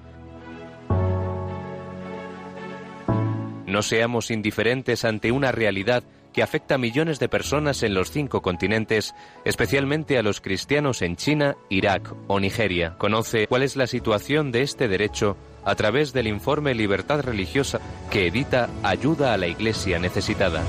No 3.65 3.83
seamos 3.83 4.33
indiferentes 4.33 5.05
ante 5.05 5.31
una 5.31 5.53
realidad 5.53 6.03
que 6.33 6.43
afecta 6.43 6.75
a 6.75 6.79
millones 6.79 7.21
de 7.21 7.29
personas 7.29 7.85
en 7.85 7.95
los 7.95 8.11
cinco 8.11 8.43
continentes, 8.43 9.15
especialmente 9.45 10.19
a 10.19 10.23
los 10.23 10.41
cristianos 10.41 11.01
en 11.01 11.15
China, 11.15 11.57
Irak 11.71 12.13
o 12.27 12.41
Nigeria. 12.41 12.97
Conoce 12.99 13.47
cuál 13.47 13.63
es 13.63 13.77
la 13.77 13.87
situación 13.87 14.51
de 14.51 14.63
este 14.63 14.89
derecho 14.89 15.37
a 15.67 15.75
través 15.75 16.13
del 16.13 16.29
informe 16.29 16.75
Libertad 16.75 17.21
Religiosa 17.21 17.81
que 18.09 18.29
edita 18.29 18.71
Ayuda 18.85 19.35
a 19.35 19.37
la 19.37 19.49
Iglesia 19.49 19.99
Necesitada. 19.99 20.63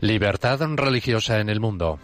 Libertad 0.00 0.60
religiosa 0.76 1.40
en 1.40 1.48
el 1.48 1.60
mundo. 1.60 1.98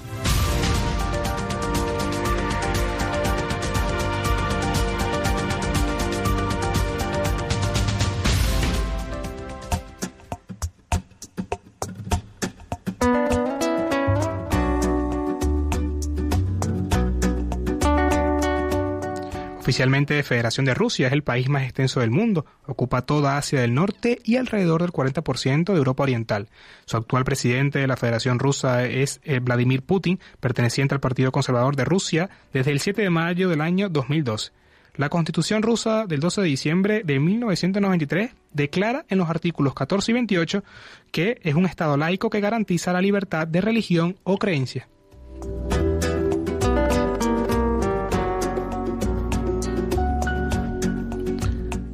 Oficialmente, 19.70 20.20
Federación 20.24 20.66
de 20.66 20.74
Rusia 20.74 21.06
es 21.06 21.12
el 21.12 21.22
país 21.22 21.48
más 21.48 21.62
extenso 21.62 22.00
del 22.00 22.10
mundo, 22.10 22.44
ocupa 22.66 23.02
toda 23.02 23.38
Asia 23.38 23.60
del 23.60 23.72
Norte 23.72 24.18
y 24.24 24.34
alrededor 24.34 24.82
del 24.82 24.90
40% 24.90 25.72
de 25.72 25.78
Europa 25.78 26.02
Oriental. 26.02 26.48
Su 26.86 26.96
actual 26.96 27.22
presidente 27.22 27.78
de 27.78 27.86
la 27.86 27.96
Federación 27.96 28.40
Rusa 28.40 28.84
es 28.84 29.20
eh, 29.22 29.38
Vladimir 29.38 29.82
Putin, 29.82 30.18
perteneciente 30.40 30.96
al 30.96 31.00
Partido 31.00 31.30
Conservador 31.30 31.76
de 31.76 31.84
Rusia 31.84 32.30
desde 32.52 32.72
el 32.72 32.80
7 32.80 33.00
de 33.00 33.10
mayo 33.10 33.48
del 33.48 33.60
año 33.60 33.88
2012. 33.88 34.50
La 34.96 35.08
Constitución 35.08 35.62
rusa 35.62 36.04
del 36.08 36.18
12 36.18 36.40
de 36.40 36.46
diciembre 36.48 37.02
de 37.04 37.20
1993 37.20 38.32
declara 38.52 39.04
en 39.08 39.18
los 39.18 39.30
artículos 39.30 39.74
14 39.74 40.10
y 40.10 40.14
28 40.14 40.64
que 41.12 41.38
es 41.44 41.54
un 41.54 41.66
Estado 41.66 41.96
laico 41.96 42.28
que 42.28 42.40
garantiza 42.40 42.92
la 42.92 43.00
libertad 43.00 43.46
de 43.46 43.60
religión 43.60 44.16
o 44.24 44.36
creencia. 44.36 44.88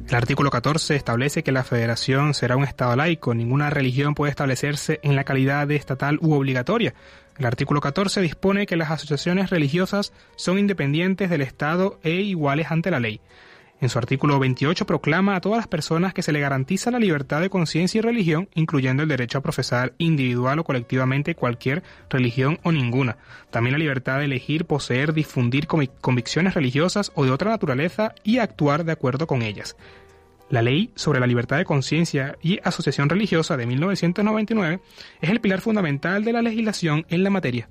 El 0.07 0.15
artículo 0.15 0.49
14 0.49 0.95
establece 0.95 1.43
que 1.43 1.51
la 1.51 1.65
federación 1.65 2.33
será 2.33 2.55
un 2.55 2.63
Estado 2.63 2.95
laico. 2.95 3.33
Ninguna 3.33 3.69
religión 3.69 4.15
puede 4.15 4.29
establecerse 4.29 5.01
en 5.03 5.17
la 5.17 5.25
calidad 5.25 5.67
de 5.67 5.75
estatal 5.75 6.17
u 6.21 6.33
obligatoria. 6.33 6.93
El 7.37 7.45
artículo 7.45 7.81
14 7.81 8.21
dispone 8.21 8.67
que 8.67 8.77
las 8.77 8.89
asociaciones 8.89 9.49
religiosas 9.49 10.13
son 10.37 10.59
independientes 10.59 11.29
del 11.29 11.41
Estado 11.41 11.99
e 12.03 12.11
iguales 12.21 12.71
ante 12.71 12.89
la 12.89 13.01
ley. 13.01 13.19
En 13.79 13.89
su 13.89 13.99
artículo 13.99 14.39
28 14.39 14.87
proclama 14.87 15.35
a 15.35 15.41
todas 15.41 15.57
las 15.57 15.67
personas 15.67 16.13
que 16.13 16.23
se 16.23 16.31
le 16.31 16.39
garantiza 16.39 16.89
la 16.89 16.97
libertad 16.97 17.41
de 17.41 17.51
conciencia 17.51 17.99
y 17.99 18.01
religión, 18.01 18.49
incluyendo 18.55 19.03
el 19.03 19.09
derecho 19.09 19.37
a 19.37 19.41
profesar 19.41 19.93
individual 19.99 20.57
o 20.57 20.63
colectivamente 20.63 21.35
cualquier 21.35 21.83
religión 22.09 22.59
o 22.63 22.71
ninguna. 22.71 23.17
También 23.51 23.73
la 23.73 23.79
libertad 23.79 24.17
de 24.17 24.25
elegir, 24.25 24.65
poseer, 24.65 25.13
difundir 25.13 25.67
convicciones 25.67 26.55
religiosas 26.55 27.11
o 27.13 27.25
de 27.25 27.31
otra 27.31 27.51
naturaleza 27.51 28.15
y 28.23 28.39
actuar 28.39 28.83
de 28.83 28.93
acuerdo 28.93 29.27
con 29.27 29.43
ellas. 29.43 29.75
La 30.49 30.63
Ley 30.63 30.91
sobre 30.95 31.19
la 31.19 31.27
Libertad 31.27 31.57
de 31.57 31.65
Conciencia 31.65 32.37
y 32.41 32.59
Asociación 32.63 33.09
Religiosa 33.09 33.57
de 33.57 33.67
1999 33.67 34.79
es 35.21 35.29
el 35.29 35.41
pilar 35.41 35.61
fundamental 35.61 36.23
de 36.23 36.33
la 36.33 36.41
legislación 36.41 37.05
en 37.09 37.23
la 37.23 37.29
materia. 37.29 37.69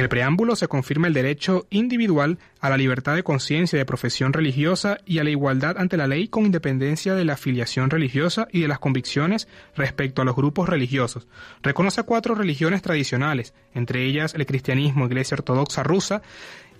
En 0.00 0.04
el 0.04 0.08
preámbulo 0.08 0.56
se 0.56 0.66
confirma 0.66 1.08
el 1.08 1.12
derecho 1.12 1.66
individual 1.68 2.38
a 2.62 2.70
la 2.70 2.78
libertad 2.78 3.14
de 3.14 3.22
conciencia 3.22 3.78
de 3.78 3.84
profesión 3.84 4.32
religiosa 4.32 4.96
y 5.04 5.18
a 5.18 5.24
la 5.24 5.28
igualdad 5.28 5.76
ante 5.76 5.98
la 5.98 6.06
ley 6.06 6.28
con 6.28 6.46
independencia 6.46 7.14
de 7.14 7.26
la 7.26 7.34
afiliación 7.34 7.90
religiosa 7.90 8.48
y 8.50 8.62
de 8.62 8.68
las 8.68 8.78
convicciones 8.78 9.46
respecto 9.76 10.22
a 10.22 10.24
los 10.24 10.34
grupos 10.34 10.70
religiosos. 10.70 11.28
Reconoce 11.62 12.02
cuatro 12.04 12.34
religiones 12.34 12.80
tradicionales, 12.80 13.52
entre 13.74 14.06
ellas 14.06 14.32
el 14.34 14.46
cristianismo, 14.46 15.04
Iglesia 15.04 15.34
Ortodoxa 15.34 15.82
Rusa, 15.82 16.22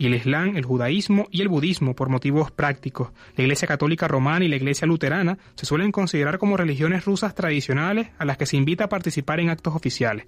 y 0.01 0.07
el 0.07 0.15
Islam, 0.15 0.57
el 0.57 0.65
judaísmo 0.65 1.29
y 1.31 1.43
el 1.43 1.49
budismo 1.49 1.95
por 1.95 2.09
motivos 2.09 2.51
prácticos. 2.51 3.11
La 3.37 3.43
Iglesia 3.43 3.69
Católica 3.69 4.09
Romana 4.09 4.47
y 4.47 4.49
la 4.49 4.57
Iglesia 4.57 4.87
Luterana 4.87 5.37
se 5.57 5.67
suelen 5.67 5.93
considerar 5.93 6.39
como 6.39 6.57
religiones 6.57 7.05
rusas 7.05 7.35
tradicionales 7.35 8.09
a 8.17 8.25
las 8.25 8.39
que 8.39 8.47
se 8.47 8.57
invita 8.57 8.85
a 8.85 8.89
participar 8.89 9.41
en 9.41 9.51
actos 9.51 9.77
oficiales. 9.77 10.25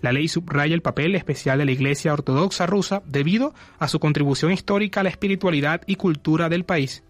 La 0.00 0.12
ley 0.12 0.28
subraya 0.28 0.74
el 0.74 0.82
papel 0.82 1.14
especial 1.14 1.58
de 1.58 1.64
la 1.64 1.72
Iglesia 1.72 2.12
Ortodoxa 2.12 2.66
rusa 2.66 3.02
debido 3.06 3.54
a 3.78 3.88
su 3.88 3.98
contribución 3.98 4.52
histórica 4.52 5.00
a 5.00 5.02
la 5.02 5.08
espiritualidad 5.08 5.82
y 5.86 5.96
cultura 5.96 6.48
del 6.48 6.64
país. 6.64 7.02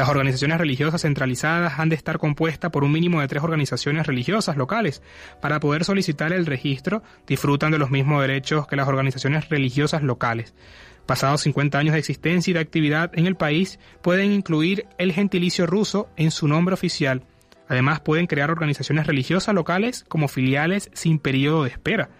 Las 0.00 0.08
organizaciones 0.08 0.56
religiosas 0.56 1.02
centralizadas 1.02 1.78
han 1.78 1.90
de 1.90 1.94
estar 1.94 2.18
compuestas 2.18 2.70
por 2.70 2.84
un 2.84 2.90
mínimo 2.90 3.20
de 3.20 3.28
tres 3.28 3.42
organizaciones 3.42 4.06
religiosas 4.06 4.56
locales. 4.56 5.02
Para 5.42 5.60
poder 5.60 5.84
solicitar 5.84 6.32
el 6.32 6.46
registro, 6.46 7.02
disfrutan 7.26 7.70
de 7.70 7.78
los 7.78 7.90
mismos 7.90 8.22
derechos 8.22 8.66
que 8.66 8.76
las 8.76 8.88
organizaciones 8.88 9.50
religiosas 9.50 10.02
locales. 10.02 10.54
Pasados 11.04 11.42
50 11.42 11.78
años 11.78 11.92
de 11.92 11.98
existencia 11.98 12.50
y 12.50 12.54
de 12.54 12.60
actividad 12.60 13.10
en 13.12 13.26
el 13.26 13.36
país, 13.36 13.78
pueden 14.00 14.32
incluir 14.32 14.86
el 14.96 15.12
gentilicio 15.12 15.66
ruso 15.66 16.08
en 16.16 16.30
su 16.30 16.48
nombre 16.48 16.72
oficial. 16.72 17.24
Además, 17.70 18.00
pueden 18.00 18.26
crear 18.26 18.50
organizaciones 18.50 19.06
religiosas 19.06 19.54
locales 19.54 20.04
como 20.08 20.26
filiales 20.26 20.90
sin 20.92 21.20
periodo 21.20 21.62
de 21.62 21.70
espera. 21.70 22.10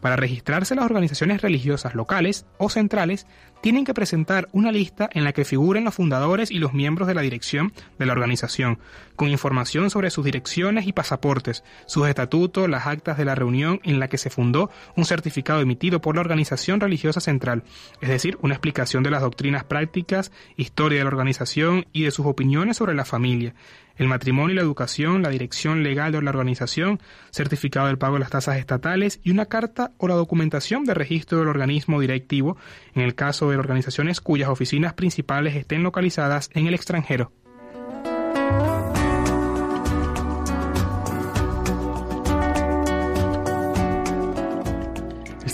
Para 0.00 0.16
registrarse 0.16 0.74
las 0.74 0.86
organizaciones 0.86 1.42
religiosas 1.42 1.94
locales 1.94 2.46
o 2.56 2.70
centrales, 2.70 3.26
tienen 3.60 3.84
que 3.84 3.94
presentar 3.94 4.48
una 4.52 4.72
lista 4.72 5.08
en 5.12 5.24
la 5.24 5.32
que 5.32 5.44
figuren 5.44 5.84
los 5.84 5.94
fundadores 5.94 6.50
y 6.50 6.58
los 6.58 6.72
miembros 6.72 7.06
de 7.08 7.14
la 7.14 7.22
dirección 7.22 7.72
de 7.98 8.06
la 8.06 8.12
organización, 8.12 8.78
con 9.16 9.28
información 9.28 9.90
sobre 9.90 10.10
sus 10.10 10.24
direcciones 10.24 10.86
y 10.86 10.92
pasaportes, 10.92 11.64
sus 11.86 12.08
estatutos, 12.08 12.68
las 12.68 12.86
actas 12.86 13.16
de 13.18 13.24
la 13.26 13.34
reunión 13.34 13.80
en 13.82 14.00
la 14.00 14.08
que 14.08 14.18
se 14.18 14.30
fundó, 14.30 14.70
un 14.96 15.04
certificado 15.04 15.60
emitido 15.60 16.00
por 16.00 16.14
la 16.14 16.20
organización 16.22 16.80
religiosa 16.80 17.20
central, 17.20 17.62
es 18.00 18.08
decir, 18.08 18.38
una 18.42 18.54
explicación 18.54 19.02
de 19.02 19.10
las 19.10 19.22
doctrinas 19.22 19.64
prácticas, 19.64 20.32
historia 20.56 20.98
de 20.98 21.04
la 21.04 21.10
organización 21.10 21.86
y 21.92 22.04
de 22.04 22.10
sus 22.10 22.26
opiniones 22.26 22.76
sobre 22.78 22.94
la 22.94 23.06
familia, 23.06 23.54
el 23.96 24.08
matrimonio 24.08 24.52
y 24.52 24.56
la 24.56 24.62
educación, 24.62 25.22
la 25.22 25.28
dirección 25.28 25.82
legal 25.82 26.12
de 26.12 26.22
la 26.22 26.30
organización, 26.30 27.00
certificado 27.30 27.86
del 27.86 27.98
pago 27.98 28.14
de 28.14 28.20
las 28.20 28.30
tasas 28.30 28.58
estatales 28.58 29.20
y 29.22 29.30
una 29.30 29.46
carta 29.46 29.92
o 29.98 30.08
la 30.08 30.14
documentación 30.14 30.84
de 30.84 30.94
registro 30.94 31.38
del 31.38 31.48
organismo 31.48 32.00
directivo 32.00 32.56
en 32.94 33.02
el 33.02 33.14
caso 33.14 33.50
de 33.50 33.56
organizaciones 33.56 34.20
cuyas 34.20 34.48
oficinas 34.48 34.94
principales 34.94 35.54
estén 35.56 35.82
localizadas 35.82 36.50
en 36.54 36.66
el 36.66 36.74
extranjero. 36.74 37.32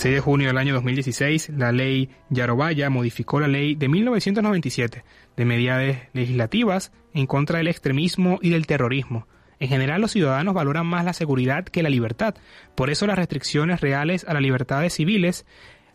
6 0.01 0.15
de 0.15 0.19
junio 0.19 0.47
del 0.47 0.57
año 0.57 0.73
2016, 0.73 1.49
la 1.49 1.71
ley 1.71 2.09
Yarovaya 2.31 2.89
modificó 2.89 3.39
la 3.39 3.47
ley 3.47 3.75
de 3.75 3.87
1997 3.87 5.03
de 5.37 5.45
medidas 5.45 5.95
legislativas 6.13 6.91
en 7.13 7.27
contra 7.27 7.59
del 7.59 7.67
extremismo 7.67 8.39
y 8.41 8.49
del 8.49 8.65
terrorismo. 8.65 9.27
En 9.59 9.69
general, 9.69 10.01
los 10.01 10.09
ciudadanos 10.09 10.55
valoran 10.55 10.87
más 10.87 11.05
la 11.05 11.13
seguridad 11.13 11.65
que 11.65 11.83
la 11.83 11.91
libertad. 11.91 12.33
Por 12.73 12.89
eso 12.89 13.05
las 13.05 13.15
restricciones 13.15 13.81
reales 13.81 14.25
a 14.27 14.33
las 14.33 14.41
libertades 14.41 14.91
civiles, 14.95 15.45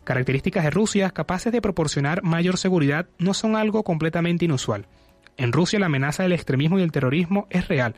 características 0.05 0.63
de 0.63 0.69
Rusia 0.69 1.09
capaces 1.09 1.51
de 1.51 1.61
proporcionar 1.61 2.23
mayor 2.23 2.55
seguridad, 2.55 3.09
no 3.17 3.33
son 3.33 3.57
algo 3.57 3.83
completamente 3.83 4.45
inusual. 4.45 4.87
En 5.35 5.51
Rusia 5.51 5.79
la 5.79 5.87
amenaza 5.87 6.23
del 6.23 6.31
extremismo 6.31 6.77
y 6.77 6.81
del 6.81 6.93
terrorismo 6.93 7.45
es 7.49 7.67
real. 7.67 7.93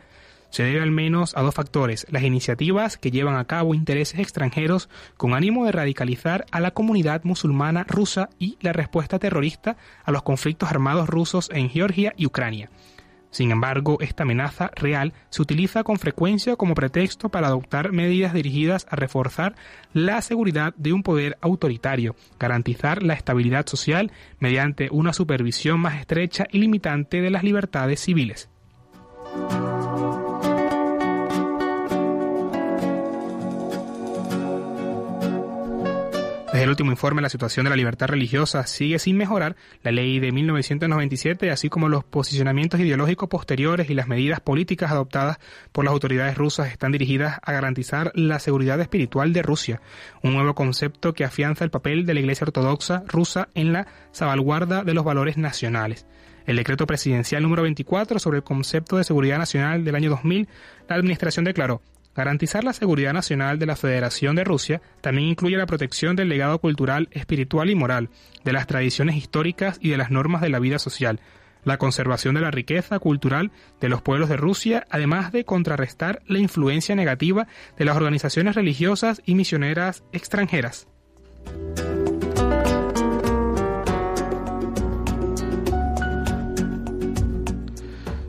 Se 0.49 0.63
debe 0.63 0.81
al 0.81 0.91
menos 0.91 1.37
a 1.37 1.41
dos 1.41 1.53
factores, 1.53 2.07
las 2.09 2.23
iniciativas 2.23 2.97
que 2.97 3.11
llevan 3.11 3.37
a 3.37 3.45
cabo 3.45 3.75
intereses 3.75 4.19
extranjeros 4.19 4.89
con 5.15 5.33
ánimo 5.33 5.65
de 5.65 5.71
radicalizar 5.71 6.45
a 6.51 6.59
la 6.59 6.71
comunidad 6.71 7.23
musulmana 7.23 7.85
rusa 7.87 8.29
y 8.39 8.57
la 8.61 8.73
respuesta 8.73 9.19
terrorista 9.19 9.77
a 10.03 10.11
los 10.11 10.23
conflictos 10.23 10.69
armados 10.69 11.07
rusos 11.07 11.49
en 11.53 11.69
Georgia 11.69 12.13
y 12.17 12.25
Ucrania. 12.25 12.69
Sin 13.31 13.51
embargo, 13.51 13.97
esta 14.01 14.23
amenaza 14.23 14.71
real 14.75 15.13
se 15.29 15.41
utiliza 15.41 15.83
con 15.83 15.99
frecuencia 15.99 16.55
como 16.55 16.73
pretexto 16.73 17.29
para 17.29 17.47
adoptar 17.47 17.91
medidas 17.91 18.33
dirigidas 18.33 18.87
a 18.89 18.95
reforzar 18.95 19.55
la 19.93 20.21
seguridad 20.21 20.73
de 20.77 20.93
un 20.93 21.03
poder 21.03 21.37
autoritario, 21.41 22.15
garantizar 22.39 23.03
la 23.03 23.13
estabilidad 23.13 23.67
social 23.67 24.11
mediante 24.39 24.89
una 24.91 25.13
supervisión 25.13 25.79
más 25.79 25.99
estrecha 25.99 26.45
y 26.51 26.57
limitante 26.57 27.21
de 27.21 27.29
las 27.29 27.43
libertades 27.43 27.99
civiles. 27.99 28.49
Desde 36.59 36.65
el 36.65 36.71
último 36.71 36.91
informe, 36.91 37.21
la 37.21 37.29
situación 37.29 37.63
de 37.63 37.69
la 37.69 37.77
libertad 37.77 38.07
religiosa 38.07 38.67
sigue 38.67 38.99
sin 38.99 39.15
mejorar. 39.15 39.55
La 39.81 39.93
ley 39.93 40.19
de 40.19 40.33
1997, 40.33 41.51
así 41.51 41.69
como 41.69 41.87
los 41.87 42.03
posicionamientos 42.03 42.81
ideológicos 42.81 43.29
posteriores 43.29 43.89
y 43.89 43.93
las 43.93 44.09
medidas 44.09 44.41
políticas 44.41 44.91
adoptadas 44.91 45.37
por 45.71 45.85
las 45.85 45.93
autoridades 45.93 46.37
rusas 46.37 46.69
están 46.69 46.91
dirigidas 46.91 47.39
a 47.41 47.53
garantizar 47.53 48.11
la 48.13 48.39
seguridad 48.39 48.81
espiritual 48.81 49.31
de 49.31 49.41
Rusia, 49.41 49.81
un 50.21 50.33
nuevo 50.33 50.53
concepto 50.53 51.13
que 51.13 51.23
afianza 51.23 51.63
el 51.63 51.71
papel 51.71 52.05
de 52.05 52.13
la 52.13 52.19
Iglesia 52.19 52.43
Ortodoxa 52.43 53.03
rusa 53.07 53.47
en 53.55 53.71
la 53.71 53.87
salvaguarda 54.11 54.83
de 54.83 54.93
los 54.93 55.05
valores 55.05 55.37
nacionales. 55.37 56.07
El 56.45 56.57
decreto 56.57 56.85
presidencial 56.85 57.41
número 57.41 57.61
24 57.63 58.19
sobre 58.19 58.39
el 58.39 58.43
concepto 58.43 58.97
de 58.97 59.05
seguridad 59.05 59.37
nacional 59.37 59.85
del 59.85 59.95
año 59.95 60.09
2000, 60.09 60.49
la 60.89 60.97
Administración 60.97 61.45
declaró 61.45 61.81
Garantizar 62.19 62.65
la 62.65 62.73
seguridad 62.73 63.13
nacional 63.13 63.59
de 63.59 63.65
la 63.65 63.77
Federación 63.77 64.35
de 64.35 64.43
Rusia 64.43 64.81
también 64.99 65.29
incluye 65.29 65.55
la 65.55 65.65
protección 65.65 66.17
del 66.17 66.27
legado 66.27 66.59
cultural, 66.59 67.07
espiritual 67.13 67.69
y 67.69 67.75
moral, 67.75 68.09
de 68.43 68.51
las 68.51 68.67
tradiciones 68.67 69.15
históricas 69.15 69.77
y 69.81 69.87
de 69.87 69.95
las 69.95 70.11
normas 70.11 70.41
de 70.41 70.49
la 70.49 70.59
vida 70.59 70.79
social, 70.79 71.21
la 71.63 71.77
conservación 71.77 72.35
de 72.35 72.41
la 72.41 72.51
riqueza 72.51 72.99
cultural 72.99 73.51
de 73.79 73.87
los 73.87 74.01
pueblos 74.01 74.27
de 74.27 74.35
Rusia, 74.35 74.85
además 74.89 75.31
de 75.31 75.45
contrarrestar 75.45 76.21
la 76.27 76.39
influencia 76.39 76.93
negativa 76.93 77.47
de 77.77 77.85
las 77.85 77.95
organizaciones 77.95 78.53
religiosas 78.53 79.21
y 79.25 79.35
misioneras 79.35 80.03
extranjeras. 80.11 80.89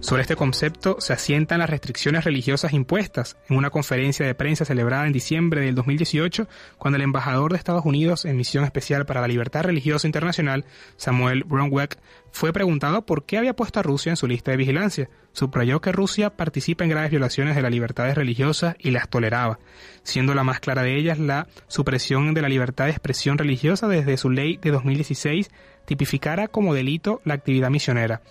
Sobre 0.01 0.23
este 0.23 0.35
concepto 0.35 0.97
se 0.99 1.13
asientan 1.13 1.59
las 1.59 1.69
restricciones 1.69 2.25
religiosas 2.25 2.73
impuestas 2.73 3.37
en 3.51 3.59
una 3.59 3.69
conferencia 3.69 4.25
de 4.25 4.35
prensa 4.35 4.65
celebrada 4.65 5.07
en 5.07 5.13
diciembre 5.13 5.61
del 5.61 5.75
2018, 5.75 6.49
cuando 6.79 6.97
el 6.97 7.03
embajador 7.03 7.53
de 7.53 7.59
Estados 7.59 7.85
Unidos 7.85 8.25
en 8.25 8.39
misión 8.39 8.65
especial 8.65 9.05
para 9.05 9.21
la 9.21 9.29
libertad 9.29 9.63
religiosa 9.63 10.09
internacional, 10.09 10.65
Samuel 10.97 11.45
Bromweck, 11.45 11.99
fue 12.33 12.51
preguntado 12.55 13.05
por 13.05 13.27
qué 13.27 13.37
había 13.37 13.55
puesto 13.55 13.79
a 13.79 13.83
Rusia 13.83 14.09
en 14.09 14.17
su 14.17 14.27
lista 14.27 14.51
de 14.51 14.57
vigilancia. 14.57 15.11
Subrayó 15.33 15.83
que 15.83 15.93
Rusia 15.93 16.31
participa 16.31 16.83
en 16.85 16.91
graves 16.91 17.11
violaciones 17.11 17.55
de 17.55 17.63
las 17.63 17.71
libertades 17.71 18.15
religiosas 18.15 18.77
y 18.79 18.93
las 18.93 19.11
toleraba, 19.11 19.59
siendo 20.03 20.35
la 20.35 20.45
más 20.45 20.61
clara 20.61 20.83
de 20.83 20.97
ellas 20.97 21.19
la 21.19 21.47
supresión 21.69 22.33
de 22.33 22.41
la 22.41 22.49
libertad 22.49 22.87
de 22.87 22.93
expresión 22.93 23.37
religiosa 23.37 23.87
desde 23.87 24.17
su 24.17 24.31
ley 24.31 24.57
de 24.57 24.71
2016 24.71 25.51
tipificara 25.85 26.49
como 26.49 26.73
delito 26.73 27.21
la 27.25 27.35
actividad 27.35 27.69
misionera. 27.69 28.23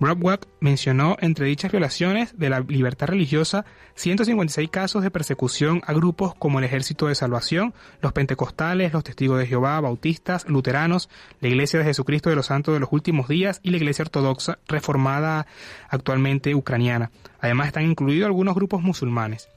Wack 0.00 0.46
mencionó 0.60 1.16
entre 1.20 1.46
dichas 1.46 1.72
violaciones 1.72 2.38
de 2.38 2.50
la 2.50 2.60
libertad 2.60 3.08
religiosa 3.08 3.64
156 3.94 4.70
casos 4.70 5.02
de 5.02 5.10
persecución 5.10 5.82
a 5.86 5.92
grupos 5.92 6.34
como 6.36 6.58
el 6.58 6.64
Ejército 6.64 7.08
de 7.08 7.16
Salvación, 7.16 7.74
los 8.00 8.12
Pentecostales, 8.12 8.92
los 8.92 9.02
Testigos 9.02 9.38
de 9.40 9.46
Jehová, 9.46 9.80
Bautistas, 9.80 10.48
Luteranos, 10.48 11.08
la 11.40 11.48
Iglesia 11.48 11.80
de 11.80 11.84
Jesucristo 11.84 12.30
de 12.30 12.36
los 12.36 12.46
Santos 12.46 12.74
de 12.74 12.80
los 12.80 12.92
Últimos 12.92 13.28
Días 13.28 13.60
y 13.62 13.70
la 13.70 13.78
Iglesia 13.78 14.04
Ortodoxa 14.04 14.58
reformada 14.68 15.46
actualmente 15.88 16.54
ucraniana. 16.54 17.10
Además 17.40 17.66
están 17.66 17.84
incluidos 17.84 18.26
algunos 18.26 18.54
grupos 18.54 18.82
musulmanes. 18.82 19.48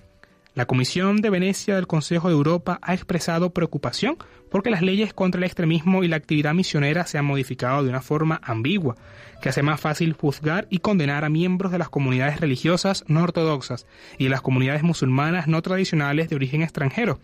La 0.54 0.66
Comisión 0.66 1.22
de 1.22 1.30
Venecia 1.30 1.76
del 1.76 1.88
Consejo 1.88 2.28
de 2.28 2.34
Europa 2.34 2.78
ha 2.82 2.94
expresado 2.94 3.52
preocupación 3.52 4.18
porque 4.50 4.70
las 4.70 4.82
leyes 4.82 5.14
contra 5.14 5.40
el 5.40 5.46
extremismo 5.46 6.04
y 6.04 6.10
la 6.10 6.18
actividad 6.18 6.54
misionera 6.54 7.06
se 7.06 7.18
han 7.18 7.24
modificado 7.24 7.84
de 7.84 7.90
una 7.90 8.02
forma 8.02 8.42
ambigua, 8.44 8.98
que 9.42 9.48
hace 9.48 9.64
más 9.64 9.80
fácil 9.80 10.12
juzgar 10.12 10.68
y 10.70 10.80
condenar 10.80 11.24
a 11.24 11.30
miembros 11.30 11.72
de 11.72 11.78
las 11.78 11.88
comunidades 11.88 12.42
religiosas 12.42 13.06
no 13.08 13.24
ortodoxas 13.24 13.88
y 14.18 14.26
de 14.26 14.30
las 14.30 14.42
comunidades 14.42 14.84
musulmanas 14.84 15.48
no 15.48 15.62
tradicionales 15.62 16.28
de 16.28 16.36
origen 16.36 16.64
extranjero. 16.64 17.22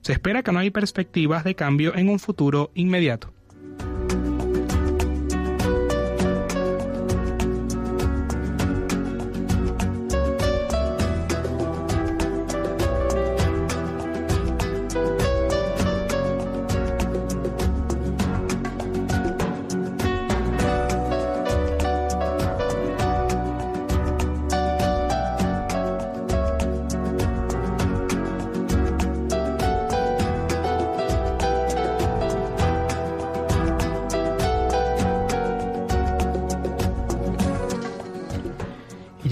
Se 0.00 0.14
espera 0.14 0.42
que 0.42 0.52
no 0.52 0.58
hay 0.58 0.70
perspectivas 0.70 1.44
de 1.44 1.54
cambio 1.54 1.94
en 1.94 2.08
un 2.08 2.18
futuro 2.18 2.70
inmediato. 2.74 3.34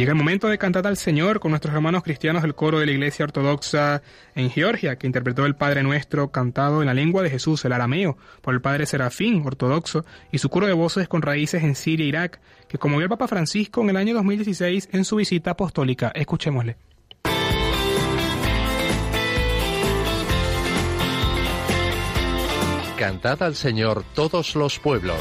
Llega 0.00 0.12
el 0.12 0.16
momento 0.16 0.48
de 0.48 0.56
cantar 0.56 0.86
al 0.86 0.96
Señor 0.96 1.40
con 1.40 1.50
nuestros 1.50 1.74
hermanos 1.74 2.02
cristianos 2.02 2.40
del 2.40 2.54
coro 2.54 2.78
de 2.78 2.86
la 2.86 2.92
Iglesia 2.92 3.26
Ortodoxa 3.26 4.00
en 4.34 4.48
Georgia, 4.48 4.96
que 4.96 5.06
interpretó 5.06 5.44
el 5.44 5.56
Padre 5.56 5.82
Nuestro 5.82 6.30
cantado 6.30 6.80
en 6.80 6.86
la 6.86 6.94
lengua 6.94 7.22
de 7.22 7.28
Jesús, 7.28 7.66
el 7.66 7.72
arameo, 7.74 8.16
por 8.40 8.54
el 8.54 8.62
Padre 8.62 8.86
Serafín, 8.86 9.42
ortodoxo, 9.44 10.06
y 10.32 10.38
su 10.38 10.48
coro 10.48 10.66
de 10.66 10.72
voces 10.72 11.06
con 11.06 11.20
raíces 11.20 11.62
en 11.64 11.74
Siria 11.74 12.06
e 12.06 12.08
Irak, 12.08 12.40
que 12.66 12.78
como 12.78 12.96
vio 12.96 13.04
el 13.04 13.10
Papa 13.10 13.28
Francisco 13.28 13.82
en 13.82 13.90
el 13.90 13.98
año 13.98 14.14
2016 14.14 14.88
en 14.90 15.04
su 15.04 15.16
visita 15.16 15.50
apostólica. 15.50 16.10
Escuchémosle. 16.14 16.78
Cantad 22.96 23.42
al 23.42 23.54
Señor 23.54 24.02
todos 24.14 24.56
los 24.56 24.78
pueblos. 24.78 25.20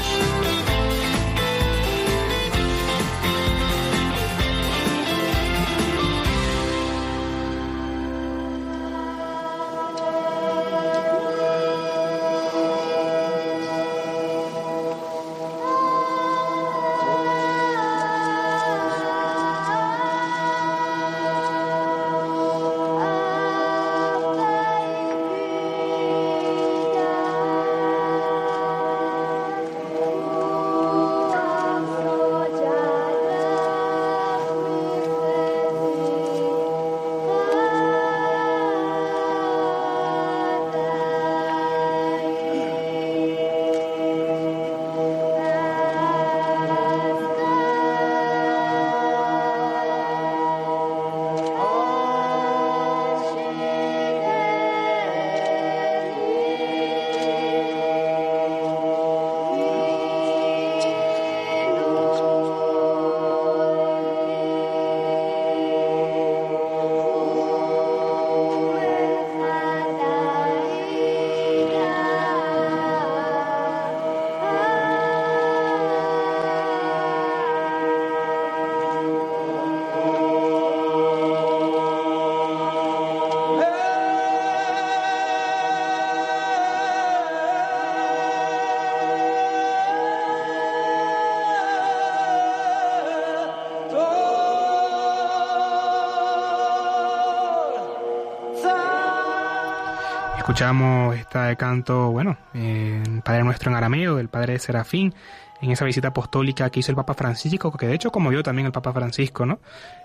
Escuchamos 100.50 101.16
esta 101.16 101.54
canto, 101.54 102.10
bueno, 102.10 102.36
en 102.54 103.22
Padre 103.22 103.44
Nuestro 103.44 103.70
en 103.70 103.76
arameo, 103.76 104.16
del 104.16 104.28
Padre 104.28 104.58
Serafín, 104.58 105.14
en 105.62 105.70
esa 105.70 105.84
visita 105.84 106.08
apostólica 106.08 106.68
que 106.70 106.80
hizo 106.80 106.90
el 106.90 106.96
Papa 106.96 107.14
Francisco, 107.14 107.70
que 107.70 107.86
de 107.86 107.94
hecho 107.94 108.10
como 108.10 108.30
vio 108.30 108.42
también 108.42 108.66
el 108.66 108.72
Papa 108.72 108.92
Francisco, 108.92 109.46
¿no? 109.46 109.60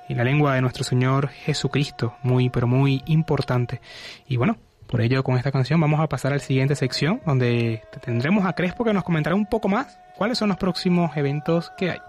En 0.08 0.18
la 0.18 0.24
lengua 0.24 0.54
de 0.54 0.62
nuestro 0.62 0.84
Señor 0.84 1.30
Jesucristo, 1.30 2.14
muy, 2.22 2.52
pero 2.52 2.68
muy 2.68 3.02
importante. 3.08 3.82
Y 4.28 4.38
bueno, 4.38 4.58
por 4.86 5.02
ello 5.02 5.24
con 5.24 5.36
esta 5.36 5.52
canción 5.52 5.82
vamos 5.82 6.00
a 6.00 6.08
pasar 6.08 6.32
a 6.32 6.36
la 6.36 6.40
siguiente 6.40 6.76
sección, 6.76 7.22
donde 7.26 7.82
tendremos 8.02 8.46
a 8.46 8.54
Crespo 8.54 8.84
que 8.84 8.94
nos 8.94 9.04
comentará 9.04 9.36
un 9.36 9.48
poco 9.48 9.68
más 9.68 9.98
cuáles 10.16 10.38
son 10.38 10.50
los 10.50 10.58
próximos 10.58 11.18
eventos 11.18 11.72
que 11.76 11.90
hay. 11.90 12.00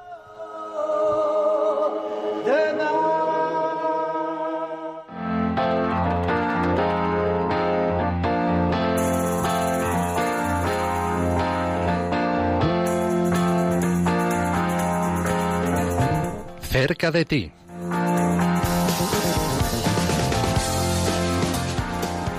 Cerca 16.87 17.11
de 17.11 17.24
ti. 17.24 17.51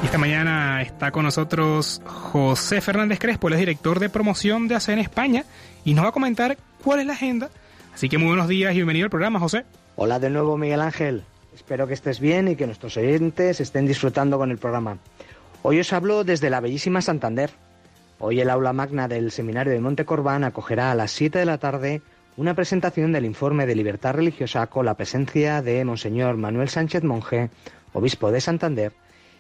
Y 0.02 0.06
esta 0.06 0.18
mañana 0.18 0.82
está 0.82 1.12
con 1.12 1.26
nosotros 1.26 2.02
José 2.06 2.80
Fernández 2.80 3.20
Crespo, 3.20 3.50
él 3.50 3.56
es 3.56 3.60
director 3.60 4.00
de 4.00 4.08
promoción 4.08 4.70
de 4.70 4.76
ACEN 4.76 5.00
España 5.00 5.44
y 5.84 5.94
nos 5.94 6.06
va 6.06 6.10
a 6.10 6.12
comentar 6.14 6.58
cuál 6.82 7.02
es 7.02 7.08
la 7.08 7.14
agenda. 7.14 7.50
Así 7.94 8.08
que 8.08 8.18
muy 8.18 8.30
buenos 8.30 8.48
días 8.48 8.72
y 8.72 8.76
bienvenido 8.76 9.06
al 9.06 9.10
programa, 9.10 9.38
José. 9.38 9.66
Hola 9.98 10.18
de 10.18 10.30
nuevo, 10.30 10.58
Miguel 10.58 10.80
Ángel. 10.80 11.24
Espero 11.54 11.86
que 11.86 11.96
estés 11.96 12.22
bien 12.22 12.48
y 12.48 12.56
que 12.56 12.68
nuestros 12.68 12.96
oyentes 12.96 13.60
estén 13.60 13.86
disfrutando 13.86 14.38
con 14.38 14.50
el 14.50 14.60
programa. 14.60 14.98
Hoy 15.62 15.82
os 15.82 15.92
hablo 15.92 16.24
desde 16.24 16.50
la 16.50 16.62
bellísima 16.62 17.02
Santander. 17.02 17.50
Hoy 18.20 18.40
el 18.40 18.50
aula 18.50 18.72
magna 18.72 19.10
del 19.10 19.32
Seminario 19.32 19.74
de 19.74 19.82
Monte 19.82 20.06
Corbán 20.06 20.46
acogerá 20.46 20.92
a 20.92 20.96
las 20.96 21.12
7 21.12 21.38
de 21.38 21.46
la 21.46 21.58
tarde 21.58 22.02
una 22.38 22.54
presentación 22.54 23.12
del 23.12 23.26
informe 23.26 23.66
de 23.66 23.76
libertad 23.76 24.14
religiosa 24.14 24.68
con 24.68 24.86
la 24.86 24.94
presencia 24.94 25.64
de 25.64 25.84
Monseñor 25.84 26.38
Manuel 26.38 26.70
Sánchez 26.70 27.04
Monje, 27.04 27.50
obispo 27.94 28.32
de 28.32 28.42
Santander, 28.42 28.94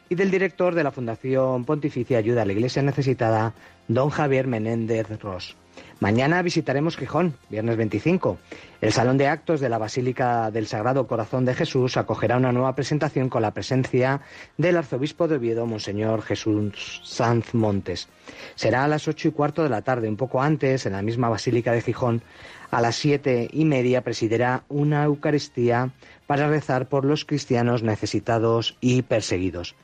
y 0.09 0.15
del 0.15 0.31
director 0.31 0.73
de 0.73 0.83
la 0.83 0.91
Fundación 0.91 1.63
Pontificia 1.63 2.17
Ayuda 2.17 2.41
a 2.41 2.45
la 2.45 2.53
Iglesia 2.53 2.81
Necesitada, 2.81 3.53
don 3.87 4.09
Javier 4.09 4.47
Menéndez 4.47 5.07
Ross. 5.21 5.55
Mañana 5.99 6.43
visitaremos 6.43 6.95
Gijón, 6.95 7.33
viernes 7.49 7.75
25. 7.75 8.37
El 8.81 8.93
Salón 8.93 9.17
de 9.17 9.27
Actos 9.27 9.59
de 9.59 9.67
la 9.67 9.79
Basílica 9.79 10.51
del 10.51 10.67
Sagrado 10.67 11.07
Corazón 11.07 11.43
de 11.43 11.55
Jesús 11.55 11.97
acogerá 11.97 12.37
una 12.37 12.51
nueva 12.51 12.75
presentación 12.75 13.29
con 13.29 13.41
la 13.41 13.55
presencia 13.55 14.21
del 14.57 14.77
arzobispo 14.77 15.27
de 15.27 15.37
Oviedo, 15.37 15.65
Monseñor 15.65 16.21
Jesús 16.21 17.01
Sanz 17.03 17.55
Montes. 17.55 18.09
Será 18.53 18.83
a 18.83 18.87
las 18.87 19.07
ocho 19.07 19.27
y 19.27 19.31
cuarto 19.31 19.63
de 19.63 19.69
la 19.69 19.81
tarde, 19.81 20.07
un 20.07 20.17
poco 20.17 20.39
antes, 20.39 20.85
en 20.85 20.93
la 20.93 21.01
misma 21.01 21.29
Basílica 21.29 21.71
de 21.71 21.81
Gijón, 21.81 22.21
a 22.69 22.79
las 22.79 22.95
siete 22.95 23.49
y 23.51 23.65
media 23.65 24.03
presidirá 24.03 24.65
una 24.69 25.03
Eucaristía 25.03 25.89
para 26.27 26.47
rezar 26.47 26.89
por 26.89 27.05
los 27.05 27.25
cristianos 27.25 27.81
necesitados 27.81 28.77
y 28.81 29.01
perseguidos. 29.01 29.75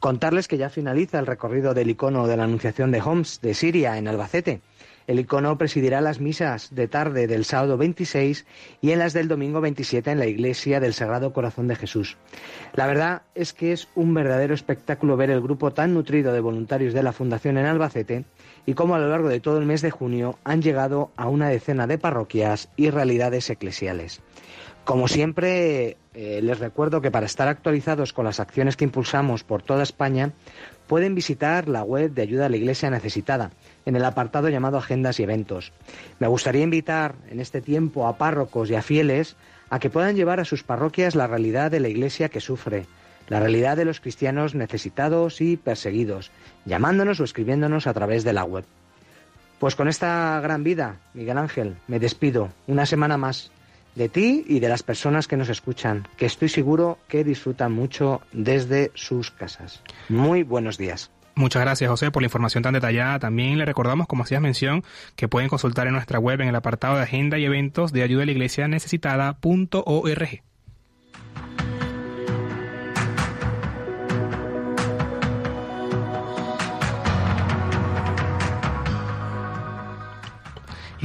Contarles 0.00 0.48
que 0.48 0.58
ya 0.58 0.68
finaliza 0.68 1.18
el 1.18 1.26
recorrido 1.26 1.72
del 1.72 1.88
icono 1.88 2.26
de 2.26 2.36
la 2.36 2.44
Anunciación 2.44 2.90
de 2.90 3.00
Homs 3.00 3.40
de 3.40 3.54
Siria 3.54 3.96
en 3.96 4.06
Albacete. 4.06 4.60
El 5.06 5.20
icono 5.20 5.56
presidirá 5.56 6.00
las 6.00 6.20
misas 6.20 6.74
de 6.74 6.88
tarde 6.88 7.26
del 7.26 7.44
sábado 7.44 7.76
26 7.76 8.44
y 8.80 8.90
en 8.90 8.98
las 8.98 9.12
del 9.12 9.28
domingo 9.28 9.60
27 9.60 10.10
en 10.10 10.18
la 10.18 10.26
iglesia 10.26 10.80
del 10.80 10.94
Sagrado 10.94 11.32
Corazón 11.32 11.68
de 11.68 11.76
Jesús. 11.76 12.16
La 12.74 12.86
verdad 12.86 13.22
es 13.34 13.52
que 13.52 13.72
es 13.72 13.88
un 13.94 14.14
verdadero 14.14 14.54
espectáculo 14.54 15.16
ver 15.16 15.30
el 15.30 15.40
grupo 15.40 15.72
tan 15.72 15.94
nutrido 15.94 16.32
de 16.32 16.40
voluntarios 16.40 16.92
de 16.92 17.02
la 17.02 17.12
Fundación 17.12 17.56
en 17.58 17.66
Albacete 17.66 18.24
y 18.66 18.74
cómo 18.74 18.96
a 18.96 18.98
lo 18.98 19.08
largo 19.08 19.28
de 19.28 19.40
todo 19.40 19.58
el 19.58 19.66
mes 19.66 19.80
de 19.82 19.90
junio 19.90 20.38
han 20.42 20.60
llegado 20.60 21.12
a 21.16 21.28
una 21.28 21.48
decena 21.48 21.86
de 21.86 21.98
parroquias 21.98 22.68
y 22.76 22.90
realidades 22.90 23.48
eclesiales. 23.48 24.20
Como 24.86 25.08
siempre, 25.08 25.96
eh, 26.14 26.40
les 26.42 26.60
recuerdo 26.60 27.00
que 27.00 27.10
para 27.10 27.26
estar 27.26 27.48
actualizados 27.48 28.12
con 28.12 28.24
las 28.24 28.38
acciones 28.38 28.76
que 28.76 28.84
impulsamos 28.84 29.42
por 29.42 29.62
toda 29.62 29.82
España, 29.82 30.32
pueden 30.86 31.16
visitar 31.16 31.68
la 31.68 31.82
web 31.82 32.12
de 32.12 32.22
Ayuda 32.22 32.46
a 32.46 32.48
la 32.48 32.56
Iglesia 32.56 32.88
Necesitada, 32.88 33.50
en 33.86 33.96
el 33.96 34.04
apartado 34.04 34.50
llamado 34.50 34.76
Agendas 34.76 35.18
y 35.18 35.22
Eventos. 35.22 35.72
Me 36.18 36.26
gustaría 36.26 36.62
invitar 36.62 37.14
en 37.30 37.40
este 37.40 37.62
tiempo 37.62 38.06
a 38.06 38.18
párrocos 38.18 38.68
y 38.68 38.74
a 38.74 38.82
fieles 38.82 39.36
a 39.70 39.78
que 39.78 39.90
puedan 39.90 40.16
llevar 40.16 40.40
a 40.40 40.44
sus 40.44 40.62
parroquias 40.62 41.14
la 41.14 41.26
realidad 41.26 41.70
de 41.70 41.80
la 41.80 41.88
Iglesia 41.88 42.28
que 42.28 42.40
sufre, 42.40 42.86
la 43.28 43.40
realidad 43.40 43.76
de 43.76 43.84
los 43.84 44.00
cristianos 44.00 44.54
necesitados 44.54 45.40
y 45.40 45.56
perseguidos, 45.56 46.30
llamándonos 46.64 47.20
o 47.20 47.24
escribiéndonos 47.24 47.86
a 47.86 47.94
través 47.94 48.24
de 48.24 48.32
la 48.32 48.44
web. 48.44 48.64
Pues 49.58 49.74
con 49.74 49.88
esta 49.88 50.38
gran 50.42 50.64
vida, 50.64 50.96
Miguel 51.14 51.38
Ángel, 51.38 51.76
me 51.86 51.98
despido 51.98 52.50
una 52.66 52.84
semana 52.84 53.16
más 53.16 53.50
de 53.94 54.10
ti 54.10 54.44
y 54.46 54.60
de 54.60 54.68
las 54.68 54.82
personas 54.82 55.26
que 55.26 55.38
nos 55.38 55.48
escuchan, 55.48 56.06
que 56.18 56.26
estoy 56.26 56.50
seguro 56.50 56.98
que 57.08 57.24
disfrutan 57.24 57.72
mucho 57.72 58.20
desde 58.32 58.90
sus 58.94 59.30
casas. 59.30 59.82
Muy 60.10 60.42
buenos 60.42 60.76
días. 60.76 61.10
Muchas 61.38 61.60
gracias, 61.60 61.90
José, 61.90 62.10
por 62.10 62.22
la 62.22 62.28
información 62.28 62.62
tan 62.62 62.72
detallada. 62.72 63.18
También 63.18 63.58
le 63.58 63.66
recordamos, 63.66 64.06
como 64.06 64.22
hacías 64.22 64.40
mención, 64.40 64.82
que 65.16 65.28
pueden 65.28 65.50
consultar 65.50 65.86
en 65.86 65.92
nuestra 65.92 66.18
web 66.18 66.40
en 66.40 66.48
el 66.48 66.56
apartado 66.56 66.96
de 66.96 67.02
agenda 67.02 67.38
y 67.38 67.44
eventos 67.44 67.92
de 67.92 68.02
ayuda 68.02 68.22
a 68.22 68.26
la 68.26 68.32
iglesia 68.32 68.68
necesitada.org. 68.68 70.42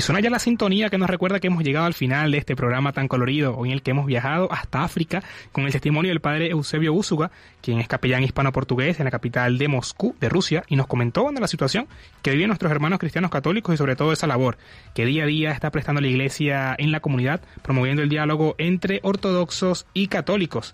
Y 0.02 0.04
suena 0.04 0.20
ya 0.20 0.32
la 0.32 0.40
sintonía 0.40 0.90
que 0.90 0.98
nos 0.98 1.12
recuerda 1.12 1.40
que 1.40 1.46
hemos 1.46 1.64
llegado 1.64 1.86
al 1.86 1.94
final 1.94 2.32
de 2.32 2.40
este 2.40 2.56
programa 2.56 2.92
tan 2.92 3.08
colorido, 3.08 3.56
hoy 3.56 3.70
en 3.70 3.74
el 3.74 3.84
que 3.84 3.92
hemos 3.92 4.08
viajado 4.08 4.52
hasta 4.52 4.84
África 4.84 5.22
con 5.52 5.66
el 5.66 5.72
testimonio 5.72 6.10
del 6.10 6.22
padre 6.22 6.50
Eusebio 6.50 6.92
Úsuga, 6.92 7.30
quien 7.62 7.80
es 7.80 7.88
capellán 7.88 8.24
hispano-portugués 8.24 9.00
en 9.00 9.06
la 9.06 9.12
capital 9.12 9.60
de 9.60 9.68
Moscú, 9.68 10.16
de 10.20 10.28
Rusia, 10.28 10.64
y 10.68 10.76
nos 10.76 10.88
comentó 10.88 11.32
de 11.32 11.40
la 11.40 11.48
situación 11.48 11.86
que 12.24 12.32
viven 12.32 12.48
nuestros 12.48 12.72
hermanos 12.72 12.98
cristianos 12.98 13.30
católicos 13.30 13.76
y 13.76 13.78
sobre 13.78 13.96
todo 13.96 14.12
esa 14.12 14.26
labor 14.26 14.58
que 14.96 15.06
día 15.06 15.26
a 15.26 15.28
día 15.28 15.52
está 15.52 15.70
prestando 15.70 16.02
la 16.02 16.08
Iglesia 16.08 16.74
en 16.80 16.92
la 16.92 17.00
comunidad, 17.00 17.42
promoviendo 17.62 18.02
el 18.02 18.10
diálogo 18.10 18.56
entre 18.58 19.02
ortodoxos 19.04 19.86
y 19.94 20.08
católicos. 20.08 20.74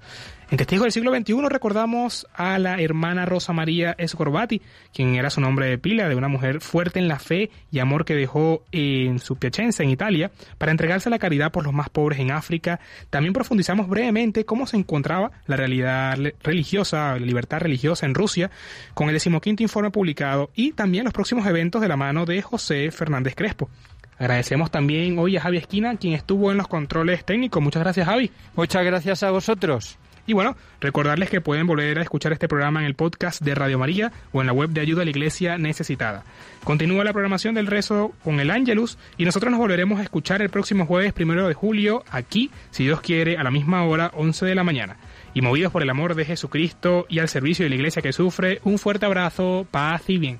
En 0.49 0.55
Testigos 0.55 0.85
del 0.85 0.93
siglo 0.93 1.13
XXI 1.13 1.49
recordamos 1.49 2.25
a 2.33 2.57
la 2.57 2.79
hermana 2.79 3.25
Rosa 3.25 3.51
María 3.51 3.93
Escorbati, 3.97 4.61
quien 4.93 5.15
era 5.15 5.29
su 5.29 5.41
nombre 5.41 5.65
de 5.65 5.77
pila, 5.77 6.07
de 6.07 6.15
una 6.15 6.29
mujer 6.29 6.61
fuerte 6.61 6.99
en 6.99 7.09
la 7.09 7.19
fe 7.19 7.51
y 7.69 7.79
amor 7.79 8.05
que 8.05 8.15
dejó 8.15 8.63
en 8.71 9.19
su 9.19 9.35
Piacenza, 9.35 9.83
en 9.83 9.89
Italia, 9.89 10.31
para 10.57 10.71
entregarse 10.71 11.09
a 11.09 11.11
la 11.11 11.19
caridad 11.19 11.51
por 11.51 11.65
los 11.65 11.73
más 11.73 11.89
pobres 11.89 12.19
en 12.19 12.31
África. 12.31 12.79
También 13.09 13.33
profundizamos 13.33 13.89
brevemente 13.89 14.45
cómo 14.45 14.67
se 14.67 14.77
encontraba 14.77 15.31
la 15.47 15.57
realidad 15.57 16.17
religiosa, 16.41 17.19
la 17.19 17.25
libertad 17.25 17.59
religiosa 17.59 18.05
en 18.05 18.15
Rusia, 18.15 18.49
con 18.93 19.09
el 19.09 19.15
decimoquinto 19.15 19.63
informe 19.63 19.91
publicado 19.91 20.49
y 20.55 20.71
también 20.71 21.03
los 21.03 21.13
próximos 21.13 21.45
eventos 21.45 21.81
de 21.81 21.89
la 21.89 21.97
mano 21.97 22.25
de 22.25 22.41
José 22.41 22.89
Fernández 22.91 23.35
Crespo. 23.35 23.69
Agradecemos 24.17 24.71
también 24.71 25.19
hoy 25.19 25.35
a 25.35 25.41
Javi 25.41 25.57
Esquina, 25.57 25.97
quien 25.97 26.13
estuvo 26.13 26.51
en 26.51 26.57
los 26.57 26.69
controles 26.69 27.25
técnicos. 27.25 27.61
Muchas 27.61 27.83
gracias, 27.83 28.07
Javi. 28.07 28.31
Muchas 28.55 28.85
gracias 28.85 29.23
a 29.23 29.31
vosotros. 29.31 29.99
Y 30.27 30.33
bueno, 30.33 30.57
recordarles 30.81 31.29
que 31.29 31.39
pueden 31.39 31.67
volver 31.67 31.97
a 31.97 32.01
escuchar 32.01 32.33
este 32.33 32.49
programa 32.49 32.81
en 32.81 32.85
el 32.85 32.95
podcast 32.95 33.41
de 33.41 33.55
Radio 33.55 33.79
María 33.79 34.11
o 34.33 34.41
en 34.41 34.47
la 34.47 34.53
web 34.53 34.69
de 34.71 34.81
Ayuda 34.81 35.01
a 35.01 35.05
la 35.05 35.11
Iglesia 35.11 35.57
Necesitada. 35.57 36.25
Continúa 36.65 37.05
la 37.05 37.13
programación 37.13 37.55
del 37.55 37.65
rezo 37.65 38.11
con 38.25 38.41
el 38.41 38.51
Ángelus 38.51 38.97
y 39.17 39.23
nosotros 39.23 39.49
nos 39.51 39.59
volveremos 39.59 40.01
a 40.01 40.03
escuchar 40.03 40.41
el 40.41 40.49
próximo 40.49 40.85
jueves 40.85 41.13
primero 41.13 41.47
de 41.47 41.53
julio 41.53 42.03
aquí, 42.11 42.51
si 42.71 42.83
Dios 42.83 42.99
quiere, 42.99 43.37
a 43.37 43.43
la 43.43 43.51
misma 43.51 43.85
hora, 43.85 44.11
11 44.15 44.45
de 44.45 44.55
la 44.55 44.65
mañana. 44.65 44.97
Y 45.33 45.41
movidos 45.41 45.71
por 45.71 45.81
el 45.81 45.89
amor 45.89 46.13
de 46.13 46.25
Jesucristo 46.25 47.05
y 47.07 47.19
al 47.19 47.29
servicio 47.29 47.63
de 47.63 47.69
la 47.69 47.75
Iglesia 47.75 48.01
que 48.01 48.11
sufre, 48.11 48.59
un 48.65 48.79
fuerte 48.79 49.05
abrazo, 49.05 49.65
paz 49.71 50.09
y 50.09 50.17
bien. 50.17 50.39